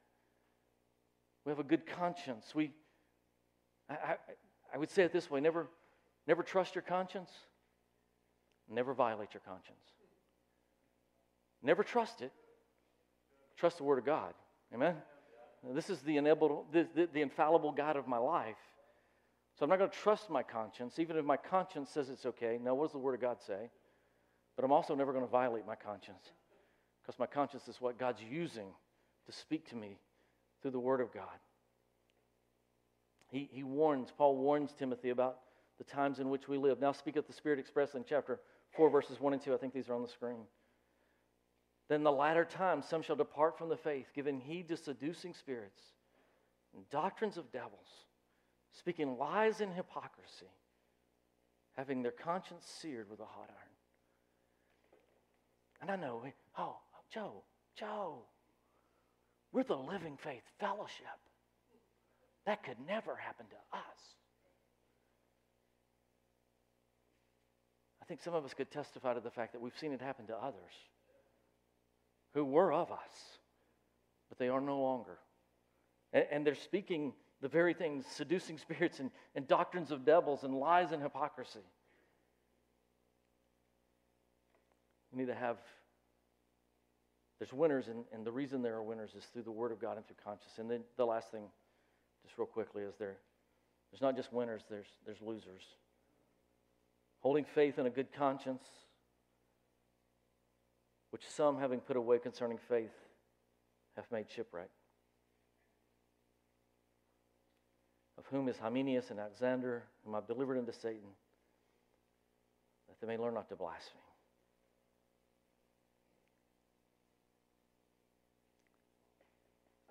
We 1.46 1.50
have 1.50 1.60
a 1.60 1.64
good 1.64 1.86
conscience. 1.86 2.54
We, 2.54 2.72
I, 3.92 4.12
I, 4.12 4.16
I 4.74 4.78
would 4.78 4.90
say 4.90 5.04
it 5.04 5.14
this 5.14 5.30
way 5.30 5.42
never, 5.42 5.68
never 6.28 6.44
trust 6.44 6.76
your 6.76 6.82
conscience, 6.82 7.32
never 8.70 8.94
violate 8.94 9.34
your 9.34 9.42
conscience. 9.46 9.78
Never 11.64 11.84
trust 11.84 12.22
it, 12.22 12.32
Trust 13.62 13.78
the 13.78 13.84
Word 13.84 14.00
of 14.00 14.06
God. 14.06 14.34
Amen? 14.74 14.96
This 15.76 15.92
is 15.92 16.00
the, 16.00 16.18
inevitable, 16.18 16.66
the, 16.74 16.88
the, 16.96 17.08
the 17.14 17.22
infallible 17.22 17.72
God 17.72 17.96
of 17.96 18.08
my 18.08 18.18
life. 18.18 18.58
So 19.54 19.64
I'm 19.64 19.70
not 19.70 19.78
going 19.78 19.92
to 19.92 19.96
trust 19.96 20.32
my 20.32 20.42
conscience, 20.42 20.98
even 20.98 21.16
if 21.16 21.24
my 21.24 21.38
conscience 21.38 21.92
says 21.92 22.10
it's 22.10 22.26
okay. 22.26 22.58
Now, 22.60 22.74
what 22.74 22.86
does 22.86 22.94
the 22.94 22.98
Word 22.98 23.14
of 23.14 23.22
God 23.22 23.38
say? 23.40 23.70
But 24.56 24.66
I'm 24.66 24.72
also 24.72 24.96
never 24.96 25.14
going 25.14 25.24
to 25.24 25.30
violate 25.30 25.68
my 25.68 25.76
conscience 25.76 26.32
because 27.04 27.20
my 27.20 27.28
conscience 27.28 27.68
is 27.68 27.80
what 27.80 28.00
God's 28.00 28.24
using 28.28 28.70
to 29.28 29.32
speak 29.32 29.70
to 29.70 29.76
me 29.76 30.00
through 30.64 30.72
the 30.72 30.80
Word 30.80 31.00
of 31.00 31.14
God. 31.14 31.38
He, 33.32 33.50
he 33.52 33.64
warns, 33.64 34.10
Paul 34.16 34.38
warns 34.38 34.74
Timothy 34.74 35.10
about 35.10 35.40
the 35.78 35.84
times 35.86 36.20
in 36.20 36.30
which 36.30 36.48
we 36.48 36.58
live. 36.58 36.80
Now, 36.80 36.92
speak 36.92 37.16
of 37.16 37.26
the 37.26 37.34
Spirit 37.34 37.58
expressed 37.58 37.96
in 37.96 38.04
chapter 38.08 38.40
4, 38.76 38.90
verses 38.90 39.20
1 39.20 39.34
and 39.34 39.42
2. 39.42 39.54
I 39.54 39.58
think 39.58 39.74
these 39.74 39.90
are 39.90 39.96
on 39.96 40.02
the 40.02 40.08
screen. 40.08 40.42
Then 41.88 42.04
the 42.04 42.12
latter 42.12 42.46
times 42.46 42.86
some 42.86 43.02
shall 43.02 43.16
depart 43.16 43.58
from 43.58 43.70
the 43.70 43.78
faith, 43.78 44.08
giving 44.14 44.40
heed 44.40 44.68
to 44.68 44.78
seducing 44.78 45.34
spirits 45.34 45.82
and 46.76 46.90
doctrines 46.90 47.38
of 47.38 47.52
devils, 47.52 48.06
speaking 48.72 49.18
lies 49.18 49.60
and 49.62 49.74
hypocrisy, 49.74 50.52
having 51.76 52.02
their 52.02 52.12
conscience 52.12 52.66
seared 52.66 53.10
with 53.10 53.20
a 53.20 53.26
hot 53.26 53.50
iron. 53.50 53.58
And 55.82 55.92
I 55.92 55.96
know, 55.96 56.24
oh, 56.58 56.78
Joe, 57.14 57.44
Joe, 57.78 58.20
we're 59.52 59.64
the 59.64 59.76
living 59.76 60.18
faith 60.18 60.44
fellowship. 60.60 61.08
That 62.46 62.64
could 62.64 62.78
never 62.88 63.16
happen 63.16 63.46
to 63.48 63.78
us. 63.78 64.16
I 68.02 68.06
think 68.06 68.22
some 68.22 68.34
of 68.34 68.44
us 68.44 68.54
could 68.54 68.72
testify 68.72 69.14
to 69.14 69.20
the 69.20 69.30
fact 69.30 69.54
that 69.54 69.62
we've 69.62 69.78
seen 69.78 69.94
it 69.94 70.02
happen 70.02 70.28
to 70.28 70.36
others 70.36 70.74
who 72.34 72.44
were 72.46 72.74
of 72.74 72.92
us, 72.92 73.40
but 74.30 74.38
they 74.38 74.50
are 74.50 74.62
no 74.62 74.82
longer. 74.82 75.18
And, 76.14 76.26
and 76.32 76.48
they're 76.48 76.56
speaking 76.56 77.14
the 77.42 77.48
very 77.48 77.74
things, 77.74 78.06
seducing 78.10 78.58
spirits 78.58 79.00
and, 79.00 79.12
and 79.36 79.48
doctrines 79.48 79.92
of 79.92 80.06
devils 80.06 80.44
and 80.44 80.54
lies 80.56 80.92
and 80.92 81.02
hypocrisy. 81.02 81.60
We 85.12 85.20
need 85.20 85.28
to 85.28 85.36
have, 85.36 85.58
there's 87.40 87.52
winners, 87.52 87.88
and, 87.88 88.06
and 88.14 88.26
the 88.26 88.32
reason 88.32 88.62
there 88.62 88.76
are 88.76 88.84
winners 88.84 89.12
is 89.18 89.26
through 89.26 89.44
the 89.44 89.52
Word 89.52 89.72
of 89.72 89.82
God 89.82 89.98
and 89.98 90.08
through 90.08 90.18
conscience. 90.24 90.54
And 90.58 90.72
then 90.72 90.82
the 90.96 91.06
last 91.06 91.32
thing, 91.32 91.44
real 92.38 92.48
quickly, 92.48 92.84
is 92.84 92.96
there, 92.98 93.18
there's 93.92 94.02
not 94.02 94.16
just 94.16 94.32
winners, 94.32 94.62
there's, 94.70 94.88
there's 95.06 95.22
losers. 95.22 95.64
Holding 97.20 97.46
faith 97.46 97.78
and 97.78 97.88
a 97.88 97.92
good 97.92 98.12
conscience 98.14 98.64
which 101.12 101.28
some, 101.28 101.60
having 101.60 101.80
put 101.80 101.98
away 101.98 102.18
concerning 102.18 102.58
faith, 102.58 102.94
have 103.96 104.06
made 104.12 104.26
shipwreck. 104.34 104.70
Of 108.18 108.26
whom 108.32 108.48
is 108.48 108.58
Hymenaeus 108.58 109.12
and 109.12 109.20
Alexander, 109.20 109.84
whom 110.06 110.16
I've 110.16 110.28
delivered 110.28 110.58
unto 110.58 110.72
Satan, 110.72 111.10
that 112.88 112.96
they 113.02 113.08
may 113.08 113.22
learn 113.22 113.34
not 113.34 113.50
to 113.50 113.56
blaspheme. 113.56 114.00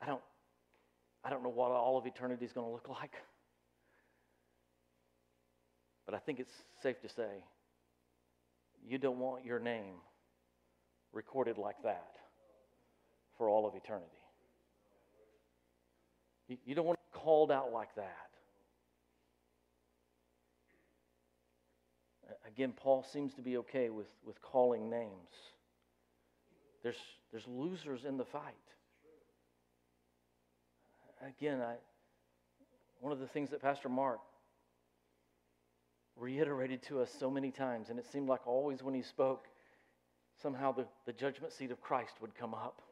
I 0.02 0.06
don't, 0.06 0.22
I 1.24 1.30
don't 1.30 1.42
know 1.42 1.50
what 1.50 1.70
all 1.70 1.98
of 1.98 2.06
eternity 2.06 2.44
is 2.44 2.52
going 2.52 2.66
to 2.66 2.72
look 2.72 2.88
like. 2.88 3.14
But 6.06 6.14
I 6.14 6.18
think 6.18 6.40
it's 6.40 6.52
safe 6.82 7.00
to 7.02 7.08
say 7.08 7.44
you 8.86 8.98
don't 8.98 9.18
want 9.18 9.44
your 9.44 9.58
name 9.58 9.94
recorded 11.12 11.58
like 11.58 11.82
that 11.84 12.16
for 13.36 13.48
all 13.48 13.66
of 13.66 13.74
eternity. 13.74 14.06
You, 16.66 16.74
don't 16.74 16.86
want 16.86 16.98
called 17.12 17.52
out 17.52 17.72
like 17.72 17.94
that. 17.94 18.30
Again, 22.46 22.72
Paul 22.76 23.04
seems 23.12 23.34
to 23.34 23.42
be 23.42 23.56
okay 23.58 23.90
with, 23.90 24.08
with 24.24 24.40
calling 24.42 24.90
names. 24.90 25.30
There's, 26.82 26.96
there's 27.30 27.46
losers 27.46 28.04
in 28.04 28.16
the 28.16 28.24
fight. 28.24 28.54
Again, 31.26 31.60
I, 31.60 31.74
one 33.00 33.12
of 33.12 33.18
the 33.18 33.26
things 33.26 33.50
that 33.50 33.60
Pastor 33.62 33.88
Mark 33.88 34.20
reiterated 36.16 36.82
to 36.84 37.00
us 37.00 37.10
so 37.18 37.30
many 37.30 37.50
times, 37.50 37.88
and 37.88 37.98
it 37.98 38.06
seemed 38.10 38.28
like 38.28 38.46
always 38.46 38.82
when 38.82 38.94
he 38.94 39.02
spoke, 39.02 39.46
somehow 40.42 40.72
the, 40.72 40.86
the 41.06 41.12
judgment 41.12 41.52
seat 41.52 41.70
of 41.70 41.80
Christ 41.80 42.14
would 42.20 42.34
come 42.34 42.54
up. 42.54 42.82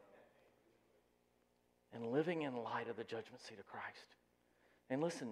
And 1.93 2.11
living 2.11 2.43
in 2.43 2.55
light 2.55 2.87
of 2.87 2.97
the 2.97 3.03
judgment 3.03 3.41
seat 3.41 3.57
of 3.59 3.67
Christ. 3.67 4.15
And 4.91 5.01
listen, 5.01 5.29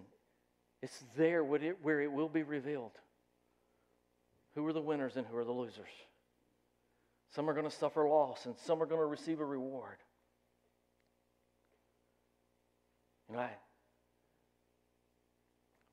it's 0.81 1.03
there 1.15 1.43
where 1.43 2.01
it 2.01 2.11
will 2.11 2.29
be 2.29 2.43
revealed. 2.43 2.93
Who 4.55 4.65
are 4.65 4.73
the 4.73 4.81
winners 4.81 5.17
and 5.17 5.27
who 5.27 5.37
are 5.37 5.45
the 5.45 5.51
losers? 5.51 5.89
Some 7.29 7.47
are 7.49 7.53
going 7.53 7.69
to 7.69 7.75
suffer 7.75 8.07
loss 8.07 8.45
and 8.47 8.55
some 8.57 8.81
are 8.81 8.87
going 8.87 9.01
to 9.01 9.05
receive 9.05 9.39
a 9.39 9.45
reward. 9.45 9.97
And 13.29 13.37
I, 13.37 13.49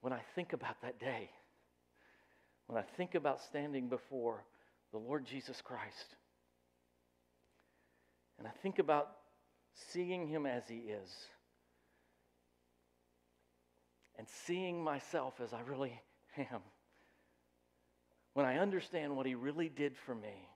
when 0.01 0.13
I 0.13 0.21
think 0.35 0.53
about 0.53 0.81
that 0.83 1.01
day, 1.01 1.31
when 2.67 2.79
I 2.79 2.85
think 2.97 3.15
about 3.15 3.43
standing 3.43 3.89
before 3.89 4.45
the 4.93 4.99
Lord 4.99 5.27
Jesus 5.27 5.61
Christ, 5.61 6.15
and 8.39 8.47
I 8.47 8.51
think 8.63 8.79
about 8.79 9.11
seeing 9.93 10.27
him 10.29 10.47
as 10.47 10.63
he 10.69 10.77
is, 10.77 11.11
and 14.17 14.29
seeing 14.47 14.83
myself 14.83 15.35
as 15.43 15.53
I 15.53 15.61
really 15.63 16.01
am, 16.39 16.61
when 18.35 18.47
I 18.47 18.59
understand 18.59 19.17
what 19.17 19.27
he 19.27 19.35
really 19.35 19.69
did 19.69 19.97
for 20.07 20.15
me, 20.15 20.49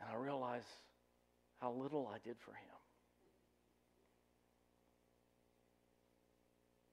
and 0.00 0.10
I 0.10 0.22
realize 0.22 0.64
how 1.66 1.72
little 1.72 2.08
I 2.14 2.18
did 2.24 2.36
for 2.44 2.52
him. 2.52 2.78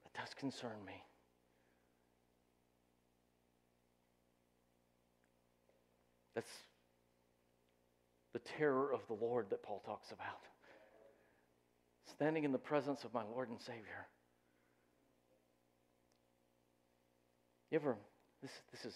That 0.04 0.20
does 0.20 0.34
concern 0.34 0.84
me. 0.84 0.94
That's 6.34 6.50
the 8.34 8.40
terror 8.58 8.92
of 8.92 9.02
the 9.08 9.14
Lord 9.14 9.52
that 9.52 9.62
Paul 9.62 9.84
talks 9.86 10.12
about. 10.12 10.42
Standing 12.16 12.44
in 12.44 12.52
the 12.52 12.58
presence 12.58 13.04
of 13.04 13.14
my 13.14 13.24
Lord 13.24 13.50
and 13.50 13.62
Savior. 13.62 14.08
You 17.70 17.78
ever, 17.78 17.96
this, 18.42 18.52
this 18.72 18.86
is 18.86 18.96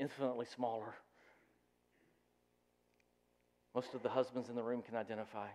infinitely 0.00 0.46
smaller. 0.56 0.94
Most 3.74 3.94
of 3.94 4.02
the 4.02 4.08
husbands 4.08 4.48
in 4.48 4.54
the 4.54 4.62
room 4.62 4.82
can 4.82 4.96
identify 4.96 5.48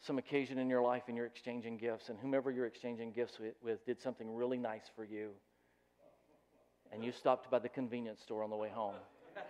some 0.00 0.18
occasion 0.18 0.58
in 0.58 0.68
your 0.68 0.82
life 0.82 1.04
and 1.08 1.16
you're 1.16 1.26
exchanging 1.26 1.78
gifts, 1.78 2.10
and 2.10 2.18
whomever 2.18 2.50
you're 2.50 2.66
exchanging 2.66 3.10
gifts 3.10 3.38
with, 3.38 3.54
with 3.62 3.84
did 3.86 4.00
something 4.02 4.34
really 4.34 4.58
nice 4.58 4.90
for 4.94 5.04
you, 5.04 5.30
and 6.92 7.02
you 7.02 7.10
stopped 7.10 7.50
by 7.50 7.58
the 7.58 7.70
convenience 7.70 8.20
store 8.20 8.42
on 8.42 8.50
the 8.50 8.56
way 8.56 8.68
home. 8.68 8.94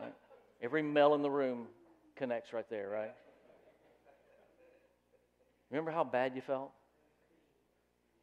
Right? 0.00 0.14
Every 0.62 0.80
male 0.80 1.14
in 1.14 1.22
the 1.22 1.30
room 1.30 1.66
connects 2.14 2.52
right 2.52 2.70
there, 2.70 2.88
right? 2.88 3.10
Remember 5.70 5.90
how 5.90 6.04
bad 6.04 6.36
you 6.36 6.40
felt? 6.40 6.70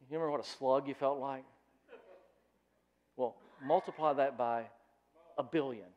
You 0.00 0.16
remember 0.16 0.30
what 0.30 0.40
a 0.40 0.48
slug 0.48 0.88
you 0.88 0.94
felt 0.94 1.18
like? 1.18 1.44
Well, 3.16 3.36
multiply 3.62 4.14
that 4.14 4.38
by 4.38 4.64
a 5.36 5.42
billion. 5.42 5.88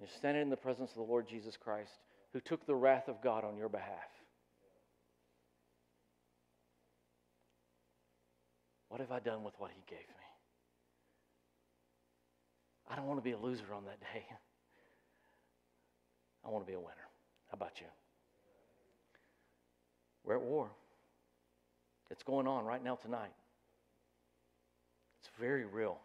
And 0.00 0.08
you're 0.08 0.16
standing 0.16 0.44
in 0.44 0.48
the 0.48 0.56
presence 0.56 0.92
of 0.92 0.96
the 0.96 1.02
Lord 1.02 1.28
Jesus 1.28 1.58
Christ, 1.58 1.92
who 2.32 2.40
took 2.40 2.64
the 2.64 2.74
wrath 2.74 3.08
of 3.08 3.20
God 3.20 3.44
on 3.44 3.58
your 3.58 3.68
behalf. 3.68 4.08
What 8.88 9.02
have 9.02 9.12
I 9.12 9.20
done 9.20 9.44
with 9.44 9.52
what 9.58 9.70
He 9.70 9.82
gave 9.86 9.98
me? 9.98 10.24
I 12.90 12.96
don't 12.96 13.06
want 13.06 13.18
to 13.18 13.22
be 13.22 13.32
a 13.32 13.38
loser 13.38 13.74
on 13.76 13.84
that 13.84 14.00
day. 14.00 14.24
I 16.46 16.48
want 16.48 16.64
to 16.64 16.70
be 16.70 16.76
a 16.76 16.80
winner. 16.80 16.96
How 17.50 17.56
about 17.56 17.78
you? 17.78 17.86
We're 20.24 20.36
at 20.36 20.42
war. 20.42 20.70
It's 22.10 22.22
going 22.22 22.46
on 22.46 22.64
right 22.64 22.82
now 22.82 22.94
tonight. 22.94 23.34
It's 25.20 25.28
very 25.38 25.66
real. 25.66 25.98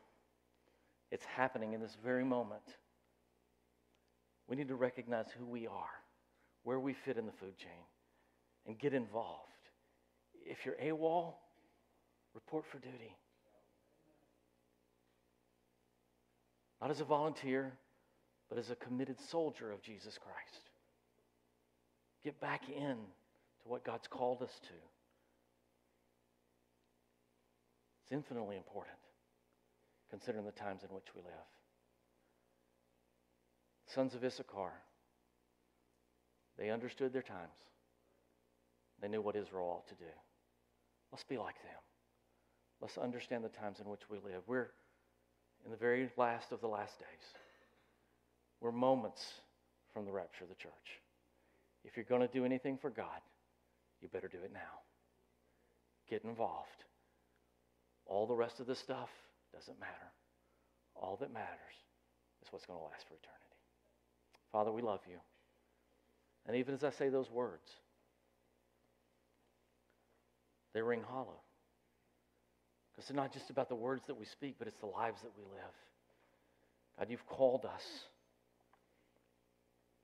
It's 1.13 1.23
happening 1.23 1.71
in 1.71 1.79
this 1.79 1.95
very 2.03 2.25
moment. 2.25 2.75
We 4.47 4.55
need 4.55 4.67
to 4.67 4.75
recognize 4.75 5.27
who 5.37 5.45
we 5.45 5.67
are, 5.67 6.01
where 6.63 6.79
we 6.79 6.93
fit 6.93 7.17
in 7.17 7.25
the 7.25 7.31
food 7.31 7.57
chain, 7.57 7.71
and 8.67 8.77
get 8.77 8.93
involved. 8.93 9.41
If 10.45 10.65
you're 10.65 10.75
AWOL, 10.75 11.33
report 12.33 12.65
for 12.71 12.77
duty. 12.79 13.15
Not 16.81 16.91
as 16.91 16.99
a 16.99 17.05
volunteer, 17.05 17.73
but 18.49 18.59
as 18.59 18.69
a 18.69 18.75
committed 18.75 19.19
soldier 19.19 19.71
of 19.71 19.81
Jesus 19.81 20.19
Christ. 20.19 20.69
Get 22.23 22.39
back 22.39 22.69
in 22.69 22.95
to 22.95 23.69
what 23.69 23.83
God's 23.83 24.07
called 24.07 24.43
us 24.43 24.59
to. 24.63 24.73
It's 28.03 28.11
infinitely 28.11 28.57
important 28.57 28.97
considering 30.11 30.45
the 30.45 30.51
times 30.51 30.83
in 30.87 30.89
which 30.93 31.07
we 31.15 31.21
live 31.21 31.47
sons 33.93 34.15
of 34.15 34.23
Issachar, 34.23 34.71
they 36.57 36.69
understood 36.69 37.13
their 37.13 37.21
times. 37.21 37.57
They 39.01 39.07
knew 39.07 39.21
what 39.21 39.35
Israel 39.35 39.67
ought 39.67 39.87
to 39.89 39.95
do. 39.95 40.11
Let's 41.11 41.23
be 41.23 41.37
like 41.37 41.55
them. 41.55 41.81
Let's 42.81 42.97
understand 42.97 43.43
the 43.43 43.49
times 43.49 43.79
in 43.79 43.89
which 43.89 44.09
we 44.09 44.17
live. 44.17 44.41
We're 44.47 44.71
in 45.65 45.71
the 45.71 45.77
very 45.77 46.09
last 46.17 46.51
of 46.51 46.61
the 46.61 46.67
last 46.67 46.97
days. 46.99 47.07
We're 48.61 48.71
moments 48.71 49.23
from 49.93 50.05
the 50.05 50.11
rapture 50.11 50.43
of 50.43 50.49
the 50.49 50.55
church. 50.55 51.01
If 51.83 51.95
you're 51.95 52.05
going 52.05 52.21
to 52.21 52.33
do 52.33 52.45
anything 52.45 52.77
for 52.77 52.89
God, 52.89 53.21
you 54.01 54.07
better 54.07 54.27
do 54.27 54.39
it 54.43 54.51
now. 54.53 54.81
Get 56.09 56.23
involved. 56.23 56.83
All 58.05 58.27
the 58.27 58.35
rest 58.35 58.59
of 58.59 58.67
the 58.67 58.75
stuff 58.75 59.09
doesn't 59.53 59.79
matter. 59.79 60.11
All 60.95 61.17
that 61.21 61.33
matters 61.33 61.75
is 62.41 62.51
what's 62.51 62.65
going 62.65 62.79
to 62.79 62.85
last 62.85 63.07
for 63.07 63.15
eternity. 63.15 63.44
Father, 64.55 64.71
we 64.71 64.81
love 64.81 65.01
you. 65.05 65.17
And 66.47 66.55
even 66.55 66.73
as 66.73 66.85
I 66.85 66.89
say 66.89 67.09
those 67.09 67.29
words, 67.29 67.69
they 70.73 70.81
ring 70.81 71.01
hollow. 71.05 71.41
Because 72.95 73.09
they're 73.09 73.17
not 73.17 73.33
just 73.33 73.49
about 73.49 73.67
the 73.67 73.75
words 73.75 74.03
that 74.07 74.17
we 74.17 74.23
speak, 74.23 74.55
but 74.57 74.69
it's 74.69 74.79
the 74.79 74.85
lives 74.85 75.21
that 75.23 75.31
we 75.37 75.43
live. 75.43 75.73
God, 76.97 77.07
you've 77.09 77.27
called 77.27 77.65
us. 77.65 77.83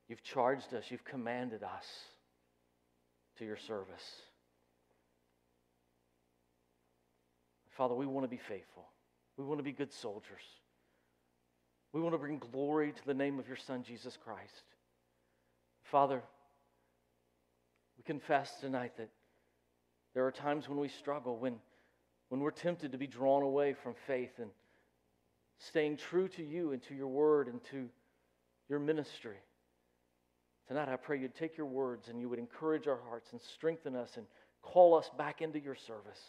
You've 0.09 0.21
charged 0.21 0.73
us. 0.73 0.83
You've 0.89 1.05
commanded 1.05 1.63
us 1.63 1.85
to 3.37 3.45
your 3.45 3.55
service. 3.55 4.03
Father, 7.69 7.95
we 7.95 8.05
want 8.05 8.25
to 8.25 8.29
be 8.29 8.41
faithful. 8.49 8.89
We 9.37 9.45
want 9.45 9.59
to 9.59 9.63
be 9.63 9.71
good 9.71 9.93
soldiers. 9.93 10.43
We 11.93 11.99
want 12.01 12.13
to 12.13 12.19
bring 12.19 12.39
glory 12.39 12.93
to 12.93 13.05
the 13.05 13.13
name 13.13 13.37
of 13.37 13.47
your 13.47 13.57
Son, 13.57 13.83
Jesus 13.83 14.17
Christ. 14.23 14.63
Father, 15.83 16.21
we 17.97 18.03
confess 18.03 18.59
tonight 18.61 18.93
that 18.97 19.09
there 20.13 20.25
are 20.25 20.31
times 20.31 20.69
when 20.69 20.79
we 20.79 20.87
struggle, 20.87 21.37
when, 21.37 21.55
when 22.29 22.39
we're 22.39 22.51
tempted 22.51 22.93
to 22.93 22.97
be 22.97 23.07
drawn 23.07 23.43
away 23.43 23.73
from 23.73 23.93
faith 24.07 24.31
and 24.39 24.49
staying 25.59 25.97
true 25.97 26.27
to 26.29 26.43
you 26.43 26.71
and 26.71 26.81
to 26.83 26.95
your 26.95 27.07
word 27.07 27.47
and 27.47 27.61
to 27.71 27.89
your 28.69 28.79
ministry. 28.79 29.37
Tonight, 30.67 30.87
I 30.87 30.95
pray 30.95 31.19
you'd 31.19 31.35
take 31.35 31.57
your 31.57 31.67
words 31.67 32.07
and 32.07 32.21
you 32.21 32.29
would 32.29 32.39
encourage 32.39 32.87
our 32.87 32.99
hearts 33.09 33.33
and 33.33 33.41
strengthen 33.41 33.95
us 33.97 34.15
and 34.15 34.25
call 34.61 34.95
us 34.95 35.09
back 35.17 35.41
into 35.41 35.59
your 35.59 35.75
service. 35.75 36.19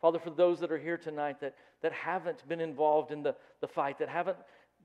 Father, 0.00 0.18
for 0.18 0.30
those 0.30 0.60
that 0.60 0.70
are 0.70 0.78
here 0.78 0.98
tonight 0.98 1.40
that, 1.40 1.54
that 1.80 1.92
haven't 1.92 2.46
been 2.48 2.60
involved 2.60 3.12
in 3.12 3.22
the, 3.22 3.34
the 3.62 3.68
fight, 3.68 3.98
that 3.98 4.10
haven't 4.10 4.36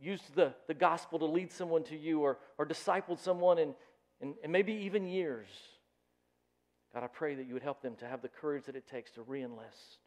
used 0.01 0.35
the, 0.35 0.53
the 0.67 0.73
gospel 0.73 1.19
to 1.19 1.25
lead 1.25 1.51
someone 1.51 1.83
to 1.83 1.95
you 1.95 2.21
or, 2.21 2.39
or 2.57 2.65
discipled 2.65 3.19
someone 3.19 3.59
in, 3.59 3.73
in 4.19 4.51
maybe 4.51 4.73
even 4.73 5.05
years. 5.05 5.47
God, 6.93 7.03
I 7.03 7.07
pray 7.07 7.35
that 7.35 7.47
you 7.47 7.53
would 7.53 7.63
help 7.63 7.81
them 7.81 7.95
to 7.97 8.07
have 8.07 8.21
the 8.21 8.27
courage 8.27 8.65
that 8.65 8.75
it 8.75 8.87
takes 8.87 9.11
to 9.11 9.21
re 9.21 9.43
enlist. 9.43 9.99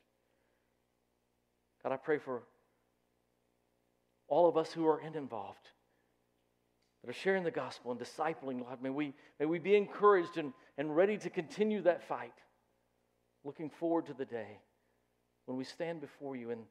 God, 1.83 1.93
I 1.93 1.97
pray 1.97 2.19
for 2.19 2.43
all 4.29 4.49
of 4.49 4.57
us 4.57 4.73
who 4.73 4.87
are 4.87 5.01
involved, 5.01 5.69
that 7.03 7.11
are 7.11 7.15
sharing 7.15 7.45
the 7.45 7.51
gospel 7.51 7.93
and 7.93 8.01
discipling, 8.01 8.63
Lord. 8.63 8.83
May 8.83 8.91
we, 8.91 9.15
may 9.39 9.47
we 9.47 9.59
be 9.59 9.77
encouraged 9.77 10.37
and, 10.39 10.53
and 10.77 10.95
ready 10.95 11.17
to 11.19 11.31
continue 11.31 11.83
that 11.83 12.07
fight, 12.09 12.35
looking 13.45 13.71
forward 13.71 14.07
to 14.07 14.15
the 14.15 14.25
day 14.25 14.59
when 15.47 15.57
we 15.57 15.65
stand 15.65 16.01
before 16.01 16.37
you 16.37 16.51
and, 16.51 16.63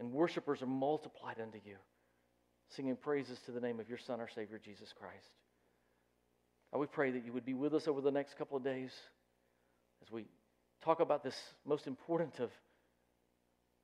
and 0.00 0.12
worshipers 0.12 0.60
are 0.60 0.66
multiplied 0.66 1.40
unto 1.40 1.58
you 1.64 1.76
singing 2.68 2.96
praises 2.96 3.38
to 3.46 3.52
the 3.52 3.60
name 3.60 3.80
of 3.80 3.88
your 3.88 3.98
Son, 3.98 4.20
our 4.20 4.28
Savior, 4.28 4.60
Jesus 4.62 4.92
Christ. 4.98 5.30
God, 6.72 6.78
we 6.78 6.86
pray 6.86 7.10
that 7.10 7.24
you 7.24 7.32
would 7.32 7.46
be 7.46 7.54
with 7.54 7.74
us 7.74 7.88
over 7.88 8.00
the 8.00 8.10
next 8.10 8.36
couple 8.36 8.56
of 8.56 8.64
days 8.64 8.92
as 10.02 10.10
we 10.10 10.26
talk 10.82 11.00
about 11.00 11.24
this 11.24 11.36
most 11.66 11.86
important 11.86 12.40
of, 12.40 12.50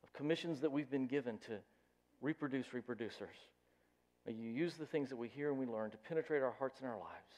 of 0.02 0.12
commissions 0.12 0.60
that 0.60 0.70
we've 0.70 0.90
been 0.90 1.06
given 1.06 1.38
to 1.46 1.58
reproduce 2.20 2.66
reproducers. 2.68 3.36
May 4.26 4.32
you 4.32 4.50
use 4.50 4.74
the 4.74 4.86
things 4.86 5.10
that 5.10 5.16
we 5.16 5.28
hear 5.28 5.50
and 5.50 5.58
we 5.58 5.66
learn 5.66 5.90
to 5.90 5.96
penetrate 5.96 6.42
our 6.42 6.54
hearts 6.58 6.80
and 6.80 6.88
our 6.88 6.96
lives, 6.96 7.34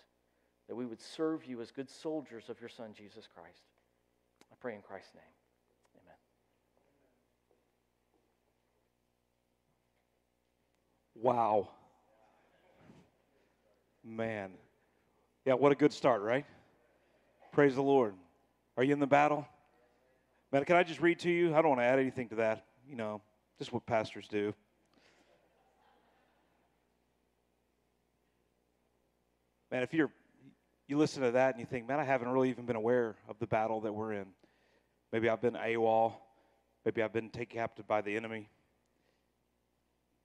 that 0.69 0.77
we 0.77 0.87
would 0.87 1.01
serve 1.01 1.45
you 1.45 1.61
as 1.61 1.71
good 1.71 1.91
soldiers 1.91 2.45
of 2.49 2.61
your 2.61 2.69
Son, 2.69 2.93
Jesus 2.97 3.29
Christ. 3.35 3.63
I 4.53 4.55
pray 4.61 4.75
in 4.75 4.83
Christ's 4.83 5.15
name. 5.15 5.23
Amen. 6.03 6.17
Wow. 11.27 11.71
Man. 14.05 14.53
Yeah, 15.45 15.55
what 15.55 15.73
a 15.73 15.75
good 15.75 15.93
start, 15.93 16.23
right? 16.23 16.47
Praise 17.51 17.75
the 17.75 17.83
Lord. 17.83 18.15
Are 18.77 18.85
you 18.85 18.93
in 18.93 19.01
the 19.01 19.09
battle? 19.09 19.45
Man, 20.53 20.65
can 20.65 20.77
I 20.77 20.85
just 20.85 21.01
read 21.01 21.19
to 21.21 21.29
you? 21.29 21.49
I 21.53 21.63
don't 21.63 21.71
want 21.71 21.81
to 21.81 21.85
add 21.85 21.99
anything 21.99 22.29
to 22.29 22.37
that. 22.37 22.65
You 22.89 22.95
know, 22.95 23.21
just 23.59 23.73
what 23.73 23.85
pastors 23.87 24.29
do. 24.29 24.55
Man, 29.73 29.83
if 29.83 29.93
you're 29.93 30.13
you 30.87 30.97
listen 30.97 31.23
to 31.23 31.33
that 31.33 31.57
and 31.57 31.61
you 31.61 31.67
think, 31.67 31.89
man, 31.89 31.99
I 31.99 32.05
haven't 32.05 32.29
really 32.29 32.51
even 32.51 32.67
been 32.67 32.77
aware 32.77 33.17
of 33.29 33.37
the 33.41 33.49
battle 33.49 33.81
that 33.81 33.93
we're 33.93 34.13
in. 34.13 34.27
Maybe 35.13 35.29
I've 35.29 35.41
been 35.41 35.55
AWOL. 35.55 36.13
Maybe 36.85 37.03
I've 37.03 37.13
been 37.13 37.31
taken 37.31 37.59
captive 37.59 37.89
by 37.89 38.01
the 38.01 38.15
enemy. 38.15 38.49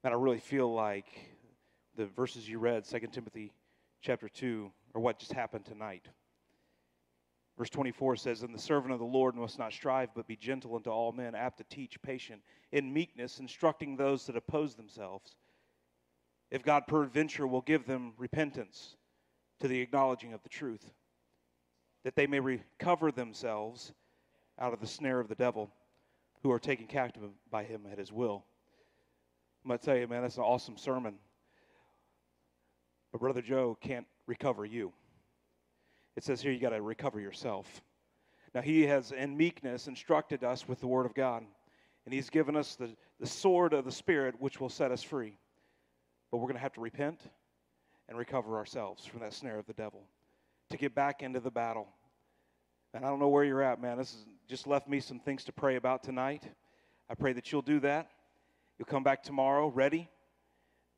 Man, 0.03 0.13
I 0.13 0.15
really 0.15 0.39
feel 0.39 0.73
like 0.73 1.05
the 1.95 2.07
verses 2.07 2.49
you 2.49 2.57
read, 2.57 2.85
2 2.85 2.99
Timothy 3.11 3.53
chapter 4.01 4.27
2, 4.27 4.71
are 4.95 5.01
what 5.01 5.19
just 5.19 5.31
happened 5.31 5.63
tonight. 5.63 6.07
Verse 7.55 7.69
24 7.69 8.15
says, 8.15 8.41
And 8.41 8.51
the 8.51 8.59
servant 8.59 8.93
of 8.93 8.99
the 8.99 9.05
Lord 9.05 9.35
must 9.35 9.59
not 9.59 9.73
strive, 9.73 10.09
but 10.15 10.25
be 10.25 10.35
gentle 10.35 10.75
unto 10.75 10.89
all 10.89 11.11
men, 11.11 11.35
apt 11.35 11.59
to 11.59 11.63
teach, 11.65 12.01
patient, 12.01 12.41
in 12.71 12.91
meekness, 12.91 13.37
instructing 13.37 13.95
those 13.95 14.25
that 14.25 14.35
oppose 14.35 14.73
themselves. 14.73 15.35
If 16.49 16.63
God 16.63 16.87
peradventure 16.87 17.45
will 17.45 17.61
give 17.61 17.85
them 17.85 18.13
repentance 18.17 18.95
to 19.59 19.67
the 19.67 19.81
acknowledging 19.81 20.33
of 20.33 20.41
the 20.41 20.49
truth, 20.49 20.91
that 22.03 22.15
they 22.15 22.25
may 22.25 22.39
recover 22.39 23.11
themselves 23.11 23.93
out 24.57 24.73
of 24.73 24.81
the 24.81 24.87
snare 24.87 25.19
of 25.19 25.27
the 25.27 25.35
devil, 25.35 25.69
who 26.41 26.49
are 26.51 26.59
taken 26.59 26.87
captive 26.87 27.21
by 27.51 27.63
him 27.63 27.85
at 27.91 27.99
his 27.99 28.11
will. 28.11 28.45
I'm 29.63 29.69
going 29.69 29.79
to 29.79 29.85
tell 29.85 29.97
you, 29.97 30.07
man, 30.07 30.23
that's 30.23 30.37
an 30.37 30.43
awesome 30.43 30.77
sermon. 30.77 31.15
But 33.11 33.21
Brother 33.21 33.41
Joe 33.41 33.77
can't 33.79 34.07
recover 34.25 34.65
you. 34.65 34.91
It 36.15 36.23
says 36.23 36.41
here 36.41 36.51
you 36.51 36.59
got 36.59 36.69
to 36.69 36.81
recover 36.81 37.19
yourself. 37.19 37.81
Now, 38.53 38.61
he 38.61 38.83
has, 38.87 39.11
in 39.11 39.37
meekness, 39.37 39.87
instructed 39.87 40.43
us 40.43 40.67
with 40.67 40.81
the 40.81 40.87
Word 40.87 41.05
of 41.05 41.13
God, 41.13 41.43
and 42.05 42.13
he's 42.13 42.29
given 42.29 42.55
us 42.55 42.75
the, 42.75 42.89
the 43.19 43.27
sword 43.27 43.73
of 43.73 43.85
the 43.85 43.91
Spirit, 43.91 44.35
which 44.39 44.59
will 44.59 44.69
set 44.69 44.91
us 44.91 45.03
free. 45.03 45.37
But 46.31 46.37
we're 46.37 46.47
going 46.47 46.55
to 46.55 46.61
have 46.61 46.73
to 46.73 46.81
repent 46.81 47.21
and 48.09 48.17
recover 48.17 48.57
ourselves 48.57 49.05
from 49.05 49.21
that 49.21 49.33
snare 49.33 49.57
of 49.57 49.67
the 49.67 49.73
devil 49.73 50.01
to 50.71 50.77
get 50.77 50.95
back 50.95 51.21
into 51.21 51.39
the 51.39 51.51
battle. 51.51 51.87
And 52.93 53.05
I 53.05 53.09
don't 53.09 53.19
know 53.19 53.29
where 53.29 53.45
you're 53.45 53.61
at, 53.61 53.81
man. 53.81 53.97
This 53.97 54.11
has 54.11 54.25
just 54.49 54.67
left 54.67 54.87
me 54.87 54.99
some 54.99 55.19
things 55.19 55.45
to 55.45 55.53
pray 55.53 55.75
about 55.75 56.03
tonight. 56.03 56.43
I 57.09 57.15
pray 57.15 57.31
that 57.33 57.51
you'll 57.51 57.61
do 57.61 57.79
that. 57.81 58.09
You'll 58.81 58.87
come 58.87 59.03
back 59.03 59.21
tomorrow 59.21 59.67
ready 59.67 60.09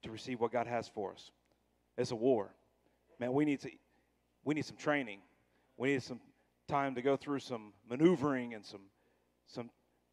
to 0.03 0.09
receive 0.09 0.39
what 0.39 0.53
God 0.53 0.67
has 0.67 0.87
for 0.87 1.11
us. 1.11 1.31
It's 1.97 2.11
a 2.11 2.15
war. 2.15 2.55
Man, 3.19 3.33
we 3.33 3.43
need 3.43 3.59
to 3.59 3.71
we 4.45 4.55
need 4.55 4.63
some 4.63 4.77
training. 4.77 5.19
We 5.75 5.89
need 5.89 6.01
some 6.01 6.21
time 6.69 6.95
to 6.95 7.01
go 7.01 7.17
through 7.17 7.39
some 7.39 7.73
maneuvering 7.89 8.53
and 8.53 8.65
some 8.65 8.83
some 9.47 9.69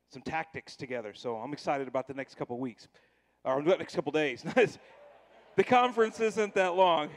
some 0.08 0.20
tactics 0.22 0.74
together. 0.74 1.14
So 1.14 1.36
I'm 1.36 1.52
excited 1.52 1.86
about 1.86 2.08
the 2.08 2.14
next 2.14 2.34
couple 2.34 2.58
weeks 2.58 2.88
or 3.44 3.62
the 3.62 3.76
next 3.76 3.94
couple 3.94 4.10
days. 4.10 4.44
the 5.56 5.62
conference 5.62 6.18
isn't 6.18 6.56
that 6.56 6.74
long. 6.74 7.08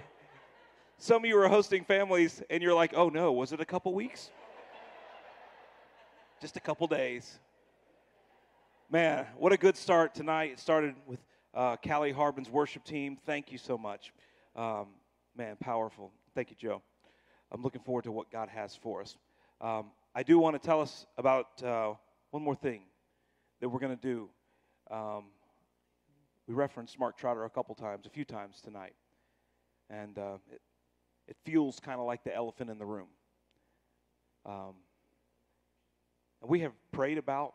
Some 0.99 1.23
of 1.23 1.25
you 1.25 1.39
are 1.39 1.49
hosting 1.49 1.83
families 1.83 2.43
and 2.51 2.61
you're 2.61 2.75
like, 2.75 2.93
"Oh 2.95 3.09
no, 3.09 3.31
was 3.31 3.53
it 3.53 3.59
a 3.59 3.65
couple 3.65 3.91
weeks?" 3.95 4.29
Just 6.39 6.57
a 6.57 6.61
couple 6.61 6.85
days. 6.85 7.39
Man, 8.89 9.25
what 9.37 9.51
a 9.51 9.57
good 9.57 9.75
start 9.75 10.13
tonight. 10.13 10.51
It 10.51 10.59
started 10.59 10.95
with 11.07 11.19
uh, 11.53 11.77
Callie 11.77 12.11
Harbin's 12.11 12.49
worship 12.49 12.83
team. 12.83 13.17
Thank 13.25 13.51
you 13.51 13.57
so 13.57 13.77
much. 13.77 14.13
Um, 14.55 14.87
man, 15.35 15.55
powerful. 15.59 16.11
Thank 16.35 16.51
you, 16.51 16.55
Joe. 16.59 16.81
I'm 17.51 17.63
looking 17.63 17.81
forward 17.81 18.03
to 18.03 18.11
what 18.11 18.29
God 18.29 18.49
has 18.49 18.75
for 18.75 19.01
us. 19.01 19.17
Um, 19.61 19.91
I 20.13 20.21
do 20.21 20.37
want 20.37 20.61
to 20.61 20.65
tell 20.65 20.81
us 20.81 21.05
about 21.17 21.63
uh, 21.63 21.93
one 22.31 22.43
more 22.43 22.55
thing 22.55 22.81
that 23.61 23.69
we're 23.69 23.79
going 23.79 23.97
to 23.97 24.01
do. 24.01 24.29
Um, 24.91 25.25
we 26.45 26.53
referenced 26.53 26.99
Mark 26.99 27.17
Trotter 27.17 27.45
a 27.45 27.49
couple 27.49 27.73
times, 27.75 28.05
a 28.05 28.09
few 28.09 28.25
times 28.25 28.61
tonight. 28.61 28.93
And 29.89 30.19
uh, 30.19 30.37
it, 30.51 30.61
it 31.29 31.37
feels 31.45 31.79
kind 31.79 31.99
of 31.99 32.05
like 32.05 32.23
the 32.23 32.35
elephant 32.35 32.69
in 32.69 32.77
the 32.77 32.85
room. 32.85 33.07
Um, 34.45 34.75
and 36.41 36.49
we 36.49 36.59
have 36.59 36.73
prayed 36.91 37.17
about 37.17 37.53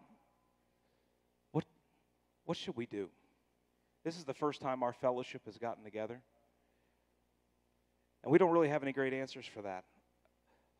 what 2.48 2.56
should 2.56 2.78
we 2.78 2.86
do? 2.86 3.10
This 4.06 4.16
is 4.16 4.24
the 4.24 4.32
first 4.32 4.62
time 4.62 4.82
our 4.82 4.94
fellowship 4.94 5.42
has 5.44 5.58
gotten 5.58 5.84
together. 5.84 6.22
And 8.22 8.32
we 8.32 8.38
don't 8.38 8.52
really 8.52 8.70
have 8.70 8.82
any 8.82 8.94
great 8.94 9.12
answers 9.12 9.44
for 9.44 9.60
that. 9.60 9.84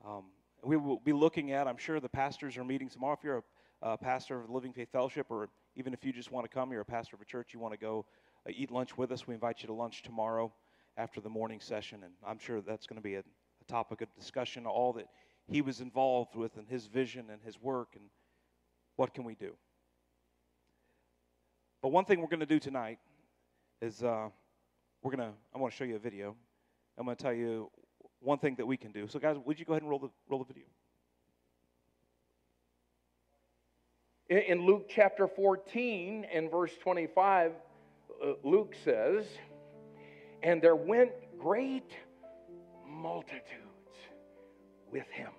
Um, 0.02 0.24
we 0.64 0.78
will 0.78 0.98
be 0.98 1.12
looking 1.12 1.52
at, 1.52 1.68
I'm 1.68 1.76
sure 1.76 2.00
the 2.00 2.08
pastors 2.08 2.56
are 2.56 2.64
meeting 2.64 2.88
tomorrow. 2.88 3.12
If 3.18 3.22
you're 3.22 3.44
a, 3.82 3.90
a 3.90 3.98
pastor 3.98 4.40
of 4.40 4.46
the 4.46 4.52
Living 4.54 4.72
Faith 4.72 4.88
Fellowship, 4.90 5.26
or 5.28 5.50
even 5.76 5.92
if 5.92 6.06
you 6.06 6.10
just 6.10 6.32
want 6.32 6.46
to 6.46 6.48
come, 6.48 6.72
you're 6.72 6.80
a 6.80 6.86
pastor 6.86 7.16
of 7.16 7.20
a 7.20 7.26
church, 7.26 7.52
you 7.52 7.60
want 7.60 7.74
to 7.74 7.78
go 7.78 8.06
uh, 8.48 8.52
eat 8.56 8.70
lunch 8.70 8.96
with 8.96 9.12
us, 9.12 9.26
we 9.26 9.34
invite 9.34 9.60
you 9.60 9.66
to 9.66 9.74
lunch 9.74 10.02
tomorrow 10.02 10.50
after 10.96 11.20
the 11.20 11.28
morning 11.28 11.60
session. 11.60 12.00
And 12.02 12.14
I'm 12.26 12.38
sure 12.38 12.62
that's 12.62 12.86
going 12.86 12.96
to 12.96 13.02
be 13.02 13.16
a, 13.16 13.20
a 13.20 13.64
topic 13.66 14.00
of 14.00 14.08
discussion, 14.14 14.64
all 14.64 14.94
that 14.94 15.08
he 15.46 15.60
was 15.60 15.82
involved 15.82 16.34
with 16.34 16.56
and 16.56 16.66
his 16.66 16.86
vision 16.86 17.26
and 17.30 17.42
his 17.42 17.60
work, 17.60 17.88
and 17.94 18.04
what 18.96 19.12
can 19.12 19.24
we 19.24 19.34
do. 19.34 19.52
But 21.82 21.90
one 21.90 22.04
thing 22.04 22.20
we're 22.20 22.28
going 22.28 22.40
to 22.40 22.46
do 22.46 22.58
tonight 22.58 22.98
is 23.80 24.02
uh, 24.02 24.28
we're 25.02 25.14
going 25.14 25.30
to, 25.30 25.34
I 25.54 25.58
want 25.58 25.72
to 25.72 25.76
show 25.76 25.84
you 25.84 25.96
a 25.96 26.00
video. 26.00 26.34
I'm 26.96 27.04
going 27.04 27.16
to 27.16 27.22
tell 27.22 27.32
you 27.32 27.70
one 28.20 28.38
thing 28.38 28.56
that 28.56 28.66
we 28.66 28.76
can 28.76 28.90
do. 28.90 29.06
So, 29.06 29.20
guys, 29.20 29.36
would 29.44 29.60
you 29.60 29.64
go 29.64 29.74
ahead 29.74 29.82
and 29.82 29.90
roll 29.90 30.00
the, 30.00 30.10
roll 30.28 30.44
the 30.44 30.52
video? 30.52 30.64
In 34.28 34.66
Luke 34.66 34.90
chapter 34.90 35.26
14 35.26 36.26
and 36.30 36.50
verse 36.50 36.72
25, 36.82 37.52
uh, 38.22 38.32
Luke 38.42 38.74
says, 38.84 39.24
And 40.42 40.60
there 40.60 40.76
went 40.76 41.12
great 41.38 41.92
multitudes 42.86 43.42
with 44.90 45.08
him. 45.08 45.30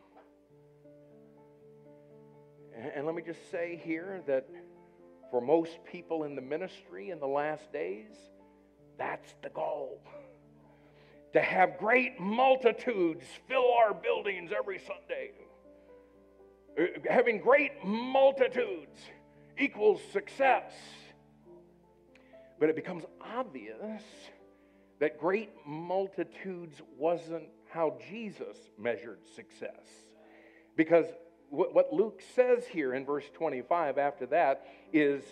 And 2.96 3.06
let 3.06 3.14
me 3.14 3.22
just 3.22 3.52
say 3.52 3.80
here 3.84 4.22
that 4.26 4.48
for 5.32 5.42
most 5.42 5.78
people 5.92 6.24
in 6.24 6.36
the 6.36 6.42
ministry 6.42 7.10
in 7.10 7.20
the 7.20 7.28
last 7.28 7.72
days, 7.72 8.16
that's 8.98 9.34
the 9.42 9.50
goal. 9.50 10.02
To 11.34 11.42
have 11.42 11.78
great 11.78 12.20
multitudes 12.20 13.26
fill 13.48 13.72
our 13.74 13.94
buildings 13.94 14.52
every 14.58 14.80
Sunday. 14.80 15.32
Uh, 16.80 17.00
having 17.10 17.40
great 17.40 17.72
multitudes 17.84 19.00
equals 19.58 20.02
success. 20.12 20.74
But 22.60 22.70
it 22.70 22.76
becomes 22.76 23.06
obvious 23.22 24.02
that 25.00 25.20
great 25.20 25.52
multitudes 25.66 26.82
wasn't 26.98 27.48
how 27.70 27.98
Jesus 28.10 28.58
measured 28.78 29.20
success. 29.36 29.86
Because 30.76 31.06
what 31.50 31.92
Luke 31.92 32.22
says 32.36 32.66
here 32.68 32.94
in 32.94 33.06
verse 33.06 33.26
25 33.34 33.98
after 33.98 34.26
that 34.28 34.66
is 34.94 35.24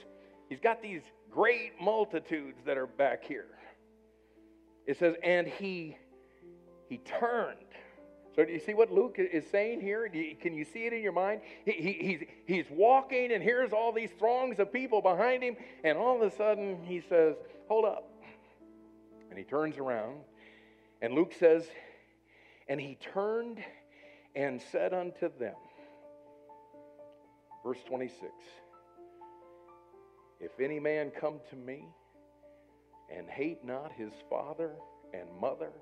he's 0.50 0.60
got 0.60 0.82
these 0.82 1.04
great 1.30 1.74
multitudes 1.82 2.60
that 2.66 2.78
are 2.78 2.88
back 2.88 3.24
here. 3.24 3.48
It 4.86 4.98
says, 4.98 5.16
and 5.24 5.48
he 5.48 5.98
he 6.88 6.98
turned. 7.00 7.58
So 8.36 8.46
do 8.46 8.52
you 8.52 8.60
see 8.60 8.76
what 8.76 8.92
Luke 8.92 9.16
is 9.18 9.46
saying 9.50 9.82
here? 9.82 10.06
You, 10.06 10.36
can 10.40 10.54
you 10.54 10.64
see 10.64 10.86
it 10.86 10.94
in 10.94 11.02
your 11.02 11.12
mind? 11.12 11.42
He, 11.66 11.72
he, 11.72 11.94
he's, 11.94 12.24
he's 12.46 12.66
walking, 12.70 13.32
and 13.32 13.42
here's 13.42 13.74
all 13.74 13.92
these 13.92 14.12
throngs 14.20 14.60
of 14.60 14.72
people 14.72 15.02
behind 15.02 15.42
him, 15.42 15.58
and 15.84 15.98
all 15.98 16.22
of 16.22 16.22
a 16.22 16.36
sudden 16.36 16.78
he 16.84 17.02
says, 17.02 17.36
Hold 17.68 17.86
up. 17.86 18.12
And 19.30 19.40
he 19.40 19.44
turns 19.44 19.78
around, 19.78 20.18
and 21.02 21.16
Luke 21.16 21.34
says, 21.38 21.68
And 22.68 22.80
he 22.80 22.96
turned 22.96 23.58
and 24.36 24.62
said 24.72 24.94
unto 24.94 25.30
them, 25.40 25.56
Verse 27.68 27.84
26 27.86 28.32
If 30.40 30.58
any 30.58 30.80
man 30.80 31.12
come 31.20 31.42
to 31.50 31.58
me 31.58 31.84
and 33.14 33.28
hate 33.28 33.66
not 33.66 33.92
his 33.92 34.14
father 34.30 34.72
and 35.14 35.28
mother 35.42 35.74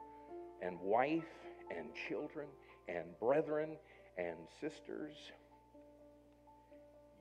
and 0.63 0.79
wife 0.79 1.21
and 1.69 1.89
children 2.09 2.47
and 2.87 3.05
brethren 3.19 3.77
and 4.17 4.35
sisters. 4.59 5.13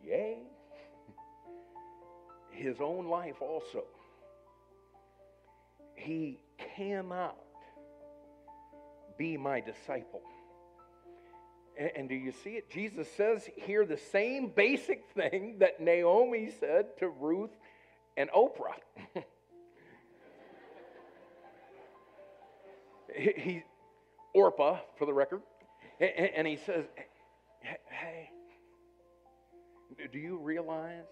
Yea, 0.03 0.39
his 2.51 2.77
own 2.81 3.07
life 3.09 3.43
also. 3.43 3.85
He 5.95 6.39
cannot 6.75 7.37
be 9.19 9.37
my 9.37 9.61
disciple. 9.61 10.23
And, 11.79 11.91
and, 11.97 12.09
do 12.09 12.15
you 12.15 12.33
see 12.33 12.51
it? 12.51 12.71
Jesus 12.71 13.09
says 13.17 13.49
here 13.57 13.85
the 13.85 13.97
same 13.97 14.49
basic 14.49 15.05
thing 15.15 15.57
that 15.59 15.81
Naomi 15.81 16.51
said 16.61 16.97
to 16.99 17.09
Ruth 17.09 17.51
and 18.17 18.31
Oprah. 18.31 18.75
he, 23.17 23.33
he, 23.37 23.63
Orpah, 24.35 24.79
for 24.97 25.07
the 25.07 25.13
record, 25.13 25.43
and, 26.01 26.31
and 26.37 26.47
he 26.47 26.57
says, 26.57 26.85
Hey, 27.89 28.31
do 30.13 30.19
you 30.19 30.39
realize 30.39 31.05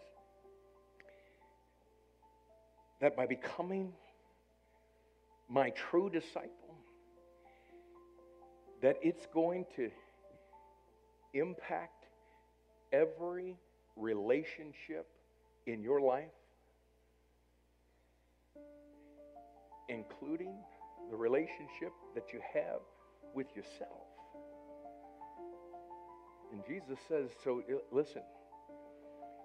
that 3.01 3.17
by 3.17 3.27
becoming 3.27 3.93
my 5.49 5.71
true 5.71 6.09
disciple, 6.09 6.77
that 8.81 8.97
it's 9.03 9.27
going 9.35 9.67
to 9.77 9.91
impact 11.35 12.05
every 12.93 13.57
relationship 13.97 15.07
in 15.67 15.83
your 15.83 16.01
life, 16.01 16.25
including 19.89 20.55
the 21.11 21.17
relationship 21.17 21.93
that 22.15 22.33
you 22.33 22.41
have 22.55 22.81
with 23.35 23.47
yourself. 23.55 24.07
And 26.53 26.63
Jesus 26.67 26.99
says, 27.09 27.31
so 27.43 27.63
uh, 27.71 27.77
listen, 27.91 28.23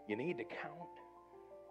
you 0.07 0.15
need 0.15 0.37
to 0.37 0.43
count 0.43 0.89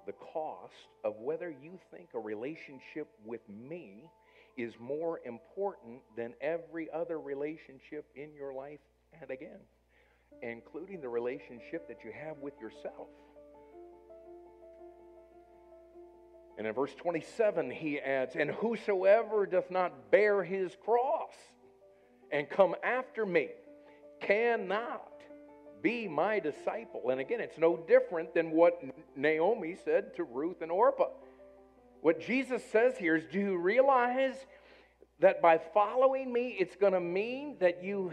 the 0.06 0.12
cost 0.12 0.72
of 1.04 1.16
whether 1.18 1.50
you 1.50 1.78
think 1.90 2.08
a 2.14 2.18
relationship 2.18 3.08
with 3.24 3.40
me 3.48 4.10
is 4.56 4.72
more 4.78 5.20
important 5.26 6.00
than 6.16 6.32
every 6.40 6.88
other 6.94 7.18
relationship 7.18 8.06
in 8.14 8.34
your 8.34 8.54
life, 8.54 8.78
and 9.20 9.30
again, 9.30 9.58
including 10.42 11.00
the 11.00 11.08
relationship 11.08 11.88
that 11.88 11.98
you 12.04 12.12
have 12.12 12.38
with 12.38 12.54
yourself. 12.60 13.08
And 16.58 16.66
in 16.66 16.72
verse 16.72 16.94
27, 16.94 17.70
he 17.70 18.00
adds, 18.00 18.34
And 18.34 18.50
whosoever 18.50 19.46
doth 19.46 19.70
not 19.70 20.10
bear 20.10 20.42
his 20.42 20.74
cross 20.84 21.32
and 22.32 22.48
come 22.48 22.74
after 22.82 23.26
me 23.26 23.48
cannot 24.20 25.12
be 25.82 26.08
my 26.08 26.40
disciple. 26.40 27.10
And 27.10 27.20
again, 27.20 27.40
it's 27.40 27.58
no 27.58 27.76
different 27.76 28.34
than 28.34 28.50
what 28.50 28.80
Naomi 29.14 29.76
said 29.84 30.16
to 30.16 30.24
Ruth 30.24 30.62
and 30.62 30.70
Orpah. 30.70 31.10
What 32.00 32.20
Jesus 32.20 32.62
says 32.72 32.96
here 32.96 33.16
is 33.16 33.24
do 33.30 33.38
you 33.38 33.58
realize 33.58 34.36
that 35.20 35.42
by 35.42 35.58
following 35.74 36.32
me, 36.32 36.56
it's 36.58 36.76
going 36.76 36.92
to 36.92 37.00
mean 37.00 37.56
that 37.60 37.82
you 37.82 38.12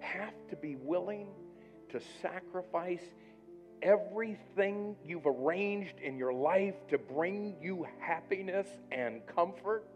have 0.00 0.34
to 0.50 0.56
be 0.56 0.76
willing 0.76 1.28
to 1.94 2.00
sacrifice 2.20 3.04
everything 3.80 4.96
you've 5.06 5.26
arranged 5.26 5.94
in 6.02 6.18
your 6.18 6.32
life 6.32 6.74
to 6.88 6.98
bring 6.98 7.54
you 7.62 7.86
happiness 8.00 8.66
and 8.90 9.24
comfort? 9.28 9.86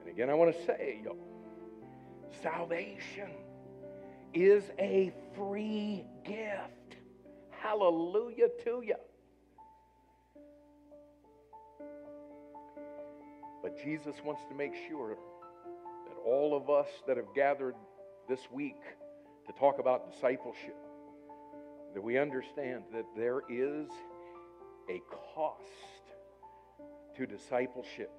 And 0.00 0.08
again, 0.08 0.30
I 0.30 0.34
want 0.34 0.56
to 0.56 0.64
say, 0.64 1.00
yo, 1.02 1.16
salvation 2.40 3.32
is 4.32 4.62
a 4.78 5.12
free 5.34 6.04
gift. 6.24 7.00
Hallelujah 7.50 8.46
to 8.62 8.82
you. 8.86 8.94
But 13.60 13.76
Jesus 13.82 14.14
wants 14.24 14.42
to 14.48 14.54
make 14.54 14.72
sure 14.88 15.16
all 16.26 16.56
of 16.56 16.68
us 16.68 16.88
that 17.06 17.16
have 17.16 17.32
gathered 17.34 17.76
this 18.28 18.40
week 18.50 18.82
to 19.46 19.52
talk 19.52 19.78
about 19.78 20.12
discipleship, 20.12 20.76
that 21.94 22.02
we 22.02 22.18
understand 22.18 22.82
that 22.92 23.04
there 23.16 23.42
is 23.48 23.88
a 24.90 25.00
cost 25.34 25.62
to 27.16 27.26
discipleship. 27.26 28.10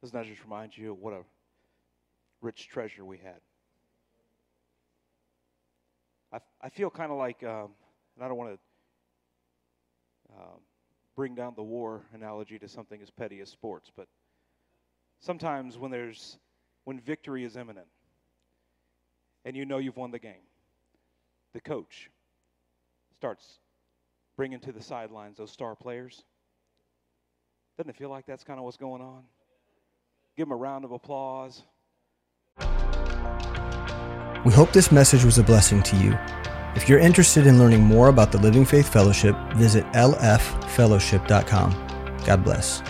Doesn't 0.00 0.16
that 0.16 0.28
just 0.28 0.44
remind 0.44 0.78
you 0.78 0.92
of 0.92 0.98
what 0.98 1.12
a 1.12 1.22
rich 2.40 2.68
treasure 2.68 3.04
we 3.04 3.18
had? 3.18 3.40
I, 6.36 6.66
I 6.66 6.68
feel 6.68 6.90
kind 6.90 7.10
of 7.10 7.18
like, 7.18 7.42
um, 7.42 7.70
and 8.14 8.24
I 8.24 8.28
don't 8.28 8.36
want 8.36 8.50
to 8.50 10.34
um, 10.34 10.60
bring 11.14 11.34
down 11.34 11.54
the 11.56 11.62
war 11.62 12.02
analogy 12.12 12.58
to 12.58 12.68
something 12.68 13.00
as 13.00 13.10
petty 13.10 13.40
as 13.40 13.48
sports, 13.48 13.90
but 13.96 14.06
sometimes 15.20 15.78
when 15.78 15.90
there's 15.90 16.38
when 16.84 17.00
victory 17.00 17.44
is 17.44 17.56
imminent 17.56 17.86
and 19.44 19.56
you 19.56 19.64
know 19.64 19.78
you've 19.78 19.96
won 19.96 20.10
the 20.10 20.18
game, 20.18 20.44
the 21.54 21.60
coach 21.60 22.10
starts 23.16 23.58
bringing 24.36 24.60
to 24.60 24.72
the 24.72 24.82
sidelines 24.82 25.38
those 25.38 25.50
star 25.50 25.74
players. 25.74 26.22
Doesn't 27.78 27.90
it 27.90 27.96
feel 27.96 28.10
like 28.10 28.26
that's 28.26 28.44
kind 28.44 28.58
of 28.58 28.64
what's 28.64 28.76
going 28.76 29.00
on? 29.00 29.22
Give 30.36 30.46
them 30.46 30.52
a 30.52 30.56
round 30.56 30.84
of 30.84 30.92
applause. 30.92 31.62
We 34.46 34.52
hope 34.52 34.72
this 34.72 34.92
message 34.92 35.24
was 35.24 35.38
a 35.38 35.42
blessing 35.42 35.82
to 35.82 35.96
you. 35.96 36.16
If 36.76 36.88
you're 36.88 37.00
interested 37.00 37.48
in 37.48 37.58
learning 37.58 37.80
more 37.80 38.06
about 38.06 38.30
the 38.30 38.38
Living 38.38 38.64
Faith 38.64 38.88
Fellowship, 38.88 39.34
visit 39.54 39.84
lffellowship.com. 39.86 42.20
God 42.24 42.44
bless. 42.44 42.80